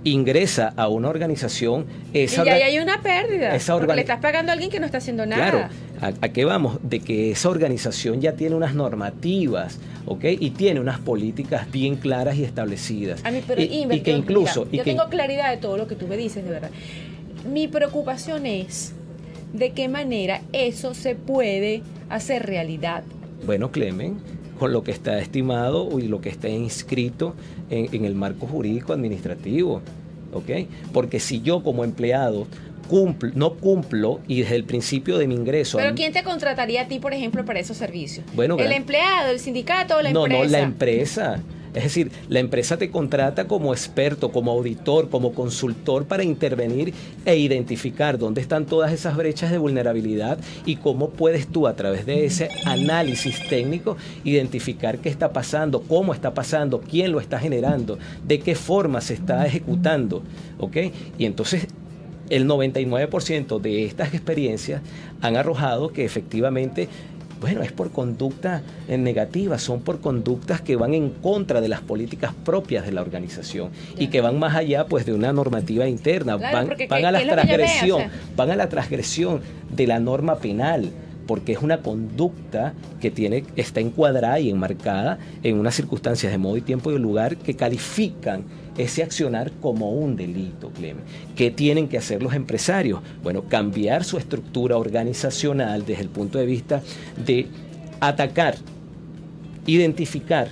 ingresa 0.04 0.72
a 0.76 0.86
una 0.88 1.08
organización, 1.08 1.86
esa 2.12 2.42
y 2.42 2.46
ya 2.46 2.54
hay 2.54 2.78
una 2.78 3.02
pérdida, 3.02 3.58
porque 3.66 3.94
le 3.94 4.00
estás 4.02 4.20
pagando 4.20 4.50
a 4.50 4.54
alguien 4.54 4.70
que 4.70 4.80
no 4.80 4.86
está 4.86 4.98
haciendo 4.98 5.26
nada. 5.26 5.50
Claro, 5.50 5.68
¿a, 6.00 6.28
qué 6.28 6.44
vamos? 6.44 6.78
De 6.82 7.00
que 7.00 7.30
esa 7.30 7.48
organización 7.48 8.20
ya 8.20 8.32
tiene 8.32 8.54
unas 8.54 8.74
normativas, 8.74 9.78
¿ok? 10.06 10.24
Y 10.38 10.50
tiene 10.50 10.80
unas 10.80 10.98
políticas 10.98 11.70
bien 11.70 11.96
claras 11.96 12.36
y 12.36 12.44
establecidas. 12.44 13.22
y, 13.56 14.00
que 14.00 14.12
incluso... 14.12 14.70
yo 14.70 14.84
tengo 14.84 15.08
claridad 15.08 15.50
de 15.50 15.58
todo 15.58 15.76
lo 15.76 15.86
que 15.86 15.94
tú 15.94 16.06
me 16.06 16.16
dices, 16.16 16.44
de 16.44 16.50
verdad. 16.50 16.70
Mi 17.50 17.68
preocupación 17.68 18.46
es 18.46 18.92
de 19.52 19.70
qué 19.70 19.88
manera 19.88 20.42
eso 20.52 20.94
se 20.94 21.14
puede 21.14 21.82
hacer 22.08 22.46
realidad. 22.46 23.02
Bueno, 23.46 23.70
Clemen, 23.70 24.18
con 24.58 24.72
lo 24.72 24.82
que 24.82 24.90
está 24.90 25.18
estimado 25.18 25.98
y 25.98 26.08
lo 26.08 26.20
que 26.20 26.28
está 26.28 26.48
inscrito 26.48 27.34
en, 27.70 28.04
el 28.04 28.14
marco 28.14 28.46
jurídico 28.46 28.92
administrativo. 28.92 29.82
¿ok? 30.32 30.68
Porque 30.92 31.20
si 31.20 31.40
yo 31.40 31.62
como 31.62 31.84
empleado 31.84 32.46
cumplo, 32.88 33.30
no 33.34 33.54
cumplo 33.54 34.20
y 34.26 34.40
desde 34.40 34.56
el 34.56 34.64
principio 34.64 35.18
de 35.18 35.28
mi 35.28 35.34
ingreso... 35.34 35.78
Pero 35.78 35.94
¿quién 35.94 36.12
te 36.12 36.24
contrataría 36.24 36.82
a 36.82 36.88
ti, 36.88 36.98
por 36.98 37.14
ejemplo, 37.14 37.44
para 37.44 37.60
esos 37.60 37.76
servicios? 37.76 38.26
Bueno, 38.34 38.58
¿El 38.58 38.72
empleado, 38.72 39.30
el 39.30 39.38
sindicato 39.38 39.96
o 39.96 40.02
la 40.02 40.08
empresa? 40.10 40.28
No, 40.28 40.44
no, 40.44 40.50
la 40.50 40.60
empresa. 40.60 41.40
Es 41.74 41.82
decir, 41.84 42.10
la 42.28 42.40
empresa 42.40 42.76
te 42.76 42.90
contrata 42.90 43.46
como 43.46 43.72
experto, 43.72 44.32
como 44.32 44.50
auditor, 44.50 45.10
como 45.10 45.32
consultor 45.32 46.06
para 46.06 46.24
intervenir 46.24 46.94
e 47.24 47.36
identificar 47.36 48.18
dónde 48.18 48.40
están 48.40 48.66
todas 48.66 48.92
esas 48.92 49.16
brechas 49.16 49.50
de 49.50 49.58
vulnerabilidad 49.58 50.38
y 50.64 50.76
cómo 50.76 51.10
puedes 51.10 51.46
tú 51.46 51.66
a 51.66 51.76
través 51.76 52.06
de 52.06 52.24
ese 52.24 52.48
análisis 52.64 53.46
técnico 53.48 53.96
identificar 54.24 54.98
qué 54.98 55.08
está 55.08 55.32
pasando, 55.32 55.82
cómo 55.82 56.14
está 56.14 56.34
pasando, 56.34 56.80
quién 56.80 57.12
lo 57.12 57.20
está 57.20 57.38
generando, 57.38 57.98
de 58.26 58.40
qué 58.40 58.54
forma 58.54 59.00
se 59.00 59.14
está 59.14 59.46
ejecutando. 59.46 60.22
¿ok? 60.58 60.76
Y 61.18 61.24
entonces 61.24 61.66
el 62.30 62.46
99% 62.46 63.60
de 63.60 63.84
estas 63.84 64.14
experiencias 64.14 64.82
han 65.20 65.36
arrojado 65.36 65.92
que 65.92 66.04
efectivamente 66.04 66.88
bueno, 67.40 67.62
es 67.62 67.72
por 67.72 67.90
conducta 67.90 68.62
eh, 68.88 68.98
negativa, 68.98 69.58
son 69.58 69.80
por 69.82 70.00
conductas 70.00 70.60
que 70.60 70.76
van 70.76 70.94
en 70.94 71.10
contra 71.10 71.60
de 71.60 71.68
las 71.68 71.80
políticas 71.80 72.32
propias 72.44 72.84
de 72.84 72.92
la 72.92 73.00
organización 73.00 73.70
y 73.96 74.08
que 74.08 74.20
van 74.20 74.38
más 74.38 74.56
allá 74.56 74.86
pues 74.86 75.06
de 75.06 75.14
una 75.14 75.32
normativa 75.32 75.86
interna, 75.86 76.36
van, 76.36 76.70
a 77.04 77.12
la 77.12 77.22
transgresión, 77.22 78.02
van 78.36 78.50
a 78.50 78.56
la 78.56 78.68
transgresión 78.68 79.40
de 79.70 79.86
la 79.86 80.00
norma 80.00 80.36
penal 80.36 80.90
porque 81.26 81.52
es 81.52 81.58
una 81.60 81.82
conducta 81.82 82.72
que 83.00 83.10
tiene, 83.10 83.44
está 83.54 83.80
encuadrada 83.80 84.40
y 84.40 84.50
enmarcada 84.50 85.18
en 85.42 85.58
unas 85.58 85.74
circunstancias 85.74 86.32
de 86.32 86.38
modo 86.38 86.56
y 86.56 86.62
tiempo 86.62 86.90
y 86.90 86.98
lugar 86.98 87.36
que 87.36 87.54
califican 87.54 88.44
ese 88.78 89.02
accionar 89.02 89.52
como 89.60 89.92
un 89.92 90.16
delito, 90.16 90.70
Clemen. 90.70 91.04
¿Qué 91.36 91.50
tienen 91.50 91.88
que 91.88 91.98
hacer 91.98 92.22
los 92.22 92.32
empresarios? 92.32 93.00
Bueno, 93.22 93.44
cambiar 93.44 94.04
su 94.04 94.16
estructura 94.16 94.76
organizacional 94.76 95.84
desde 95.84 96.02
el 96.02 96.08
punto 96.08 96.38
de 96.38 96.46
vista 96.46 96.82
de 97.24 97.48
atacar, 98.00 98.56
identificar 99.66 100.48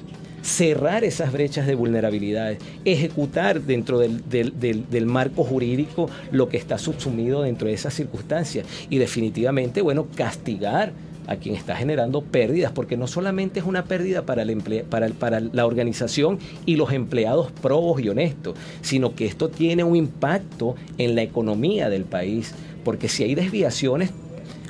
cerrar 0.47 1.03
esas 1.03 1.33
brechas 1.33 1.67
de 1.67 1.75
vulnerabilidades, 1.75 2.59
ejecutar 2.85 3.63
dentro 3.63 3.99
del, 3.99 5.07
marco 5.07 5.43
jurídico 5.43 6.09
lo 6.31 6.49
que 6.49 6.57
está 6.57 6.79
subsumido 6.79 7.43
dentro 7.43 7.67
de 7.67 7.75
esas 7.75 7.95
circunstancias 7.95 8.65
y 8.89 8.99
definitivamente, 8.99 9.83
bueno, 9.83 10.07
castigar 10.15 10.93
a 11.27 11.37
quien 11.37 11.55
está 11.55 11.77
generando 11.77 12.23
pérdidas, 12.23 12.73
porque 12.73 12.97
no 12.97 13.07
solamente 13.07 13.61
es 13.61 13.67
una 13.67 13.85
pérdida 13.85 14.23
para, 14.23 14.43
el 14.43 14.63
para, 15.19 15.41
la 15.41 15.67
organización 15.67 16.39
y 16.65 16.77
los 16.77 16.93
empleados 16.93 17.51
probos 17.63 18.01
y 18.01 18.09
honestos, 18.09 18.57
sino 18.81 19.15
que 19.15 19.27
esto 19.27 19.49
tiene 19.49 19.85
un 19.85 19.97
impacto 19.97 20.77
en 20.99 21.15
la 21.15 21.23
economía 21.23 21.89
del 21.89 22.05
país, 22.05 22.55
porque 22.85 23.09
si 23.09 23.25
hay 23.25 23.35
desviaciones, 23.35 24.13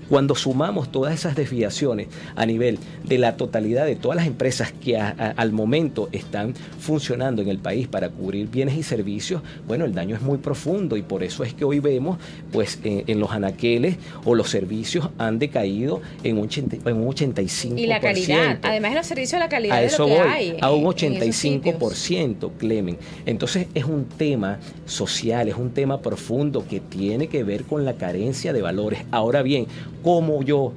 cuando 0.09 0.35
sumamos 0.35 0.91
todas 0.91 1.15
esas 1.15 1.35
desviaciones 1.37 2.09
a 2.35 2.47
nivel 2.47 2.79
de 3.05 3.19
la 3.19 3.37
totalidad 3.37 3.87
de 3.87 3.97
todas 3.97 4.17
las 4.17 4.27
empresas 4.27 4.73
que 4.73 4.97
al 4.99 5.53
momento 5.53 6.09
están 6.13 6.55
funcionando 6.79 7.43
en 7.43 7.49
el 7.49 7.59
país 7.59 7.89
para 7.89 8.09
cubrir 8.09 8.49
bienes 8.49 8.77
y 8.77 8.83
servicios, 8.83 9.43
bueno, 9.67 9.85
el 9.85 9.95
daño 9.95 10.17
es 10.17 10.23
muy 10.23 10.39
profundo 10.39 10.97
y 10.97 11.03
por 11.03 11.23
eso 11.23 11.45
es 11.45 11.55
que 11.55 11.65
hoy 11.65 11.81
vemos, 11.81 12.19
pues 12.53 12.79
en, 12.85 13.21
los 13.21 13.31
anaqueles 13.31 13.97
o 14.25 14.35
los 14.35 14.51
servicios 14.51 15.09
han 15.19 15.39
decaído 15.39 16.03
en 16.23 16.39
un, 16.39 16.49
en 16.51 16.97
un 16.97 17.15
85%. 17.15 17.79
Y 17.79 17.87
la 17.87 18.01
calidad, 18.01 18.59
además 18.63 18.93
de 18.93 18.97
los 18.99 19.07
servicios, 19.07 19.41
la 19.41 19.49
calidad 19.49 19.81
de 19.81 19.99
lo 19.99 20.07
que 20.07 20.19
hay. 20.19 20.57
A 20.61 20.71
un 20.71 20.85
85%, 20.85 22.51
Clemen. 22.59 22.99
Entonces 23.25 23.67
es 23.75 23.85
un 23.85 24.05
tema 24.07 24.59
social, 24.85 25.49
es 25.49 25.57
un 25.57 25.73
tema 25.73 26.01
profundo 26.01 26.67
que 26.69 26.81
tiene 26.81 27.29
que 27.29 27.45
ver 27.45 27.65
con 27.65 27.85
la 27.85 27.95
carencia 27.95 28.53
de 28.53 28.63
valores. 28.63 29.01
Ahora 29.11 29.43
bien, 29.43 29.67
cómo 30.07 30.45
yo, 30.45 30.73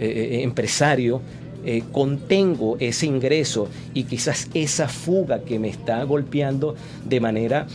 eh, 0.00 0.08
eh, 0.08 0.42
empresario, 0.42 1.20
eh, 1.64 1.84
contengo 1.92 2.76
ese 2.80 3.06
ingreso 3.06 3.68
y 3.94 4.02
quizás 4.02 4.50
esa 4.52 4.88
fuga 4.88 5.44
que 5.44 5.60
me 5.60 5.68
está 5.68 6.02
golpeando 6.02 6.74
de 7.04 7.20
manera 7.20 7.68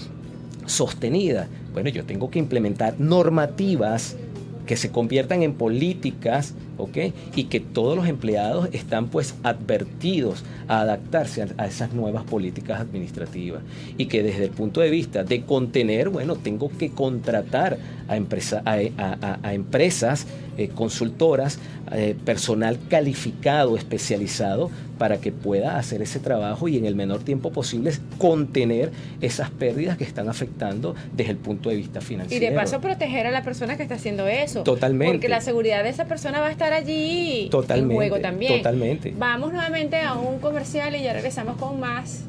sostenida. 0.66 1.48
Bueno, 1.72 1.88
yo 1.88 2.04
tengo 2.04 2.30
que 2.30 2.40
implementar 2.40 3.00
normativas 3.00 4.18
que 4.66 4.76
se 4.76 4.92
conviertan 4.92 5.42
en 5.42 5.54
políticas 5.54 6.54
¿ok? 6.78 6.98
Y 7.36 7.46
que 7.46 7.60
todos 7.60 7.96
los 7.96 8.08
empleados 8.08 8.70
están 8.72 9.08
pues 9.08 9.36
advertidos 9.44 10.44
a 10.68 10.82
adaptarse 10.82 11.48
a, 11.58 11.66
esas 11.66 11.94
nuevas 11.94 12.24
políticas 12.24 12.80
administrativas 12.80 13.62
y 13.98 14.06
que 14.06 14.24
desde 14.24 14.46
el 14.46 14.52
punto 14.52 14.82
de 14.82 14.90
vista 14.90 15.24
de 15.24 15.44
contener, 15.44 16.10
bueno, 16.10 16.36
tengo 16.36 16.70
que 16.70 16.92
contratar 16.92 17.78
a, 18.08 18.16
empresa, 18.16 18.62
a, 18.66 19.54
empresas 19.54 20.28
eh, 20.58 20.70
consultoras, 20.70 21.60
eh, 21.92 22.16
personal 22.26 22.78
calificado, 22.90 23.76
especializado, 23.76 24.70
para 24.98 25.20
que 25.20 25.34
pueda 25.34 25.78
hacer 25.78 26.02
ese 26.02 26.20
trabajo 26.20 26.70
y 26.70 26.78
en 26.78 26.86
el 26.86 26.96
menor 26.96 27.24
tiempo 27.24 27.52
posible 27.52 27.92
contener 28.18 28.92
esas 29.20 29.50
pérdidas 29.50 29.98
que 29.98 30.06
están 30.06 30.30
afectando 30.30 30.96
desde 31.14 31.32
el 31.32 31.38
punto 31.38 31.70
de 31.70 31.76
vista 31.76 32.00
financiero. 32.00 32.46
Y 32.46 32.50
de 32.50 32.56
paso 32.56 32.80
proteger 32.80 33.28
a 33.28 33.32
la 33.32 33.44
persona 33.44 33.76
que 33.76 33.84
está 33.84 33.96
haciendo 33.96 34.30
eso. 34.30 34.64
Totalmente. 34.64 35.14
Porque 35.14 35.28
la 35.28 35.42
seguridad 35.42 35.84
de 35.84 35.90
esa 35.90 36.06
persona 36.06 36.40
va 36.40 36.48
a 36.48 36.52
estar 36.52 36.63
allí 36.72 37.50
totalmente, 37.52 37.94
en 37.94 37.98
juego 37.98 38.20
también. 38.22 38.58
Totalmente. 38.58 39.14
Vamos 39.18 39.52
nuevamente 39.52 40.00
a 40.00 40.14
un 40.14 40.40
comercial 40.40 40.96
y 40.96 41.04
ya 41.04 41.14
regresamos 41.14 41.58
con 41.58 41.80
más 41.80 42.22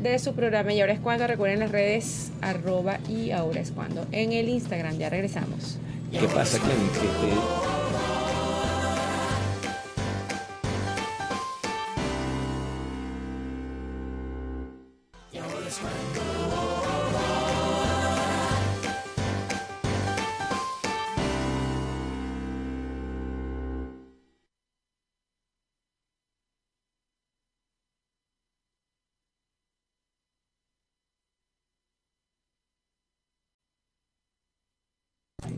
de 0.00 0.18
su 0.18 0.34
programa. 0.34 0.72
Y 0.72 0.80
ahora 0.80 0.92
es 0.92 1.00
cuando 1.00 1.26
recuerden 1.26 1.60
las 1.60 1.72
redes 1.72 2.30
arroba 2.42 2.98
y 3.08 3.32
ahora 3.32 3.60
es 3.60 3.72
cuando. 3.72 4.06
En 4.12 4.32
el 4.32 4.48
Instagram 4.48 4.98
ya 4.98 5.08
regresamos. 5.08 5.78
¿Qué 6.12 6.28
pasa, 6.28 6.58
Clemente? 6.58 7.00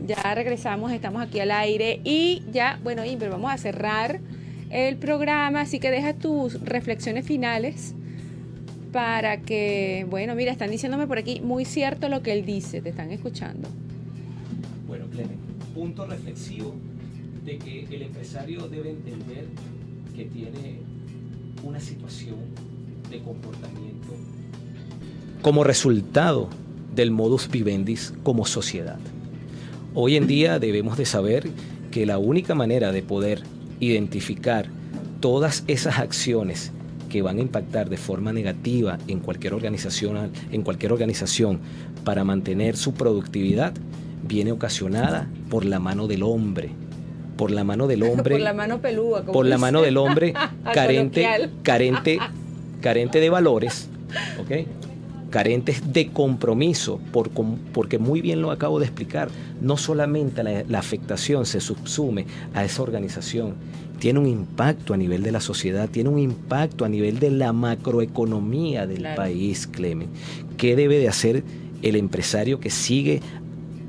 Ya 0.07 0.33
regresamos, 0.33 0.91
estamos 0.91 1.21
aquí 1.21 1.39
al 1.39 1.51
aire 1.51 2.01
y 2.03 2.43
ya, 2.51 2.79
bueno, 2.83 3.05
Imber, 3.05 3.29
vamos 3.29 3.51
a 3.51 3.57
cerrar 3.57 4.19
el 4.69 4.97
programa, 4.97 5.61
así 5.61 5.79
que 5.79 5.91
deja 5.91 6.13
tus 6.13 6.61
reflexiones 6.61 7.25
finales 7.25 7.93
para 8.91 9.41
que, 9.41 10.05
bueno, 10.09 10.33
mira, 10.35 10.51
están 10.51 10.71
diciéndome 10.71 11.07
por 11.07 11.17
aquí, 11.17 11.41
muy 11.41 11.65
cierto 11.65 12.09
lo 12.09 12.23
que 12.23 12.33
él 12.33 12.45
dice, 12.45 12.81
te 12.81 12.89
están 12.89 13.11
escuchando. 13.11 13.67
Bueno, 14.87 15.05
Clemen, 15.11 15.37
punto 15.75 16.05
reflexivo 16.05 16.75
de 17.45 17.57
que 17.57 17.87
el 17.91 18.01
empresario 18.03 18.67
debe 18.67 18.91
entender 18.91 19.45
que 20.15 20.25
tiene 20.25 20.79
una 21.63 21.79
situación 21.79 22.37
de 23.09 23.19
comportamiento 23.19 24.13
como 25.41 25.63
resultado 25.63 26.49
del 26.93 27.11
modus 27.11 27.49
vivendis 27.49 28.13
como 28.23 28.45
sociedad. 28.45 28.99
Hoy 29.99 30.15
en 30.15 30.27
día 30.27 30.59
debemos 30.59 30.95
de 30.95 31.07
saber 31.07 31.49
que 31.89 32.05
la 32.05 32.19
única 32.19 32.53
manera 32.53 32.91
de 32.91 33.01
poder 33.01 33.41
identificar 33.79 34.67
todas 35.21 35.63
esas 35.65 35.97
acciones 35.97 36.71
que 37.09 37.23
van 37.23 37.39
a 37.39 37.41
impactar 37.41 37.89
de 37.89 37.97
forma 37.97 38.31
negativa 38.31 38.99
en 39.07 39.19
cualquier 39.19 39.55
organización, 39.55 40.31
en 40.51 40.61
cualquier 40.61 40.93
organización 40.93 41.61
para 42.03 42.23
mantener 42.23 42.77
su 42.77 42.93
productividad 42.93 43.73
viene 44.21 44.51
ocasionada 44.51 45.31
por 45.49 45.65
la 45.65 45.79
mano 45.79 46.05
del 46.05 46.21
hombre, 46.21 46.69
por 47.35 47.49
la 47.49 47.63
mano 47.63 47.87
del 47.87 48.03
hombre, 48.11 48.35
por 48.35 48.41
la 48.41 48.53
mano 48.53 48.79
pelúa, 48.79 49.23
por 49.23 49.47
la 49.47 49.57
mano 49.57 49.81
del 49.81 49.97
hombre 49.97 50.35
carente, 50.75 51.25
carente, 51.63 52.19
carente 52.81 53.19
de 53.19 53.31
valores, 53.31 53.89
¿ok? 54.39 54.67
Carentes 55.29 55.93
de 55.93 56.07
compromiso, 56.07 56.99
por, 57.11 57.29
porque 57.29 57.99
muy 57.99 58.21
bien 58.21 58.41
lo 58.41 58.51
acabo 58.51 58.79
de 58.79 58.85
explicar, 58.85 59.29
no 59.61 59.77
solamente 59.77 60.43
la, 60.43 60.79
afectación 60.79 61.45
se 61.45 61.59
subsume 61.59 62.25
a 62.53 62.63
esa 62.63 62.81
organización, 62.81 63.55
tiene 63.99 64.19
un 64.19 64.27
impacto 64.27 64.93
a 64.93 64.97
nivel 64.97 65.23
de 65.23 65.31
la 65.31 65.41
sociedad, 65.41 65.89
tiene 65.89 66.09
un 66.09 66.19
impacto 66.19 66.85
a 66.85 66.89
nivel 66.89 67.19
de 67.19 67.31
la 67.31 67.51
macroeconomía 67.51 68.85
del 68.85 69.07
país, 69.15 69.67
Clemen. 69.67 70.09
¿Qué 70.55 70.75
debe 70.75 70.99
de 70.99 71.07
hacer 71.07 71.43
el 71.81 71.95
empresario 71.95 72.59
que 72.59 72.69
sigue 72.69 73.21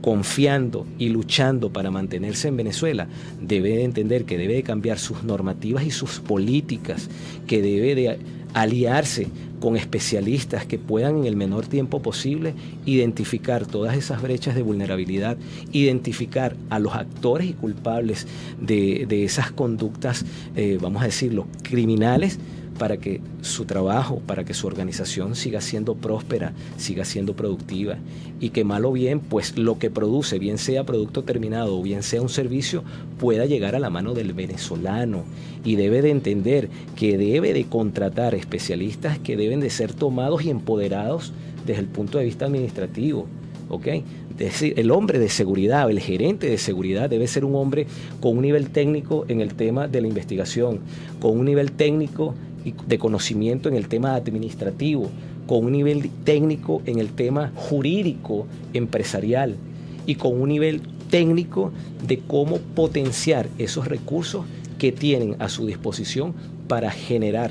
confiando 0.00 0.86
y 0.98 1.08
luchando 1.08 1.72
para 1.72 1.90
mantenerse 1.90 2.48
en 2.48 2.56
Venezuela, 2.56 3.08
debe 3.40 3.70
de 3.70 3.84
entender 3.84 4.24
que 4.24 4.38
debe 4.38 4.54
de 4.54 4.62
cambiar 4.62 4.98
sus 4.98 5.24
normativas 5.24 5.84
y 5.84 5.90
sus 5.90 6.20
políticas, 6.20 7.08
que 7.46 7.62
debe 7.62 7.94
de 7.94 8.18
aliarse 8.54 9.26
con 9.60 9.76
especialistas 9.76 10.66
que 10.66 10.78
puedan 10.78 11.18
en 11.18 11.24
el 11.24 11.36
menor 11.36 11.66
tiempo 11.66 12.00
posible 12.00 12.54
identificar 12.86 13.66
todas 13.66 13.96
esas 13.96 14.22
brechas 14.22 14.54
de 14.54 14.62
vulnerabilidad, 14.62 15.36
identificar 15.72 16.56
a 16.70 16.78
los 16.78 16.94
actores 16.94 17.48
y 17.48 17.52
culpables 17.52 18.26
de, 18.60 19.24
esas 19.24 19.50
conductas, 19.50 20.24
eh, 20.56 20.78
vamos 20.80 21.02
a 21.02 21.06
decirlo, 21.06 21.46
criminales, 21.62 22.38
para 22.78 22.96
que 22.96 23.20
su 23.42 23.64
trabajo, 23.64 24.20
para 24.26 24.44
que 24.44 24.54
su 24.54 24.66
organización 24.66 25.34
siga 25.34 25.60
siendo 25.60 25.94
próspera, 25.96 26.52
siga 26.76 27.04
siendo 27.04 27.34
productiva 27.34 27.98
y 28.40 28.50
que 28.50 28.64
mal 28.64 28.84
o 28.84 28.92
bien, 28.92 29.20
pues 29.20 29.58
lo 29.58 29.78
que 29.78 29.90
produce, 29.90 30.38
bien 30.38 30.58
sea 30.58 30.84
producto 30.84 31.24
terminado 31.24 31.78
o 31.78 31.82
bien 31.82 32.02
sea 32.02 32.22
un 32.22 32.28
servicio, 32.28 32.84
pueda 33.18 33.46
llegar 33.46 33.74
a 33.74 33.80
la 33.80 33.90
mano 33.90 34.14
del 34.14 34.32
venezolano 34.32 35.24
y 35.64 35.76
debe 35.76 36.02
de 36.02 36.10
entender 36.10 36.70
que 36.96 37.18
debe 37.18 37.52
de 37.52 37.64
contratar 37.64 38.34
especialistas 38.34 39.18
que 39.18 39.36
deben 39.36 39.60
de 39.60 39.70
ser 39.70 39.92
tomados 39.92 40.44
y 40.44 40.50
empoderados 40.50 41.32
desde 41.66 41.80
el 41.80 41.88
punto 41.88 42.18
de 42.18 42.24
vista 42.24 42.46
administrativo. 42.46 43.26
¿ok? 43.68 43.86
Es 43.86 44.52
decir, 44.52 44.74
el 44.76 44.90
hombre 44.92 45.18
de 45.18 45.28
seguridad, 45.28 45.90
el 45.90 45.98
gerente 45.98 46.48
de 46.48 46.58
seguridad 46.58 47.10
debe 47.10 47.26
ser 47.26 47.44
un 47.44 47.56
hombre 47.56 47.86
con 48.20 48.36
un 48.36 48.42
nivel 48.42 48.70
técnico 48.70 49.24
en 49.28 49.40
el 49.40 49.54
tema 49.54 49.88
de 49.88 50.00
la 50.00 50.06
investigación, 50.06 50.80
con 51.20 51.36
un 51.38 51.44
nivel 51.44 51.72
técnico 51.72 52.34
de 52.86 52.98
conocimiento 52.98 53.68
en 53.68 53.76
el 53.76 53.88
tema 53.88 54.14
administrativo, 54.14 55.10
con 55.46 55.64
un 55.64 55.72
nivel 55.72 56.10
técnico 56.24 56.82
en 56.84 56.98
el 56.98 57.08
tema 57.08 57.52
jurídico 57.54 58.46
empresarial 58.74 59.56
y 60.06 60.16
con 60.16 60.40
un 60.40 60.48
nivel 60.48 60.82
técnico 61.10 61.72
de 62.06 62.18
cómo 62.18 62.58
potenciar 62.58 63.48
esos 63.58 63.88
recursos 63.88 64.44
que 64.78 64.92
tienen 64.92 65.36
a 65.38 65.48
su 65.48 65.66
disposición 65.66 66.34
para 66.68 66.90
generar 66.90 67.50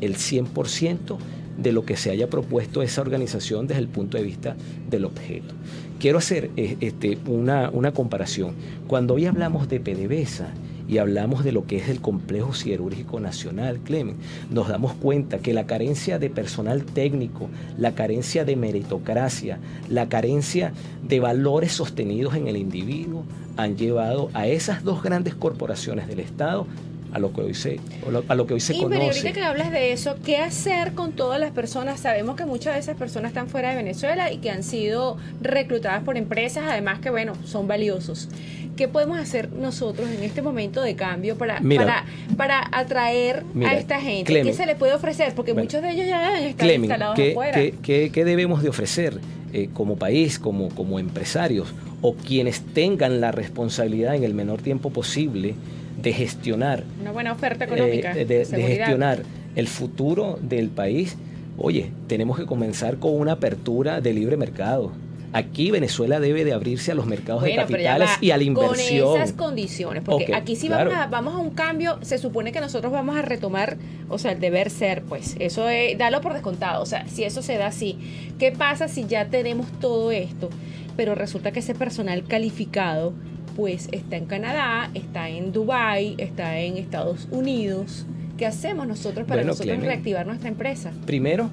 el 0.00 0.14
100% 0.14 1.18
de 1.58 1.72
lo 1.72 1.84
que 1.84 1.96
se 1.96 2.10
haya 2.10 2.30
propuesto 2.30 2.82
esa 2.82 3.00
organización 3.00 3.66
desde 3.66 3.80
el 3.80 3.88
punto 3.88 4.16
de 4.16 4.22
vista 4.22 4.56
del 4.88 5.04
objeto. 5.04 5.54
Quiero 5.98 6.18
hacer 6.18 6.50
eh, 6.56 6.76
este, 6.80 7.18
una, 7.26 7.70
una 7.70 7.92
comparación. 7.92 8.54
Cuando 8.86 9.14
hoy 9.14 9.26
hablamos 9.26 9.68
de 9.68 9.80
PDVSA, 9.80 10.54
y 10.88 10.98
hablamos 10.98 11.44
de 11.44 11.52
lo 11.52 11.66
que 11.66 11.76
es 11.76 11.88
el 11.88 12.00
complejo 12.00 12.54
siderúrgico 12.54 13.20
nacional, 13.20 13.78
Clemen, 13.84 14.16
nos 14.50 14.68
damos 14.68 14.94
cuenta 14.94 15.38
que 15.38 15.52
la 15.52 15.66
carencia 15.66 16.18
de 16.18 16.30
personal 16.30 16.84
técnico, 16.84 17.50
la 17.76 17.94
carencia 17.94 18.44
de 18.44 18.56
meritocracia, 18.56 19.58
la 19.88 20.08
carencia 20.08 20.72
de 21.06 21.20
valores 21.20 21.72
sostenidos 21.72 22.34
en 22.34 22.48
el 22.48 22.56
individuo 22.56 23.24
han 23.56 23.76
llevado 23.76 24.30
a 24.34 24.46
esas 24.46 24.82
dos 24.82 25.02
grandes 25.02 25.34
corporaciones 25.34 26.08
del 26.08 26.20
Estado 26.20 26.66
a 27.12 27.18
lo 27.18 27.32
que 27.32 27.40
hoy 27.40 27.54
se, 27.54 27.80
a 28.28 28.34
lo 28.34 28.46
que 28.46 28.54
hoy 28.54 28.60
se 28.60 28.74
y 28.74 28.82
conoce. 28.82 29.02
ahorita 29.02 29.32
que 29.32 29.42
hablas 29.42 29.72
de 29.72 29.92
eso, 29.92 30.16
¿qué 30.24 30.38
hacer 30.38 30.92
con 30.92 31.12
todas 31.12 31.40
las 31.40 31.52
personas? 31.52 32.00
Sabemos 32.00 32.36
que 32.36 32.44
muchas 32.44 32.74
de 32.74 32.80
esas 32.80 32.96
personas 32.96 33.30
están 33.30 33.48
fuera 33.48 33.70
de 33.70 33.76
Venezuela 33.76 34.30
y 34.32 34.38
que 34.38 34.50
han 34.50 34.62
sido 34.62 35.16
reclutadas 35.40 36.02
por 36.02 36.16
empresas, 36.16 36.64
además 36.68 37.00
que, 37.00 37.10
bueno, 37.10 37.32
son 37.44 37.66
valiosos. 37.66 38.28
¿Qué 38.76 38.86
podemos 38.86 39.18
hacer 39.18 39.50
nosotros 39.52 40.08
en 40.08 40.22
este 40.22 40.40
momento 40.40 40.80
de 40.82 40.94
cambio 40.94 41.36
para, 41.36 41.60
para, 41.60 42.04
para 42.36 42.68
atraer 42.70 43.42
a 43.66 43.74
esta 43.74 44.00
gente? 44.00 44.42
¿Qué 44.42 44.52
se 44.52 44.66
le 44.66 44.76
puede 44.76 44.94
ofrecer? 44.94 45.34
Porque 45.34 45.52
muchos 45.52 45.82
de 45.82 45.90
ellos 45.90 46.06
ya 46.06 46.38
están 46.40 46.70
instalados 46.70 47.16
¿qué, 47.16 47.32
afuera. 47.32 47.60
¿qué, 47.82 48.24
debemos 48.24 48.62
de 48.62 48.68
ofrecer 48.68 49.18
eh, 49.52 49.68
como 49.72 49.96
país, 49.96 50.38
como, 50.38 50.68
como 50.68 51.00
empresarios 51.00 51.74
o 52.02 52.14
quienes 52.14 52.60
tengan 52.60 53.20
la 53.20 53.32
responsabilidad 53.32 54.14
en 54.14 54.22
el 54.22 54.34
menor 54.34 54.62
tiempo 54.62 54.90
posible 54.90 55.56
de 56.00 56.12
gestionar 56.12 56.84
una 57.00 57.12
buena 57.12 57.32
oferta 57.32 57.64
económica 57.64 58.12
eh, 58.16 58.24
de, 58.24 58.44
gestionar 58.44 59.22
el 59.56 59.66
futuro 59.66 60.38
del 60.40 60.68
país 60.68 61.16
oye 61.56 61.90
tenemos 62.06 62.38
que 62.38 62.46
comenzar 62.46 62.98
con 62.98 63.14
una 63.14 63.32
apertura 63.32 64.00
de 64.00 64.12
libre 64.12 64.36
mercado. 64.36 64.92
Aquí 65.32 65.70
Venezuela 65.70 66.20
debe 66.20 66.44
de 66.44 66.54
abrirse 66.54 66.92
a 66.92 66.94
los 66.94 67.04
mercados 67.04 67.42
de 67.42 67.54
capitales 67.54 68.10
y 68.22 68.30
a 68.30 68.38
la 68.38 68.44
inversión. 68.44 69.08
Con 69.08 69.20
esas 69.20 69.32
condiciones, 69.34 70.02
porque 70.02 70.34
aquí 70.34 70.56
sí 70.56 70.70
vamos, 70.70 70.94
a, 70.94 71.06
vamos 71.06 71.34
a 71.34 71.38
un 71.38 71.50
cambio, 71.50 71.98
se 72.00 72.16
supone 72.16 72.50
que 72.50 72.62
nosotros 72.62 72.90
vamos 72.90 73.14
a 73.14 73.20
retomar, 73.20 73.76
o 74.08 74.16
sea, 74.16 74.32
el 74.32 74.40
deber 74.40 74.70
ser, 74.70 75.02
pues, 75.02 75.36
eso 75.38 75.68
es, 75.68 75.98
dalo 75.98 76.22
por 76.22 76.32
descontado, 76.32 76.82
o 76.82 76.86
sea, 76.86 77.06
si 77.08 77.24
eso 77.24 77.42
se 77.42 77.58
da 77.58 77.66
así, 77.66 77.98
¿qué 78.38 78.52
pasa 78.52 78.88
si 78.88 79.04
ya 79.04 79.26
tenemos 79.26 79.66
todo 79.80 80.12
esto, 80.12 80.48
pero 80.96 81.14
resulta 81.14 81.52
que 81.52 81.58
ese 81.58 81.74
personal 81.74 82.24
calificado, 82.24 83.12
pues, 83.58 83.88
está 83.90 84.16
en 84.16 84.26
Canadá, 84.26 84.88
está 84.94 85.28
en 85.28 85.50
Dubai, 85.50 86.14
está 86.18 86.60
en 86.60 86.76
Estados 86.76 87.26
Unidos, 87.32 88.06
¿qué 88.36 88.46
hacemos 88.46 88.86
nosotros 88.86 89.26
para 89.26 89.42
nosotros 89.42 89.80
reactivar 89.80 90.28
nuestra 90.28 90.48
empresa? 90.48 90.92
Primero, 91.06 91.50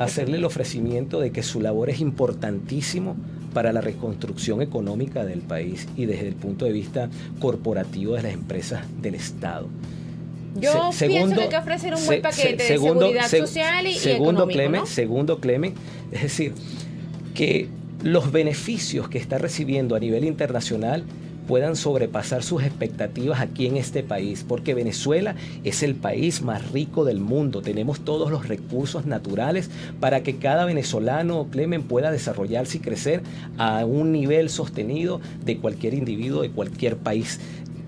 hacerle 0.00 0.38
el 0.38 0.44
ofrecimiento 0.44 1.20
de 1.20 1.30
que 1.30 1.44
su 1.44 1.60
labor 1.60 1.90
es 1.90 2.00
importantísimo 2.00 3.14
para 3.52 3.72
la 3.72 3.80
reconstrucción 3.80 4.62
económica 4.62 5.24
del 5.24 5.42
país 5.42 5.86
y 5.96 6.06
desde 6.06 6.26
el 6.26 6.34
punto 6.34 6.64
de 6.64 6.72
vista 6.72 7.08
corporativo 7.38 8.16
de 8.16 8.24
las 8.24 8.32
empresas 8.32 8.82
del 9.00 9.14
Estado. 9.14 9.68
Yo 10.60 10.90
pienso 11.06 11.36
que 11.36 11.42
hay 11.42 11.48
que 11.50 11.56
ofrecer 11.56 11.94
un 11.94 12.04
buen 12.04 12.20
paquete 12.20 12.64
de 12.64 12.68
seguridad 12.68 13.28
social 13.28 13.86
y, 13.86 13.94
segundo, 13.94 14.50
económico, 14.50 14.86
Segundo, 14.86 15.38
Clemen, 15.38 15.74
es 16.10 16.22
decir, 16.22 16.52
que 17.32 17.68
los 18.02 18.32
beneficios 18.32 19.08
que 19.08 19.18
está 19.18 19.38
recibiendo 19.38 19.94
a 19.94 20.00
nivel 20.00 20.24
internacional 20.24 21.04
puedan 21.46 21.76
sobrepasar 21.76 22.42
sus 22.42 22.62
expectativas 22.62 23.40
aquí 23.40 23.66
en 23.66 23.76
este 23.76 24.02
país, 24.02 24.44
porque 24.46 24.74
Venezuela 24.74 25.34
es 25.64 25.82
el 25.82 25.94
país 25.94 26.42
más 26.42 26.70
rico 26.72 27.04
del 27.04 27.20
mundo. 27.20 27.62
Tenemos 27.62 28.00
todos 28.00 28.30
los 28.30 28.48
recursos 28.48 29.06
naturales 29.06 29.70
para 30.00 30.22
que 30.22 30.36
cada 30.36 30.64
venezolano, 30.64 31.48
Clemen, 31.50 31.82
pueda 31.82 32.10
desarrollarse 32.10 32.78
y 32.78 32.80
crecer 32.80 33.22
a 33.58 33.84
un 33.84 34.12
nivel 34.12 34.50
sostenido 34.50 35.20
de 35.44 35.58
cualquier 35.58 35.94
individuo 35.94 36.42
de 36.42 36.50
cualquier 36.50 36.96
país 36.96 37.40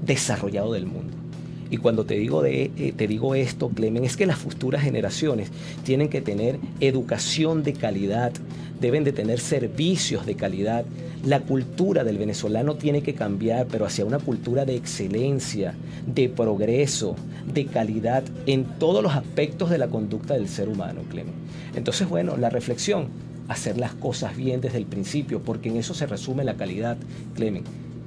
desarrollado 0.04 0.72
del 0.72 0.86
mundo. 0.86 1.25
Y 1.70 1.78
cuando 1.78 2.04
te 2.04 2.14
digo, 2.14 2.42
de, 2.42 2.70
eh, 2.76 2.92
te 2.96 3.06
digo 3.06 3.34
esto, 3.34 3.68
Clemen, 3.68 4.04
es 4.04 4.16
que 4.16 4.26
las 4.26 4.38
futuras 4.38 4.82
generaciones 4.82 5.50
tienen 5.84 6.08
que 6.08 6.20
tener 6.20 6.58
educación 6.80 7.62
de 7.62 7.72
calidad, 7.72 8.32
deben 8.80 9.04
de 9.04 9.12
tener 9.12 9.40
servicios 9.40 10.26
de 10.26 10.36
calidad. 10.36 10.84
La 11.24 11.40
cultura 11.40 12.04
del 12.04 12.18
venezolano 12.18 12.76
tiene 12.76 13.02
que 13.02 13.14
cambiar, 13.14 13.66
pero 13.66 13.84
hacia 13.84 14.04
una 14.04 14.18
cultura 14.18 14.64
de 14.64 14.76
excelencia, 14.76 15.74
de 16.06 16.28
progreso, 16.28 17.16
de 17.52 17.66
calidad 17.66 18.22
en 18.46 18.64
todos 18.78 19.02
los 19.02 19.14
aspectos 19.14 19.70
de 19.70 19.78
la 19.78 19.88
conducta 19.88 20.34
del 20.34 20.48
ser 20.48 20.68
humano, 20.68 21.02
Clemen. 21.10 21.34
Entonces, 21.74 22.08
bueno, 22.08 22.36
la 22.36 22.50
reflexión, 22.50 23.08
hacer 23.48 23.76
las 23.78 23.94
cosas 23.94 24.36
bien 24.36 24.60
desde 24.60 24.78
el 24.78 24.86
principio, 24.86 25.42
porque 25.42 25.68
en 25.68 25.76
eso 25.76 25.94
se 25.94 26.06
resume 26.06 26.44
la 26.44 26.54
calidad, 26.54 26.96
Clemen 27.34 27.64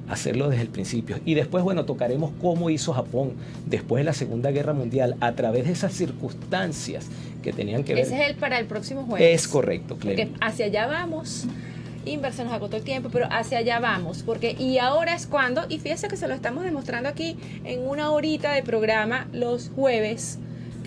hacerlo 0.10 0.50
desde 0.50 0.64
el 0.64 0.70
principio. 0.70 1.20
Y 1.26 1.36
después, 1.36 1.64
bueno, 1.64 1.86
tocaremos 1.86 2.32
cómo 2.42 2.70
hizo 2.70 2.94
Japón 2.94 3.34
después 3.66 4.02
de 4.02 4.06
la 4.06 4.14
Segunda 4.14 4.52
Guerra 4.52 4.74
Mundial 4.74 5.16
a 5.22 5.34
través 5.34 5.66
de 5.66 5.72
esas 5.72 5.94
circunstancias 5.94 7.08
que 7.44 7.54
tenían 7.54 7.84
que 7.84 7.94
ver. 7.94 8.04
Ese 8.04 8.22
es 8.22 8.30
el 8.30 8.36
para 8.36 8.60
el 8.60 8.66
próximo 8.66 9.06
jueves. 9.06 9.42
Es 9.42 9.48
correcto, 9.48 9.98
Clemen. 9.98 10.30
Porque 10.30 10.46
hacia 10.46 10.66
allá 10.66 10.88
vamos. 10.88 11.46
Inversa 12.06 12.44
nos 12.44 12.54
agotó 12.54 12.78
el 12.78 12.84
tiempo, 12.84 13.10
pero 13.12 13.28
hacia 13.30 13.60
allá 13.60 13.80
vamos, 13.80 14.24
porque 14.24 14.56
y 14.58 14.78
ahora 14.78 15.14
es 15.14 15.28
cuando, 15.28 15.66
y 15.68 15.80
fíjese 15.80 16.08
que 16.08 16.16
se 16.16 16.28
lo 16.28 16.34
estamos 16.34 16.64
demostrando 16.64 17.10
aquí 17.10 17.38
en 17.66 17.86
una 17.88 18.12
horita 18.12 18.54
de 18.54 18.64
programa 18.64 19.28
los 19.34 19.70
jueves, 19.76 20.40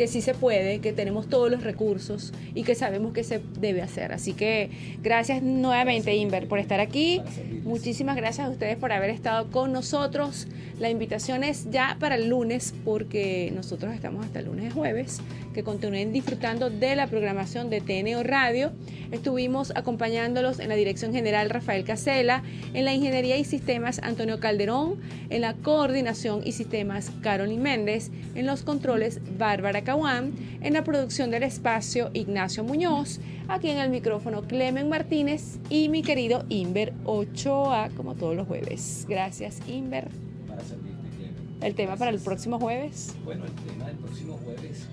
que 0.03 0.09
sí 0.09 0.21
se 0.21 0.35
puede, 0.35 0.81
que 0.81 0.93
tenemos 0.93 1.29
todos 1.29 1.49
los 1.49 1.63
recursos 1.63 2.33
y 2.57 2.65
que 2.65 2.75
sabemos 2.75 3.13
que 3.13 3.23
se 3.23 3.41
debe 3.61 3.83
hacer. 3.83 4.11
Así 4.11 4.33
que 4.33 4.69
gracias 5.01 5.45
nuevamente, 5.45 6.13
Inver, 6.17 6.49
por 6.49 6.59
estar 6.59 6.81
aquí. 6.81 7.21
Muchísimas 7.63 8.17
gracias 8.17 8.49
a 8.49 8.51
ustedes 8.51 8.77
por 8.77 8.91
haber 8.91 9.11
estado 9.11 9.49
con 9.53 9.73
nosotros. 9.73 10.49
La 10.81 10.91
invitación 10.91 11.45
es 11.45 11.71
ya 11.71 11.97
para 12.01 12.17
el 12.17 12.29
lunes, 12.29 12.75
porque 12.85 13.53
nosotros 13.55 13.95
estamos 13.95 14.27
hasta 14.27 14.41
el 14.41 14.47
lunes 14.47 14.65
y 14.67 14.71
jueves. 14.71 15.21
Que 15.55 15.63
continúen 15.63 16.13
disfrutando 16.13 16.69
de 16.69 16.97
la 16.97 17.07
programación 17.07 17.71
de 17.71 17.81
TNO 17.81 18.25
Radio. 18.25 18.73
Estuvimos 19.13 19.73
acompañándolos 19.77 20.59
en 20.59 20.71
la 20.71 20.75
dirección 20.75 21.13
general 21.13 21.51
Rafael 21.51 21.85
Casela, 21.85 22.43
en 22.75 22.85
la 22.85 22.95
ingeniería 22.95 23.37
y 23.37 23.45
sistemas 23.45 24.01
Antonio 24.03 24.41
Calderón, 24.41 24.97
en 25.31 25.43
la 25.43 25.55
coordinación 25.55 26.41
y 26.45 26.53
sistemas 26.53 27.13
Carolyn 27.21 27.63
Méndez, 27.63 28.11
en 28.35 28.47
los 28.47 28.63
controles 28.63 29.21
Bárbara 29.39 29.85
Caguán, 29.93 30.33
en 30.63 30.73
la 30.73 30.85
producción 30.85 31.31
del 31.31 31.43
espacio 31.43 32.09
Ignacio 32.15 32.65
Muñoz, 32.65 33.21
aquí 33.47 33.69
en 33.69 33.77
el 33.77 33.91
micrófono 33.91 34.41
Clemen 34.41 34.89
Martínez 34.89 35.59
y 35.69 35.91
mi 35.91 36.01
querido 36.01 36.47
Inver 36.49 36.95
Ochoa, 37.05 37.91
como 37.95 38.15
todos 38.15 38.35
los 38.35 38.49
jueves. 38.49 39.05
Gracias, 39.07 39.61
Inver. 39.69 40.09
Para 40.49 40.63
servirte, 40.63 40.97
Clemen. 41.19 41.59
El 41.61 41.75
tema 41.75 41.97
para 41.97 42.11
el 42.11 42.21
próximo 42.21 42.59
jueves. 42.59 43.15
Bueno, 43.23 43.45
el 43.45 43.53
tema 43.53 43.85
del 43.85 43.99
próximo 43.99 44.39
jueves, 44.43 44.87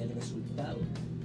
el 0.00 0.14
resultado 0.14 0.78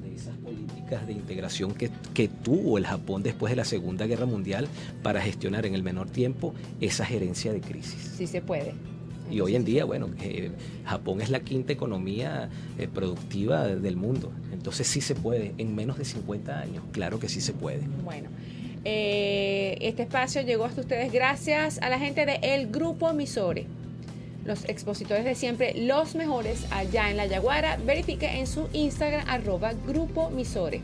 de 0.03 0.13
esas 0.13 0.35
políticas 0.39 1.07
de 1.07 1.13
integración 1.13 1.75
que, 1.75 1.89
que 2.13 2.27
tuvo 2.27 2.77
el 2.77 2.85
Japón 2.85 3.23
después 3.23 3.51
de 3.51 3.55
la 3.55 3.63
Segunda 3.63 4.05
Guerra 4.05 4.25
Mundial 4.25 4.67
para 5.01 5.21
gestionar 5.21 5.65
en 5.65 5.75
el 5.75 5.81
menor 5.81 6.09
tiempo 6.09 6.53
esa 6.81 7.05
gerencia 7.05 7.53
de 7.53 7.61
crisis. 7.61 8.15
Sí 8.17 8.27
se 8.27 8.41
puede. 8.41 8.73
Y 9.29 9.41
hoy 9.41 9.55
en 9.55 9.65
día, 9.65 9.85
bueno, 9.85 10.09
Japón 10.85 11.21
es 11.21 11.29
la 11.29 11.41
quinta 11.41 11.73
economía 11.73 12.49
eh, 12.77 12.87
productiva 12.87 13.67
del 13.67 13.95
mundo. 13.95 14.31
Entonces 14.51 14.87
sí 14.87 15.01
se 15.01 15.15
puede, 15.15 15.53
en 15.57 15.75
menos 15.75 15.97
de 15.97 16.05
50 16.05 16.59
años, 16.59 16.83
claro 16.91 17.19
que 17.19 17.29
sí 17.29 17.41
se 17.41 17.53
puede. 17.53 17.81
Bueno, 18.03 18.29
eh, 18.85 19.77
este 19.81 20.03
espacio 20.03 20.41
llegó 20.41 20.65
hasta 20.65 20.81
ustedes 20.81 21.11
gracias 21.11 21.79
a 21.81 21.89
la 21.89 21.99
gente 21.99 22.25
del 22.25 22.39
el 22.41 22.67
Grupo 22.67 23.11
Misore. 23.13 23.65
Los 24.45 24.63
expositores 24.65 25.25
de 25.25 25.35
siempre, 25.35 25.73
los 25.75 26.15
mejores 26.15 26.65
allá 26.71 27.09
en 27.09 27.17
La 27.17 27.25
Yaguara. 27.25 27.77
Verifique 27.85 28.39
en 28.39 28.47
su 28.47 28.69
Instagram, 28.71 29.25
arroba 29.27 29.73
Grupo 29.85 30.29
Misore. 30.29 30.79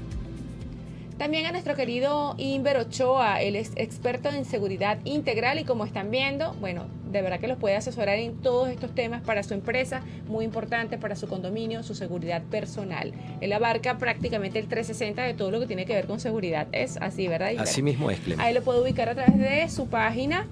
También 1.17 1.45
a 1.45 1.51
nuestro 1.51 1.75
querido 1.75 2.35
Inver 2.37 2.77
Ochoa, 2.77 3.41
él 3.41 3.55
es 3.55 3.71
experto 3.75 4.29
en 4.29 4.45
seguridad 4.45 4.99
integral 5.05 5.59
y 5.59 5.63
como 5.63 5.85
están 5.85 6.11
viendo, 6.11 6.53
bueno, 6.59 6.85
de 7.11 7.21
verdad 7.21 7.39
que 7.39 7.47
los 7.47 7.57
puede 7.57 7.75
asesorar 7.75 8.17
en 8.17 8.41
todos 8.41 8.69
estos 8.69 8.95
temas 8.95 9.21
para 9.21 9.43
su 9.43 9.53
empresa, 9.53 10.01
muy 10.27 10.43
importante 10.43 10.97
para 10.97 11.15
su 11.15 11.27
condominio, 11.27 11.83
su 11.83 11.93
seguridad 11.93 12.41
personal. 12.41 13.13
Él 13.39 13.53
abarca 13.53 13.99
prácticamente 13.99 14.57
el 14.59 14.67
360 14.67 15.21
de 15.21 15.33
todo 15.35 15.51
lo 15.51 15.59
que 15.59 15.67
tiene 15.67 15.85
que 15.85 15.93
ver 15.93 16.07
con 16.07 16.19
seguridad. 16.19 16.67
Es 16.71 16.97
así, 16.97 17.27
¿verdad? 17.27 17.51
Inver? 17.51 17.63
Así 17.63 17.83
mismo 17.83 18.09
es, 18.09 18.19
Clemente. 18.19 18.43
Ahí 18.43 18.53
lo 18.53 18.63
puedo 18.63 18.81
ubicar 18.81 19.09
a 19.09 19.15
través 19.15 19.37
de 19.37 19.69
su 19.69 19.87
página. 19.87 20.47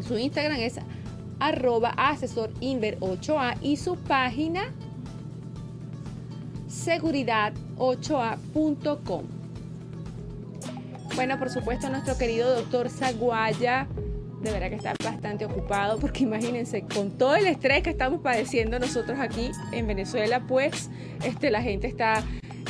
Su 0.00 0.16
Instagram 0.16 0.58
es 0.58 0.78
arroba 1.40 1.92
asesor 1.96 2.50
Inver 2.60 2.96
Ochoa 3.00 3.56
y 3.60 3.76
su 3.76 3.96
página 3.96 4.72
seguridad8a.com. 6.68 9.31
Bueno, 11.14 11.38
por 11.38 11.50
supuesto, 11.50 11.90
nuestro 11.90 12.16
querido 12.16 12.54
doctor 12.54 12.88
Zaguaya, 12.88 13.86
de 14.40 14.50
verdad 14.50 14.70
que 14.70 14.76
está 14.76 14.94
bastante 15.04 15.44
ocupado, 15.44 15.98
porque 15.98 16.24
imagínense, 16.24 16.82
con 16.82 17.16
todo 17.18 17.36
el 17.36 17.46
estrés 17.46 17.82
que 17.82 17.90
estamos 17.90 18.20
padeciendo 18.22 18.78
nosotros 18.78 19.18
aquí 19.20 19.50
en 19.72 19.86
Venezuela, 19.86 20.40
pues 20.46 20.90
este, 21.22 21.50
la 21.50 21.62
gente 21.62 21.86
está 21.86 22.24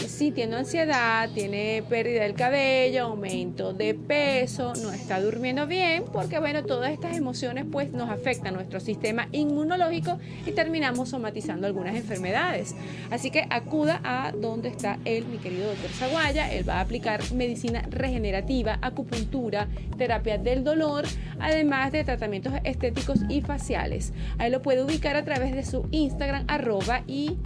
sí 0.08 0.30
tiene 0.30 0.56
ansiedad, 0.56 1.28
tiene 1.34 1.82
pérdida 1.88 2.22
del 2.22 2.34
cabello, 2.34 3.04
aumento 3.04 3.72
de 3.72 3.94
peso, 3.94 4.72
no 4.82 4.92
está 4.92 5.20
durmiendo 5.20 5.66
bien, 5.66 6.04
porque 6.12 6.38
bueno, 6.38 6.64
todas 6.64 6.92
estas 6.92 7.16
emociones 7.16 7.64
pues 7.70 7.92
nos 7.92 8.10
afectan 8.10 8.54
nuestro 8.54 8.80
sistema 8.80 9.28
inmunológico 9.32 10.18
y 10.46 10.52
terminamos 10.52 11.10
somatizando 11.10 11.66
algunas 11.66 11.96
enfermedades. 11.96 12.74
Así 13.10 13.30
que 13.30 13.46
acuda 13.50 14.00
a 14.04 14.32
donde 14.32 14.68
está 14.68 14.98
él, 15.04 15.26
mi 15.26 15.38
querido 15.38 15.68
doctor 15.68 15.90
Zaguaya, 15.90 16.52
él 16.52 16.68
va 16.68 16.76
a 16.76 16.80
aplicar 16.80 17.20
medicina 17.32 17.82
regenerativa, 17.90 18.78
acupuntura, 18.82 19.68
terapia 19.98 20.38
del 20.38 20.64
dolor, 20.64 21.04
además 21.40 21.92
de 21.92 22.04
tratamientos 22.04 22.52
estéticos 22.64 23.20
y 23.28 23.40
faciales. 23.40 24.12
Ahí 24.38 24.50
lo 24.50 24.62
puede 24.62 24.82
ubicar 24.82 25.16
a 25.16 25.24
través 25.24 25.54
de 25.54 25.64
su 25.64 25.86
Instagram 25.90 26.44
arroba 26.48 27.02
y 27.06 27.36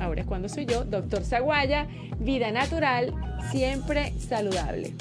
Ahora 0.00 0.22
es 0.22 0.26
cuando 0.26 0.48
soy 0.48 0.66
yo, 0.66 0.84
doctor 0.84 1.24
Zaguaya, 1.24 1.88
vida 2.18 2.50
natural, 2.50 3.14
siempre 3.50 4.12
saludable. 4.18 4.94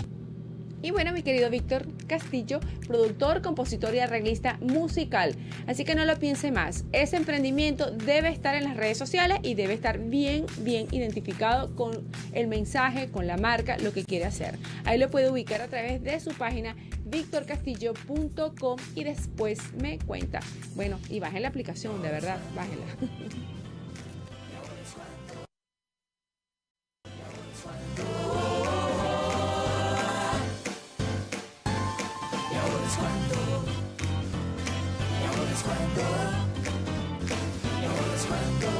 Y 0.81 0.91
bueno, 0.91 1.11
mi 1.11 1.23
querido 1.23 1.49
Víctor 1.49 1.87
Castillo, 2.05 2.59
productor, 2.87 3.41
compositor 3.41 3.95
y 3.95 3.99
arreglista 3.99 4.57
musical. 4.61 5.35
Así 5.65 5.83
que 5.83 5.95
no 5.95 6.05
lo 6.05 6.17
piense 6.19 6.51
más. 6.51 6.85
Ese 6.91 7.17
emprendimiento 7.17 7.89
debe 7.89 8.29
estar 8.29 8.53
en 8.55 8.63
las 8.63 8.77
redes 8.77 8.97
sociales 8.97 9.39
y 9.41 9.55
debe 9.55 9.73
estar 9.73 9.97
bien, 9.97 10.45
bien 10.59 10.87
identificado 10.91 11.75
con 11.75 12.07
el 12.31 12.47
mensaje, 12.47 13.09
con 13.09 13.25
la 13.25 13.37
marca, 13.37 13.77
lo 13.79 13.91
que 13.91 14.05
quiere 14.05 14.25
hacer. 14.25 14.59
Ahí 14.85 14.99
lo 14.99 15.09
puede 15.09 15.31
ubicar 15.31 15.61
a 15.61 15.67
través 15.67 16.03
de 16.03 16.19
su 16.19 16.31
página 16.31 16.75
victorcastillo.com 17.05 18.77
y 18.93 19.03
después 19.03 19.59
me 19.81 19.97
cuenta. 19.97 20.41
Bueno, 20.75 20.99
y 21.09 21.19
bajen 21.19 21.41
la 21.41 21.47
aplicación, 21.47 22.03
de 22.03 22.09
verdad, 22.09 22.37
bájenla. 22.55 22.85
Let's 38.17 38.25
go. 38.61 38.76